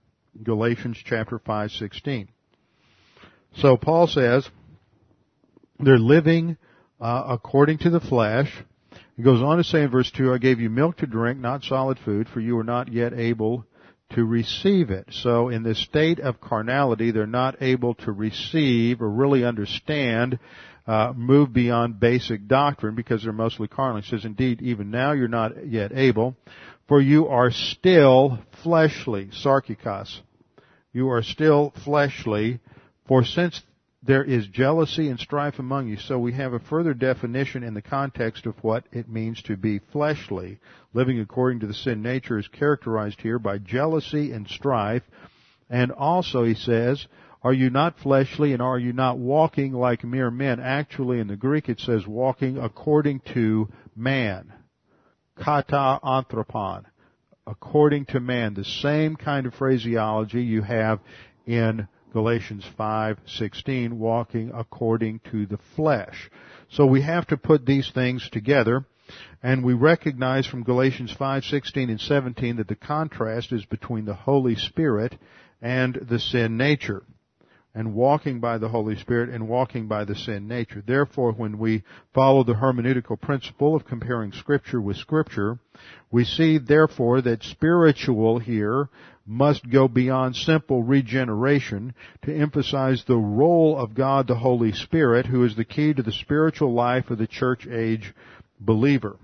Galatians 0.41 0.97
chapter 1.03 1.37
5:16. 1.37 2.27
So 3.55 3.77
Paul 3.77 4.07
says 4.07 4.49
they're 5.79 5.97
living 5.97 6.57
uh, 6.99 7.23
according 7.27 7.79
to 7.79 7.89
the 7.89 7.99
flesh. 7.99 8.51
He 9.15 9.23
goes 9.23 9.41
on 9.41 9.57
to 9.57 9.63
say 9.63 9.83
in 9.83 9.91
verse 9.91 10.09
2, 10.11 10.33
I 10.33 10.37
gave 10.37 10.59
you 10.59 10.69
milk 10.69 10.97
to 10.97 11.05
drink, 11.05 11.39
not 11.39 11.63
solid 11.63 11.99
food, 11.99 12.27
for 12.27 12.39
you 12.39 12.55
were 12.55 12.63
not 12.63 12.91
yet 12.91 13.13
able 13.13 13.65
to 14.11 14.23
receive 14.23 14.89
it. 14.89 15.07
So 15.11 15.49
in 15.49 15.63
this 15.63 15.79
state 15.79 16.19
of 16.19 16.41
carnality, 16.41 17.11
they're 17.11 17.27
not 17.27 17.61
able 17.61 17.95
to 17.95 18.11
receive 18.11 19.01
or 19.01 19.09
really 19.09 19.43
understand, 19.43 20.39
uh, 20.87 21.13
move 21.15 21.53
beyond 21.53 21.99
basic 21.99 22.47
doctrine 22.47 22.95
because 22.95 23.23
they're 23.23 23.33
mostly 23.33 23.67
carnal. 23.67 24.01
He 24.01 24.09
says, 24.09 24.25
indeed, 24.25 24.61
even 24.61 24.91
now 24.91 25.13
you're 25.13 25.27
not 25.27 25.67
yet 25.67 25.91
able, 25.93 26.35
for 26.87 26.99
you 27.01 27.27
are 27.27 27.51
still 27.51 28.39
fleshly, 28.63 29.29
sarkikos. 29.43 30.19
You 30.91 31.09
are 31.09 31.23
still 31.23 31.73
fleshly, 31.83 32.59
for 33.07 33.23
since 33.23 33.61
there 34.05 34.23
is 34.23 34.47
jealousy 34.47 35.07
and 35.07 35.19
strife 35.19 35.59
among 35.59 35.87
you, 35.87 35.97
so 35.97 36.19
we 36.19 36.33
have 36.33 36.53
a 36.53 36.59
further 36.59 36.93
definition 36.93 37.63
in 37.63 37.73
the 37.73 37.81
context 37.81 38.45
of 38.45 38.55
what 38.61 38.83
it 38.91 39.07
means 39.07 39.41
to 39.43 39.55
be 39.55 39.79
fleshly. 39.91 40.59
Living 40.93 41.19
according 41.19 41.61
to 41.61 41.67
the 41.67 41.73
sin 41.73 42.01
nature 42.01 42.37
is 42.37 42.47
characterized 42.49 43.21
here 43.21 43.39
by 43.39 43.57
jealousy 43.57 44.31
and 44.33 44.47
strife. 44.47 45.03
And 45.69 45.91
also, 45.91 46.43
he 46.43 46.53
says, 46.53 47.07
are 47.43 47.53
you 47.53 47.69
not 47.69 47.99
fleshly 47.99 48.53
and 48.53 48.61
are 48.61 48.79
you 48.79 48.93
not 48.93 49.17
walking 49.17 49.73
like 49.73 50.03
mere 50.03 50.31
men? 50.31 50.59
Actually, 50.61 51.19
in 51.19 51.27
the 51.27 51.35
Greek 51.35 51.67
it 51.67 51.79
says 51.79 52.07
walking 52.07 52.57
according 52.57 53.21
to 53.33 53.69
man. 53.95 54.53
Kata 55.37 55.99
anthropon. 56.03 56.85
According 57.45 58.05
to 58.07 58.21
man. 58.21 58.53
The 58.53 58.63
same 58.63 59.17
kind 59.17 59.45
of 59.45 59.53
phraseology 59.55 60.41
you 60.41 60.61
have 60.61 60.99
in 61.45 61.87
Galatians 62.13 62.63
5:16 62.79 63.93
walking 63.93 64.51
according 64.53 65.19
to 65.31 65.45
the 65.45 65.57
flesh. 65.75 66.29
So 66.69 66.85
we 66.85 67.01
have 67.01 67.27
to 67.27 67.37
put 67.37 67.65
these 67.65 67.91
things 67.91 68.29
together 68.29 68.85
and 69.41 69.63
we 69.63 69.73
recognize 69.73 70.45
from 70.45 70.63
Galatians 70.63 71.13
5:16 71.13 71.89
and 71.89 71.99
17 71.99 72.55
that 72.55 72.67
the 72.67 72.75
contrast 72.75 73.51
is 73.51 73.65
between 73.65 74.05
the 74.05 74.13
Holy 74.13 74.55
Spirit 74.55 75.17
and 75.61 75.95
the 75.95 76.19
sin 76.19 76.55
nature 76.55 77.03
and 77.75 77.95
walking 77.95 78.39
by 78.39 78.57
the 78.57 78.69
Holy 78.69 78.95
Spirit 78.97 79.29
and 79.29 79.47
walking 79.47 79.87
by 79.87 80.05
the 80.05 80.15
sin 80.15 80.47
nature. 80.47 80.83
Therefore, 80.85 81.31
when 81.31 81.57
we 81.57 81.83
follow 82.13 82.43
the 82.43 82.53
hermeneutical 82.53 83.19
principle 83.19 83.75
of 83.75 83.85
comparing 83.85 84.31
Scripture 84.31 84.79
with 84.79 84.97
Scripture, 84.97 85.57
we 86.11 86.23
see 86.23 86.59
therefore 86.59 87.21
that 87.21 87.43
spiritual 87.43 88.37
here 88.39 88.89
must 89.25 89.69
go 89.69 89.87
beyond 89.87 90.35
simple 90.35 90.83
regeneration 90.83 91.93
to 92.23 92.35
emphasize 92.35 93.03
the 93.03 93.17
role 93.17 93.77
of 93.77 93.95
God 93.95 94.27
the 94.27 94.35
Holy 94.35 94.73
Spirit, 94.73 95.25
who 95.25 95.43
is 95.45 95.55
the 95.55 95.63
key 95.63 95.93
to 95.93 96.03
the 96.03 96.11
spiritual 96.11 96.73
life 96.73 97.09
of 97.09 97.17
the 97.17 97.27
church 97.27 97.65
age 97.67 98.13
believer. 98.59 99.17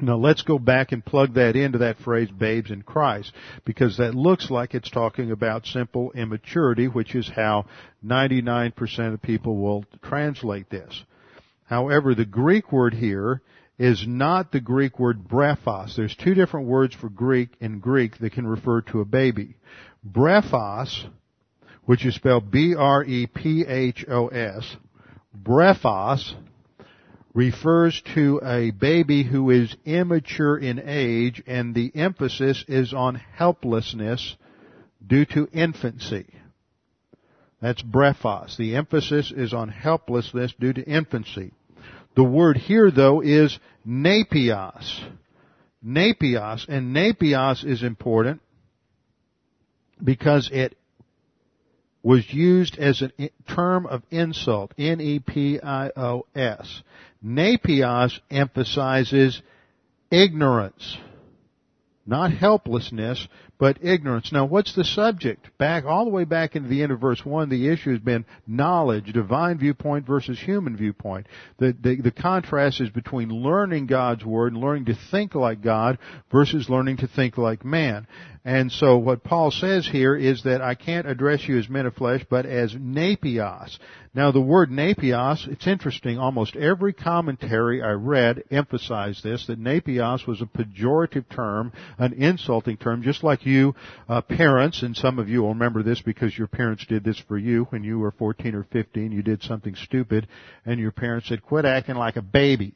Now 0.00 0.16
let's 0.16 0.42
go 0.42 0.58
back 0.58 0.92
and 0.92 1.04
plug 1.04 1.34
that 1.34 1.56
into 1.56 1.78
that 1.78 1.98
phrase, 1.98 2.30
babes 2.30 2.70
in 2.70 2.82
Christ, 2.82 3.32
because 3.64 3.96
that 3.96 4.14
looks 4.14 4.48
like 4.48 4.74
it's 4.74 4.90
talking 4.90 5.32
about 5.32 5.66
simple 5.66 6.12
immaturity, 6.12 6.86
which 6.86 7.16
is 7.16 7.28
how 7.28 7.66
99% 8.04 9.12
of 9.12 9.20
people 9.20 9.56
will 9.56 9.84
translate 10.02 10.70
this. 10.70 11.02
However, 11.64 12.14
the 12.14 12.24
Greek 12.24 12.70
word 12.70 12.94
here 12.94 13.42
is 13.78 14.04
not 14.06 14.50
the 14.50 14.60
Greek 14.60 14.98
word 14.98 15.28
brephos. 15.28 15.94
There's 15.94 16.16
two 16.16 16.34
different 16.34 16.66
words 16.66 16.94
for 16.94 17.08
Greek 17.08 17.50
in 17.60 17.78
Greek 17.78 18.18
that 18.18 18.32
can 18.32 18.46
refer 18.46 18.80
to 18.82 19.00
a 19.00 19.04
baby. 19.04 19.54
Brephos, 20.06 21.08
which 21.84 22.04
is 22.04 22.14
spelled 22.16 22.50
B-R-E-P-H-O-S, 22.50 23.16
brephos 25.40 26.34
refers 27.34 28.02
to 28.14 28.40
a 28.42 28.70
baby 28.72 29.22
who 29.22 29.50
is 29.50 29.76
immature 29.84 30.58
in 30.58 30.80
age 30.84 31.40
and 31.46 31.72
the 31.74 31.92
emphasis 31.94 32.64
is 32.66 32.92
on 32.92 33.14
helplessness 33.14 34.36
due 35.06 35.24
to 35.24 35.48
infancy. 35.52 36.26
That's 37.60 37.82
brephos. 37.82 38.56
The 38.56 38.74
emphasis 38.74 39.32
is 39.34 39.54
on 39.54 39.68
helplessness 39.68 40.52
due 40.58 40.72
to 40.72 40.82
infancy. 40.82 41.52
The 42.14 42.24
word 42.24 42.56
here 42.56 42.90
though 42.90 43.20
is 43.20 43.58
nepios. 43.86 45.00
Nepios. 45.84 46.68
And 46.68 46.94
nepios 46.94 47.64
is 47.64 47.82
important 47.82 48.40
because 50.02 50.48
it 50.52 50.76
was 52.02 52.32
used 52.32 52.78
as 52.78 53.02
a 53.02 53.30
term 53.48 53.86
of 53.86 54.02
insult. 54.10 54.72
N-E-P-I-O-S. 54.78 56.82
Nepios 57.24 58.20
emphasizes 58.30 59.42
ignorance. 60.10 60.96
Not 62.06 62.32
helplessness, 62.32 63.26
but 63.58 63.78
ignorance. 63.82 64.32
Now 64.32 64.44
what's 64.44 64.74
the 64.74 64.84
subject? 64.84 65.50
Back, 65.58 65.84
all 65.84 66.04
the 66.04 66.10
way 66.10 66.24
back 66.24 66.56
into 66.56 66.68
the 66.68 66.82
end 66.82 66.92
of 66.92 67.00
verse 67.00 67.24
1, 67.24 67.48
the 67.48 67.68
issue 67.68 67.90
has 67.90 68.00
been 68.00 68.24
knowledge, 68.46 69.12
divine 69.12 69.58
viewpoint 69.58 70.06
versus 70.06 70.38
human 70.38 70.76
viewpoint. 70.76 71.26
The, 71.58 71.76
the, 71.80 71.96
the 71.96 72.10
contrast 72.10 72.80
is 72.80 72.90
between 72.90 73.30
learning 73.30 73.86
God's 73.86 74.24
Word 74.24 74.52
and 74.52 74.62
learning 74.62 74.86
to 74.86 74.98
think 75.10 75.34
like 75.34 75.60
God 75.60 75.98
versus 76.30 76.68
learning 76.68 76.98
to 76.98 77.08
think 77.08 77.36
like 77.36 77.64
man. 77.64 78.06
And 78.44 78.72
so 78.72 78.96
what 78.96 79.24
Paul 79.24 79.50
says 79.50 79.86
here 79.86 80.16
is 80.16 80.44
that 80.44 80.62
I 80.62 80.74
can't 80.74 81.06
address 81.06 81.46
you 81.46 81.58
as 81.58 81.68
men 81.68 81.84
of 81.84 81.94
flesh, 81.94 82.24
but 82.30 82.46
as 82.46 82.72
napios. 82.72 83.78
Now 84.14 84.32
the 84.32 84.40
word 84.40 84.70
napios, 84.70 85.46
it's 85.48 85.66
interesting, 85.66 86.18
almost 86.18 86.56
every 86.56 86.92
commentary 86.92 87.82
I 87.82 87.90
read 87.90 88.42
emphasized 88.50 89.22
this, 89.22 89.46
that 89.46 89.60
napios 89.60 90.26
was 90.26 90.40
a 90.40 90.46
pejorative 90.46 91.28
term, 91.28 91.72
an 91.98 92.14
insulting 92.14 92.78
term, 92.78 93.02
just 93.02 93.22
like 93.22 93.44
you 93.48 93.74
uh, 94.08 94.20
parents, 94.20 94.82
and 94.82 94.96
some 94.96 95.18
of 95.18 95.28
you 95.28 95.42
will 95.42 95.50
remember 95.50 95.82
this 95.82 96.00
because 96.00 96.36
your 96.36 96.46
parents 96.46 96.86
did 96.86 97.02
this 97.02 97.18
for 97.18 97.36
you 97.36 97.64
when 97.70 97.82
you 97.82 97.98
were 97.98 98.12
14 98.12 98.54
or 98.54 98.64
15, 98.64 99.12
you 99.12 99.22
did 99.22 99.42
something 99.42 99.74
stupid, 99.74 100.28
and 100.64 100.78
your 100.78 100.92
parents 100.92 101.28
said, 101.28 101.42
quit 101.42 101.64
acting 101.64 101.96
like 101.96 102.16
a 102.16 102.22
baby. 102.22 102.74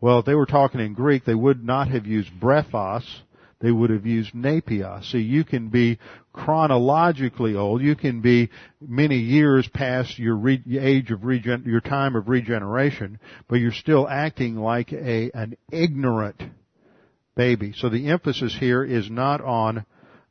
Well, 0.00 0.20
if 0.20 0.26
they 0.26 0.34
were 0.34 0.46
talking 0.46 0.80
in 0.80 0.94
Greek, 0.94 1.24
they 1.24 1.34
would 1.34 1.64
not 1.64 1.88
have 1.88 2.06
used 2.06 2.30
brephos, 2.40 3.04
they 3.60 3.70
would 3.70 3.90
have 3.90 4.06
used 4.06 4.32
napios. 4.32 5.10
See, 5.10 5.18
you 5.18 5.44
can 5.44 5.68
be 5.68 5.98
chronologically 6.32 7.54
old. 7.54 7.82
You 7.82 7.94
can 7.94 8.22
be 8.22 8.48
many 8.80 9.18
years 9.18 9.68
past 9.68 10.18
your 10.18 10.36
re- 10.36 10.62
age 10.78 11.10
of 11.10 11.24
regen- 11.24 11.64
your 11.66 11.82
time 11.82 12.16
of 12.16 12.28
regeneration, 12.28 13.18
but 13.48 13.56
you're 13.56 13.72
still 13.72 14.08
acting 14.08 14.56
like 14.56 14.92
a 14.92 15.30
an 15.32 15.56
ignorant 15.70 16.40
baby. 17.40 17.72
So 17.74 17.88
the 17.88 18.08
emphasis 18.08 18.54
here 18.54 18.84
is 18.84 19.10
not 19.10 19.40
on 19.40 19.86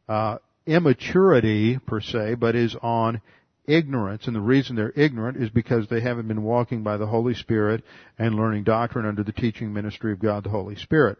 uh, 0.07 0.37
immaturity 0.67 1.79
per 1.79 2.01
se, 2.01 2.35
but 2.35 2.55
is 2.55 2.75
on 2.83 3.19
ignorance, 3.65 4.27
and 4.27 4.35
the 4.35 4.41
reason 4.41 4.75
they're 4.75 4.93
ignorant 4.95 5.41
is 5.41 5.49
because 5.49 5.87
they 5.87 6.01
haven't 6.01 6.27
been 6.27 6.43
walking 6.43 6.83
by 6.83 6.97
the 6.97 7.07
Holy 7.07 7.33
Spirit 7.33 7.83
and 8.19 8.35
learning 8.35 8.63
doctrine 8.63 9.07
under 9.07 9.23
the 9.23 9.31
teaching 9.31 9.73
ministry 9.73 10.11
of 10.11 10.19
God 10.19 10.43
the 10.43 10.51
Holy 10.51 10.75
Spirit. 10.75 11.17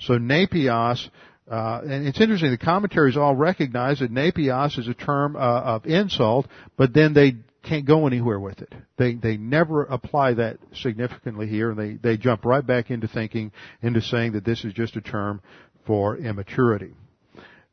So 0.00 0.14
napios 0.18 1.08
uh, 1.48 1.82
and 1.84 2.08
it's 2.08 2.20
interesting, 2.20 2.50
the 2.50 2.58
commentaries 2.58 3.16
all 3.16 3.36
recognize 3.36 4.00
that 4.00 4.12
napios 4.12 4.76
is 4.76 4.88
a 4.88 4.92
term 4.92 5.36
uh, 5.36 5.38
of 5.38 5.86
insult, 5.86 6.48
but 6.76 6.92
then 6.92 7.14
they 7.14 7.36
can't 7.68 7.84
go 7.84 8.06
anywhere 8.06 8.40
with 8.40 8.62
it. 8.62 8.72
They 8.96 9.14
they 9.14 9.36
never 9.36 9.84
apply 9.84 10.34
that 10.34 10.58
significantly 10.74 11.46
here, 11.46 11.70
and 11.70 11.78
they 11.78 11.92
they 11.94 12.16
jump 12.16 12.44
right 12.44 12.66
back 12.66 12.90
into 12.90 13.08
thinking 13.08 13.52
into 13.82 14.00
saying 14.00 14.32
that 14.32 14.44
this 14.44 14.64
is 14.64 14.72
just 14.72 14.96
a 14.96 15.00
term 15.00 15.40
for 15.86 16.16
immaturity. 16.16 16.94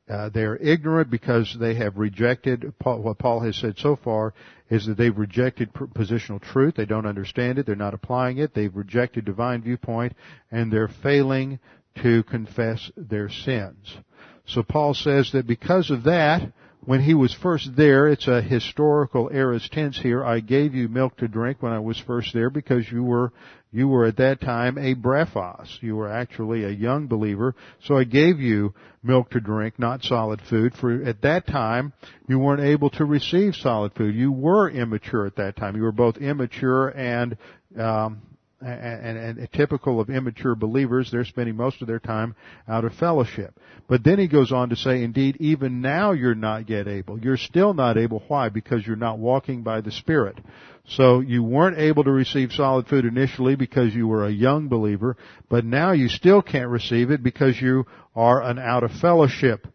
Uh, 0.07 0.29
they 0.29 0.43
are 0.43 0.55
ignorant 0.57 1.09
because 1.09 1.57
they 1.59 1.73
have 1.73 1.97
rejected 1.97 2.71
Paul, 2.77 3.01
what 3.01 3.17
Paul 3.17 3.39
has 3.39 3.55
said 3.55 3.75
so 3.77 3.95
far 3.95 4.35
is 4.69 4.85
that 4.85 4.97
they've 4.97 5.17
rejected 5.17 5.73
positional 5.73 6.39
truth. 6.39 6.75
They 6.75 6.85
don't 6.85 7.07
understand 7.07 7.57
it. 7.57 7.65
They're 7.65 7.75
not 7.75 7.95
applying 7.95 8.37
it. 8.37 8.53
They've 8.53 8.75
rejected 8.75 9.25
divine 9.25 9.63
viewpoint, 9.63 10.13
and 10.51 10.71
they're 10.71 10.91
failing 11.01 11.59
to 12.03 12.21
confess 12.23 12.91
their 12.95 13.29
sins. 13.29 13.97
So 14.45 14.61
Paul 14.61 14.93
says 14.93 15.31
that 15.33 15.47
because 15.47 15.89
of 15.89 16.03
that, 16.03 16.51
when 16.85 17.01
he 17.01 17.13
was 17.13 17.33
first 17.33 17.75
there, 17.75 18.07
it's 18.07 18.27
a 18.27 18.41
historical 18.41 19.29
aorist 19.33 19.71
tense 19.71 19.99
here, 19.99 20.23
I 20.23 20.39
gave 20.39 20.75
you 20.75 20.87
milk 20.87 21.17
to 21.17 21.27
drink 21.27 21.61
when 21.61 21.73
I 21.73 21.79
was 21.79 21.99
first 21.99 22.33
there 22.33 22.49
because 22.49 22.89
you 22.91 23.03
were, 23.03 23.33
you 23.71 23.87
were 23.87 24.05
at 24.05 24.17
that 24.17 24.39
time 24.39 24.77
a 24.77 24.93
brephos. 24.93 25.81
You 25.81 25.95
were 25.95 26.11
actually 26.11 26.63
a 26.63 26.69
young 26.69 27.07
believer. 27.07 27.55
So 27.83 27.97
I 27.97 28.03
gave 28.03 28.39
you 28.39 28.73
milk 29.01 29.31
to 29.31 29.39
drink, 29.39 29.79
not 29.79 30.03
solid 30.03 30.41
food. 30.47 30.73
For 30.79 31.03
at 31.03 31.21
that 31.23 31.47
time, 31.47 31.93
you 32.27 32.37
weren't 32.37 32.61
able 32.61 32.91
to 32.91 33.05
receive 33.05 33.55
solid 33.55 33.93
food. 33.93 34.13
You 34.13 34.31
were 34.31 34.69
immature 34.69 35.25
at 35.25 35.37
that 35.37 35.55
time. 35.55 35.75
You 35.75 35.83
were 35.83 35.91
both 35.91 36.17
immature 36.17 36.89
and, 36.89 37.37
um, 37.79 38.21
and, 38.61 39.17
and, 39.17 39.37
and, 39.37 39.51
typical 39.51 39.99
of 39.99 40.09
immature 40.09 40.55
believers, 40.55 41.09
they're 41.11 41.25
spending 41.25 41.55
most 41.55 41.81
of 41.81 41.87
their 41.87 41.99
time 41.99 42.35
out 42.67 42.85
of 42.85 42.93
fellowship. 42.93 43.53
But 43.87 44.03
then 44.03 44.17
he 44.17 44.27
goes 44.27 44.51
on 44.51 44.69
to 44.69 44.75
say, 44.75 45.03
indeed, 45.03 45.37
even 45.39 45.81
now 45.81 46.13
you're 46.13 46.35
not 46.35 46.69
yet 46.69 46.87
able. 46.87 47.19
You're 47.19 47.37
still 47.37 47.73
not 47.73 47.97
able. 47.97 48.23
Why? 48.27 48.49
Because 48.49 48.85
you're 48.87 48.95
not 48.95 49.19
walking 49.19 49.63
by 49.63 49.81
the 49.81 49.91
Spirit. 49.91 50.39
So 50.87 51.19
you 51.19 51.43
weren't 51.43 51.77
able 51.77 52.03
to 52.03 52.11
receive 52.11 52.51
solid 52.51 52.87
food 52.87 53.05
initially 53.05 53.55
because 53.55 53.93
you 53.93 54.07
were 54.07 54.25
a 54.25 54.31
young 54.31 54.67
believer, 54.67 55.17
but 55.49 55.65
now 55.65 55.91
you 55.91 56.07
still 56.09 56.41
can't 56.41 56.69
receive 56.69 57.11
it 57.11 57.23
because 57.23 57.59
you 57.59 57.85
are 58.15 58.41
an 58.41 58.59
out 58.59 58.83
of 58.83 58.91
fellowship 58.91 59.67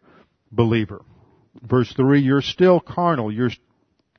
believer. 0.51 1.03
Verse 1.61 1.91
3, 1.93 2.21
you're 2.21 2.41
still 2.41 2.79
carnal. 2.79 3.31
You're 3.31 3.51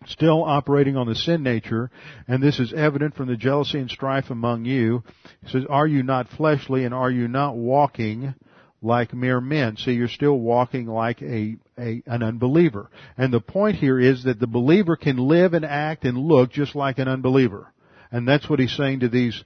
still 0.07 0.44
operating 0.44 0.96
on 0.96 1.07
the 1.07 1.14
sin 1.14 1.42
nature, 1.42 1.90
and 2.28 2.42
this 2.42 2.59
is 2.59 2.72
evident 2.72 3.14
from 3.14 3.28
the 3.28 3.36
jealousy 3.36 3.78
and 3.78 3.90
strife 3.90 4.30
among 4.30 4.64
you. 4.64 5.03
He 5.42 5.50
says, 5.50 5.64
are 5.68 5.86
you 5.86 6.03
not 6.03 6.28
fleshly 6.28 6.84
and 6.84 6.94
are 6.94 7.11
you 7.11 7.28
not 7.28 7.57
walking 7.57 8.34
like 8.80 9.14
mere 9.14 9.40
men? 9.40 9.76
See, 9.76 9.92
you're 9.92 10.09
still 10.09 10.38
walking 10.38 10.86
like 10.86 11.22
a, 11.22 11.57
a, 11.78 12.03
an 12.07 12.22
unbeliever. 12.22 12.90
And 13.16 13.32
the 13.32 13.40
point 13.40 13.76
here 13.76 13.98
is 13.98 14.24
that 14.24 14.40
the 14.40 14.46
believer 14.46 14.96
can 14.96 15.16
live 15.16 15.55
and 15.55 15.64
act 15.64 16.05
and 16.05 16.18
look 16.18 16.50
just 16.50 16.74
like 16.74 16.98
an 16.98 17.09
unbeliever. 17.09 17.72
And 18.11 18.26
that's 18.26 18.48
what 18.48 18.59
he's 18.61 18.76
saying 18.76 19.00
to 19.00 19.09
these 19.09 19.42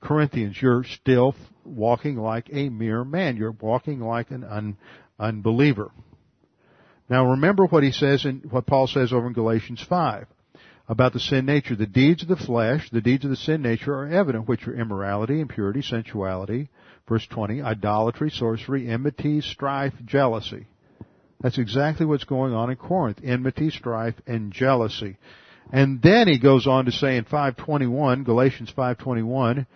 Corinthians. 0.00 0.60
You're 0.60 0.84
still 0.84 1.34
walking 1.64 2.16
like 2.16 2.50
a 2.52 2.68
mere 2.68 3.04
man. 3.04 3.36
You're 3.36 3.52
walking 3.52 4.00
like 4.00 4.30
an 4.30 4.44
un, 4.44 4.76
unbeliever. 5.18 5.90
Now 7.12 7.32
remember 7.32 7.66
what 7.66 7.82
he 7.82 7.92
says 7.92 8.24
in, 8.24 8.40
what 8.48 8.64
Paul 8.64 8.86
says 8.86 9.12
over 9.12 9.26
in 9.26 9.34
Galatians 9.34 9.84
5 9.86 10.26
about 10.88 11.12
the 11.12 11.20
sin 11.20 11.44
nature. 11.44 11.76
The 11.76 11.84
deeds 11.84 12.22
of 12.22 12.28
the 12.30 12.36
flesh, 12.36 12.88
the 12.90 13.02
deeds 13.02 13.24
of 13.24 13.30
the 13.30 13.36
sin 13.36 13.60
nature 13.60 13.94
are 13.94 14.08
evident, 14.08 14.48
which 14.48 14.66
are 14.66 14.74
immorality, 14.74 15.38
impurity, 15.38 15.82
sensuality, 15.82 16.70
verse 17.06 17.26
20, 17.26 17.60
idolatry, 17.60 18.30
sorcery, 18.30 18.88
enmity, 18.88 19.42
strife, 19.42 19.92
jealousy. 20.06 20.66
That's 21.42 21.58
exactly 21.58 22.06
what's 22.06 22.24
going 22.24 22.54
on 22.54 22.70
in 22.70 22.76
Corinth. 22.76 23.20
Enmity, 23.22 23.68
strife, 23.68 24.14
and 24.26 24.50
jealousy. 24.50 25.18
And 25.70 26.00
then 26.00 26.28
he 26.28 26.38
goes 26.38 26.66
on 26.66 26.86
to 26.86 26.92
say 26.92 27.18
in 27.18 27.24
521, 27.24 28.24
Galatians 28.24 28.70
521, 28.70 29.66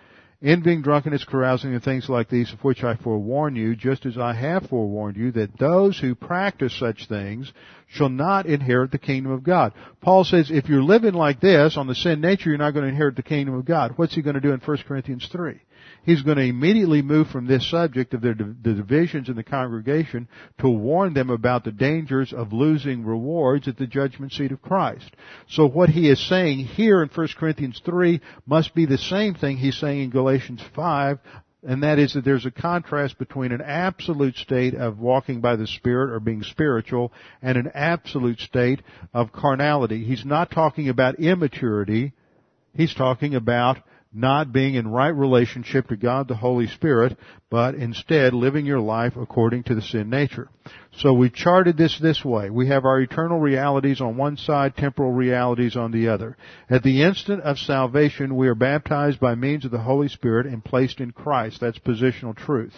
envying, 0.42 0.82
drunkenness, 0.82 1.24
carousing, 1.24 1.74
and 1.74 1.82
things 1.82 2.08
like 2.08 2.28
these, 2.28 2.52
of 2.52 2.62
which 2.62 2.84
I 2.84 2.96
forewarn 2.96 3.56
you, 3.56 3.74
just 3.74 4.06
as 4.06 4.18
I 4.18 4.34
have 4.34 4.68
forewarned 4.68 5.16
you, 5.16 5.32
that 5.32 5.58
those 5.58 5.98
who 5.98 6.14
practice 6.14 6.78
such 6.78 7.08
things 7.08 7.52
shall 7.88 8.08
not 8.08 8.46
inherit 8.46 8.90
the 8.90 8.98
kingdom 8.98 9.32
of 9.32 9.42
God. 9.42 9.72
Paul 10.00 10.24
says, 10.24 10.50
if 10.50 10.68
you're 10.68 10.82
living 10.82 11.14
like 11.14 11.40
this 11.40 11.76
on 11.76 11.86
the 11.86 11.94
sin 11.94 12.20
nature, 12.20 12.50
you're 12.50 12.58
not 12.58 12.72
going 12.72 12.84
to 12.84 12.90
inherit 12.90 13.16
the 13.16 13.22
kingdom 13.22 13.54
of 13.54 13.64
God. 13.64 13.92
What's 13.96 14.14
he 14.14 14.22
going 14.22 14.34
to 14.34 14.40
do 14.40 14.52
in 14.52 14.60
1 14.60 14.78
Corinthians 14.86 15.28
3? 15.30 15.60
He's 16.06 16.22
going 16.22 16.38
to 16.38 16.44
immediately 16.44 17.02
move 17.02 17.28
from 17.28 17.46
this 17.46 17.68
subject 17.70 18.14
of 18.14 18.22
the, 18.22 18.56
the 18.62 18.72
divisions 18.72 19.28
in 19.28 19.36
the 19.36 19.42
congregation 19.42 20.28
to 20.58 20.68
warn 20.68 21.12
them 21.12 21.28
about 21.28 21.64
the 21.64 21.72
dangers 21.72 22.32
of 22.32 22.52
losing 22.52 23.04
rewards 23.04 23.68
at 23.68 23.76
the 23.76 23.86
judgment 23.86 24.32
seat 24.32 24.52
of 24.52 24.62
Christ. 24.62 25.10
So 25.48 25.66
what 25.66 25.90
he 25.90 26.08
is 26.08 26.26
saying 26.28 26.60
here 26.60 27.02
in 27.02 27.10
1 27.10 27.28
Corinthians 27.36 27.82
3 27.84 28.20
must 28.46 28.74
be 28.74 28.86
the 28.86 28.96
same 28.96 29.34
thing 29.34 29.58
he's 29.58 29.78
saying 29.78 30.04
in 30.04 30.10
Galatians 30.10 30.62
5 30.74 31.18
and 31.66 31.82
that 31.82 31.98
is 31.98 32.14
that 32.14 32.24
there's 32.24 32.46
a 32.46 32.50
contrast 32.52 33.18
between 33.18 33.50
an 33.50 33.60
absolute 33.60 34.36
state 34.36 34.76
of 34.76 35.00
walking 35.00 35.40
by 35.40 35.56
the 35.56 35.66
Spirit 35.66 36.14
or 36.14 36.20
being 36.20 36.44
spiritual 36.44 37.12
and 37.42 37.58
an 37.58 37.72
absolute 37.74 38.38
state 38.38 38.82
of 39.12 39.32
carnality. 39.32 40.04
He's 40.04 40.24
not 40.24 40.52
talking 40.52 40.88
about 40.88 41.18
immaturity. 41.18 42.12
He's 42.72 42.94
talking 42.94 43.34
about 43.34 43.78
not 44.16 44.52
being 44.52 44.74
in 44.74 44.88
right 44.88 45.14
relationship 45.14 45.88
to 45.88 45.96
God 45.96 46.26
the 46.26 46.34
Holy 46.34 46.66
Spirit, 46.66 47.16
but 47.50 47.74
instead 47.74 48.32
living 48.32 48.64
your 48.64 48.80
life 48.80 49.14
according 49.16 49.64
to 49.64 49.74
the 49.74 49.82
sin 49.82 50.08
nature. 50.08 50.48
So 50.98 51.12
we 51.12 51.28
charted 51.28 51.76
this 51.76 51.98
this 52.00 52.24
way. 52.24 52.48
We 52.48 52.68
have 52.68 52.84
our 52.84 53.00
eternal 53.00 53.38
realities 53.38 54.00
on 54.00 54.16
one 54.16 54.36
side, 54.38 54.76
temporal 54.76 55.12
realities 55.12 55.76
on 55.76 55.92
the 55.92 56.08
other. 56.08 56.36
At 56.70 56.82
the 56.82 57.02
instant 57.02 57.42
of 57.42 57.58
salvation, 57.58 58.36
we 58.36 58.48
are 58.48 58.54
baptized 58.54 59.20
by 59.20 59.34
means 59.34 59.64
of 59.64 59.70
the 59.70 59.78
Holy 59.78 60.08
Spirit 60.08 60.46
and 60.46 60.64
placed 60.64 61.00
in 61.00 61.12
Christ. 61.12 61.60
That's 61.60 61.78
positional 61.78 62.34
truth. 62.34 62.74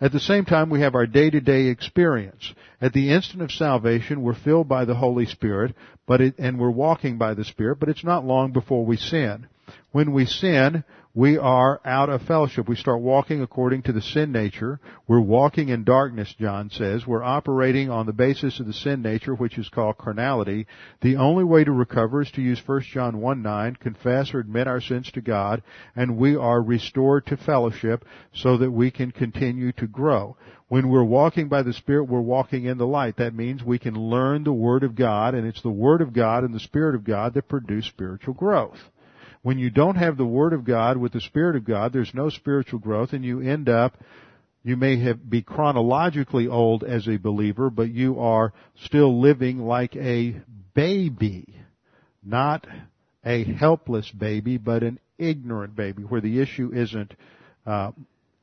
At 0.00 0.12
the 0.12 0.20
same 0.20 0.44
time, 0.44 0.70
we 0.70 0.82
have 0.82 0.94
our 0.94 1.06
day-to-day 1.06 1.66
experience. 1.66 2.54
At 2.80 2.92
the 2.92 3.10
instant 3.10 3.42
of 3.42 3.50
salvation, 3.50 4.22
we're 4.22 4.34
filled 4.34 4.68
by 4.68 4.84
the 4.84 4.94
Holy 4.94 5.26
Spirit, 5.26 5.74
but 6.06 6.20
it, 6.20 6.34
and 6.38 6.60
we're 6.60 6.70
walking 6.70 7.18
by 7.18 7.34
the 7.34 7.44
Spirit, 7.44 7.80
but 7.80 7.88
it's 7.88 8.04
not 8.04 8.24
long 8.24 8.52
before 8.52 8.86
we 8.86 8.96
sin. 8.96 9.48
When 9.90 10.12
we 10.12 10.26
sin, 10.26 10.84
we 11.14 11.38
are 11.38 11.80
out 11.84 12.10
of 12.10 12.22
fellowship. 12.22 12.68
We 12.68 12.76
start 12.76 13.00
walking 13.00 13.40
according 13.40 13.82
to 13.82 13.92
the 13.92 14.02
sin 14.02 14.30
nature. 14.30 14.78
We're 15.08 15.18
walking 15.18 15.70
in 15.70 15.82
darkness, 15.82 16.32
John 16.38 16.70
says. 16.70 17.06
We're 17.06 17.24
operating 17.24 17.90
on 17.90 18.06
the 18.06 18.12
basis 18.12 18.60
of 18.60 18.66
the 18.66 18.72
sin 18.72 19.02
nature, 19.02 19.34
which 19.34 19.58
is 19.58 19.68
called 19.68 19.98
carnality. 19.98 20.66
The 21.00 21.16
only 21.16 21.42
way 21.42 21.64
to 21.64 21.72
recover 21.72 22.22
is 22.22 22.30
to 22.32 22.42
use 22.42 22.62
1 22.64 22.82
John 22.92 23.20
1 23.20 23.42
9, 23.42 23.76
confess 23.76 24.32
or 24.34 24.40
admit 24.40 24.68
our 24.68 24.80
sins 24.80 25.10
to 25.12 25.20
God, 25.20 25.62
and 25.96 26.18
we 26.18 26.36
are 26.36 26.62
restored 26.62 27.26
to 27.26 27.36
fellowship 27.36 28.04
so 28.32 28.58
that 28.58 28.70
we 28.70 28.90
can 28.90 29.10
continue 29.10 29.72
to 29.72 29.86
grow. 29.86 30.36
When 30.68 30.90
we're 30.90 31.02
walking 31.02 31.48
by 31.48 31.62
the 31.62 31.72
Spirit, 31.72 32.04
we're 32.04 32.20
walking 32.20 32.66
in 32.66 32.76
the 32.76 32.86
light. 32.86 33.16
That 33.16 33.34
means 33.34 33.64
we 33.64 33.78
can 33.78 33.94
learn 33.94 34.44
the 34.44 34.52
Word 34.52 34.84
of 34.84 34.94
God, 34.94 35.34
and 35.34 35.46
it's 35.46 35.62
the 35.62 35.70
Word 35.70 36.02
of 36.02 36.12
God 36.12 36.44
and 36.44 36.54
the 36.54 36.60
Spirit 36.60 36.94
of 36.94 37.04
God 37.04 37.32
that 37.34 37.48
produce 37.48 37.86
spiritual 37.86 38.34
growth. 38.34 38.78
When 39.48 39.58
you 39.58 39.70
don't 39.70 39.96
have 39.96 40.18
the 40.18 40.26
Word 40.26 40.52
of 40.52 40.66
God 40.66 40.98
with 40.98 41.12
the 41.14 41.22
Spirit 41.22 41.56
of 41.56 41.64
God, 41.64 41.90
there's 41.90 42.12
no 42.12 42.28
spiritual 42.28 42.80
growth 42.80 43.14
and 43.14 43.24
you 43.24 43.40
end 43.40 43.70
up 43.70 43.96
you 44.62 44.76
may 44.76 45.00
have 45.00 45.30
be 45.30 45.40
chronologically 45.40 46.46
old 46.46 46.84
as 46.84 47.08
a 47.08 47.16
believer, 47.16 47.70
but 47.70 47.88
you 47.88 48.20
are 48.20 48.52
still 48.84 49.22
living 49.22 49.60
like 49.60 49.96
a 49.96 50.36
baby, 50.74 51.46
not 52.22 52.66
a 53.24 53.42
helpless 53.44 54.10
baby, 54.10 54.58
but 54.58 54.82
an 54.82 55.00
ignorant 55.16 55.74
baby, 55.74 56.02
where 56.02 56.20
the 56.20 56.42
issue 56.42 56.70
isn't 56.74 57.14
uh, 57.64 57.92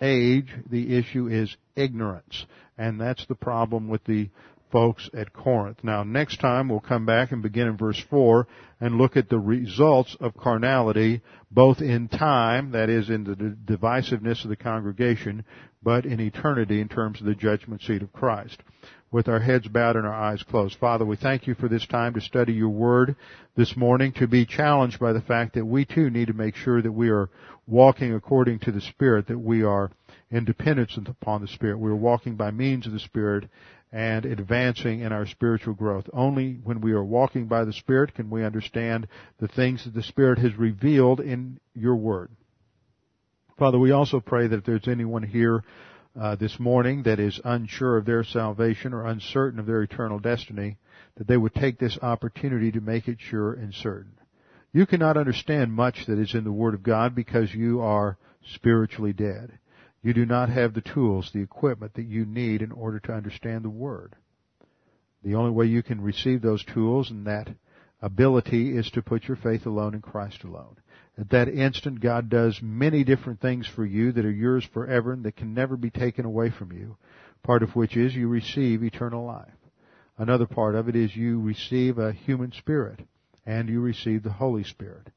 age, 0.01 0.49
the 0.71 0.97
issue 0.97 1.27
is 1.27 1.55
ignorance, 1.75 2.47
and 2.79 2.99
that's 2.99 3.27
the 3.27 3.35
problem 3.35 3.89
with 3.89 4.03
the 4.05 4.31
folks 4.75 5.09
at 5.13 5.31
Corinth. 5.31 5.77
Now, 5.83 6.03
next 6.03 6.41
time 6.41 6.67
we'll 6.67 6.81
come 6.81 7.05
back 7.05 7.31
and 7.31 7.41
begin 7.41 7.69
in 7.69 7.77
verse 7.77 8.03
4 8.09 8.45
and 8.81 8.97
look 8.97 9.15
at 9.15 9.29
the 9.29 9.39
results 9.39 10.17
of 10.19 10.35
carnality, 10.35 11.21
both 11.49 11.79
in 11.79 12.09
time, 12.09 12.71
that 12.71 12.89
is 12.89 13.09
in 13.09 13.23
the 13.23 13.35
divisiveness 13.73 14.43
of 14.43 14.49
the 14.49 14.57
congregation, 14.57 15.45
but 15.81 16.05
in 16.05 16.19
eternity 16.19 16.81
in 16.81 16.89
terms 16.89 17.21
of 17.21 17.25
the 17.25 17.35
judgment 17.35 17.83
seat 17.83 18.01
of 18.01 18.11
Christ. 18.11 18.61
With 19.11 19.29
our 19.29 19.39
heads 19.39 19.65
bowed 19.69 19.95
and 19.95 20.05
our 20.05 20.13
eyes 20.13 20.43
closed. 20.43 20.77
Father, 20.77 21.05
we 21.05 21.15
thank 21.15 21.47
you 21.47 21.55
for 21.55 21.69
this 21.69 21.87
time 21.87 22.13
to 22.15 22.19
study 22.19 22.51
your 22.51 22.67
word 22.67 23.15
this 23.55 23.77
morning, 23.77 24.11
to 24.17 24.27
be 24.27 24.45
challenged 24.45 24.99
by 24.99 25.13
the 25.13 25.21
fact 25.21 25.53
that 25.53 25.65
we 25.65 25.85
too 25.85 26.09
need 26.09 26.27
to 26.27 26.33
make 26.33 26.57
sure 26.57 26.81
that 26.81 26.91
we 26.91 27.07
are 27.07 27.29
walking 27.65 28.13
according 28.13 28.59
to 28.59 28.73
the 28.73 28.81
Spirit, 28.81 29.27
that 29.27 29.39
we 29.39 29.63
are 29.63 29.89
in 30.31 30.43
dependence 30.43 30.97
upon 30.97 31.39
the 31.39 31.47
Spirit. 31.47 31.79
We 31.79 31.91
are 31.91 31.95
walking 31.95 32.35
by 32.35 32.51
means 32.51 32.85
of 32.87 32.91
the 32.91 32.99
Spirit 32.99 33.47
and 33.91 34.25
advancing 34.25 35.01
in 35.01 35.11
our 35.11 35.25
spiritual 35.25 35.73
growth. 35.73 36.05
Only 36.11 36.59
when 36.63 36.81
we 36.81 36.91
are 36.91 37.03
walking 37.03 37.47
by 37.47 37.63
the 37.63 37.73
Spirit 37.73 38.13
can 38.13 38.29
we 38.29 38.43
understand 38.43 39.07
the 39.39 39.47
things 39.47 39.85
that 39.85 39.93
the 39.93 40.03
Spirit 40.03 40.39
has 40.39 40.55
revealed 40.57 41.19
in 41.19 41.59
your 41.73 41.95
Word. 41.95 42.29
Father, 43.57 43.79
we 43.79 43.91
also 43.91 44.19
pray 44.19 44.47
that 44.47 44.57
if 44.57 44.65
there's 44.65 44.87
anyone 44.87 45.23
here 45.23 45.63
uh, 46.19 46.35
this 46.35 46.59
morning 46.59 47.03
that 47.03 47.19
is 47.19 47.39
unsure 47.43 47.97
of 47.97 48.05
their 48.05 48.23
salvation 48.23 48.93
or 48.93 49.05
uncertain 49.05 49.59
of 49.59 49.65
their 49.65 49.81
eternal 49.81 50.19
destiny, 50.19 50.77
that 51.15 51.27
they 51.27 51.37
would 51.37 51.53
take 51.53 51.79
this 51.79 51.97
opportunity 52.01 52.71
to 52.71 52.81
make 52.81 53.07
it 53.07 53.17
sure 53.19 53.53
and 53.53 53.73
certain. 53.73 54.11
You 54.73 54.85
cannot 54.85 55.15
understand 55.15 55.71
much 55.71 56.05
that 56.07 56.19
is 56.19 56.35
in 56.35 56.43
the 56.43 56.51
Word 56.51 56.73
of 56.73 56.83
God 56.83 57.15
because 57.15 57.53
you 57.53 57.81
are 57.81 58.17
spiritually 58.55 59.13
dead. 59.13 59.57
You 60.05 60.13
do 60.13 60.27
not 60.27 60.49
have 60.49 60.75
the 60.75 60.81
tools, 60.81 61.31
the 61.33 61.41
equipment 61.41 61.95
that 61.95 62.05
you 62.05 62.27
need 62.27 62.61
in 62.61 62.71
order 62.71 62.99
to 62.99 63.11
understand 63.11 63.65
the 63.65 63.71
Word. 63.71 64.15
The 65.23 65.33
only 65.33 65.49
way 65.49 65.65
you 65.65 65.81
can 65.81 65.99
receive 65.99 66.43
those 66.43 66.63
tools 66.63 67.09
and 67.09 67.25
that 67.25 67.49
ability 68.03 68.77
is 68.77 68.87
to 68.91 69.01
put 69.01 69.27
your 69.27 69.35
faith 69.35 69.65
alone 69.65 69.95
in 69.95 70.01
Christ 70.03 70.43
alone. 70.43 70.75
At 71.17 71.31
that 71.31 71.47
instant, 71.47 72.01
God 72.01 72.29
does 72.29 72.61
many 72.61 73.03
different 73.03 73.41
things 73.41 73.65
for 73.65 73.83
you 73.83 74.11
that 74.11 74.25
are 74.25 74.31
yours 74.31 74.63
forever 74.71 75.11
and 75.11 75.23
that 75.23 75.37
can 75.37 75.55
never 75.55 75.75
be 75.75 75.89
taken 75.89 76.23
away 76.23 76.51
from 76.51 76.71
you. 76.71 76.97
Part 77.41 77.63
of 77.63 77.75
which 77.75 77.97
is 77.97 78.13
you 78.13 78.27
receive 78.27 78.83
eternal 78.83 79.25
life. 79.25 79.57
Another 80.19 80.45
part 80.45 80.75
of 80.75 80.87
it 80.87 80.95
is 80.95 81.15
you 81.15 81.41
receive 81.41 81.97
a 81.97 82.13
human 82.13 82.51
spirit 82.51 82.99
and 83.43 83.67
you 83.67 83.81
receive 83.81 84.21
the 84.21 84.33
Holy 84.33 84.65
Spirit. 84.65 85.07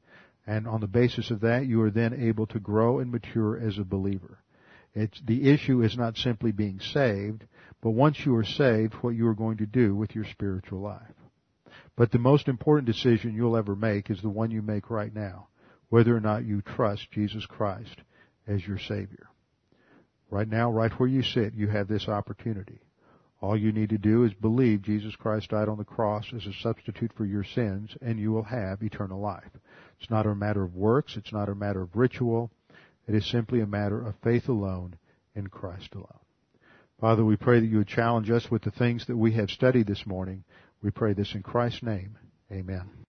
And 0.46 0.66
on 0.66 0.80
the 0.80 0.86
basis 0.86 1.30
of 1.30 1.40
that, 1.40 1.66
you 1.66 1.82
are 1.82 1.90
then 1.90 2.14
able 2.14 2.46
to 2.46 2.58
grow 2.58 3.00
and 3.00 3.12
mature 3.12 3.60
as 3.60 3.76
a 3.76 3.84
believer. 3.84 4.38
It's, 4.94 5.20
the 5.24 5.50
issue 5.50 5.82
is 5.82 5.96
not 5.96 6.16
simply 6.16 6.52
being 6.52 6.80
saved, 6.80 7.44
but 7.82 7.90
once 7.90 8.24
you 8.24 8.34
are 8.36 8.44
saved, 8.44 8.94
what 8.94 9.14
you 9.14 9.26
are 9.28 9.34
going 9.34 9.58
to 9.58 9.66
do 9.66 9.94
with 9.94 10.14
your 10.14 10.24
spiritual 10.24 10.80
life. 10.80 11.14
But 11.96 12.10
the 12.12 12.18
most 12.18 12.48
important 12.48 12.86
decision 12.86 13.34
you'll 13.34 13.56
ever 13.56 13.76
make 13.76 14.10
is 14.10 14.20
the 14.22 14.28
one 14.28 14.50
you 14.50 14.62
make 14.62 14.90
right 14.90 15.14
now, 15.14 15.48
whether 15.88 16.16
or 16.16 16.20
not 16.20 16.44
you 16.44 16.62
trust 16.62 17.10
Jesus 17.10 17.44
Christ 17.46 18.02
as 18.46 18.66
your 18.66 18.78
Savior. 18.78 19.28
Right 20.30 20.48
now, 20.48 20.70
right 20.70 20.92
where 20.98 21.08
you 21.08 21.22
sit, 21.22 21.54
you 21.54 21.68
have 21.68 21.88
this 21.88 22.08
opportunity. 22.08 22.80
All 23.40 23.56
you 23.56 23.72
need 23.72 23.90
to 23.90 23.98
do 23.98 24.24
is 24.24 24.34
believe 24.34 24.82
Jesus 24.82 25.14
Christ 25.14 25.50
died 25.50 25.68
on 25.68 25.78
the 25.78 25.84
cross 25.84 26.26
as 26.34 26.44
a 26.44 26.52
substitute 26.60 27.12
for 27.16 27.24
your 27.24 27.44
sins, 27.44 27.96
and 28.02 28.18
you 28.18 28.32
will 28.32 28.42
have 28.42 28.82
eternal 28.82 29.20
life. 29.20 29.50
It's 30.00 30.10
not 30.10 30.26
a 30.26 30.34
matter 30.34 30.64
of 30.64 30.74
works, 30.74 31.16
it's 31.16 31.32
not 31.32 31.48
a 31.48 31.54
matter 31.54 31.82
of 31.82 31.94
ritual, 31.94 32.50
it 33.08 33.14
is 33.14 33.28
simply 33.30 33.60
a 33.60 33.66
matter 33.66 34.06
of 34.06 34.14
faith 34.22 34.48
alone 34.48 34.96
in 35.34 35.46
Christ 35.48 35.94
alone. 35.94 36.20
Father, 37.00 37.24
we 37.24 37.36
pray 37.36 37.60
that 37.60 37.66
you 37.66 37.78
would 37.78 37.88
challenge 37.88 38.30
us 38.30 38.50
with 38.50 38.62
the 38.62 38.70
things 38.70 39.06
that 39.06 39.16
we 39.16 39.32
have 39.32 39.50
studied 39.50 39.86
this 39.86 40.04
morning. 40.04 40.44
We 40.82 40.90
pray 40.90 41.14
this 41.14 41.34
in 41.34 41.42
Christ's 41.42 41.82
name. 41.82 42.18
Amen. 42.52 43.06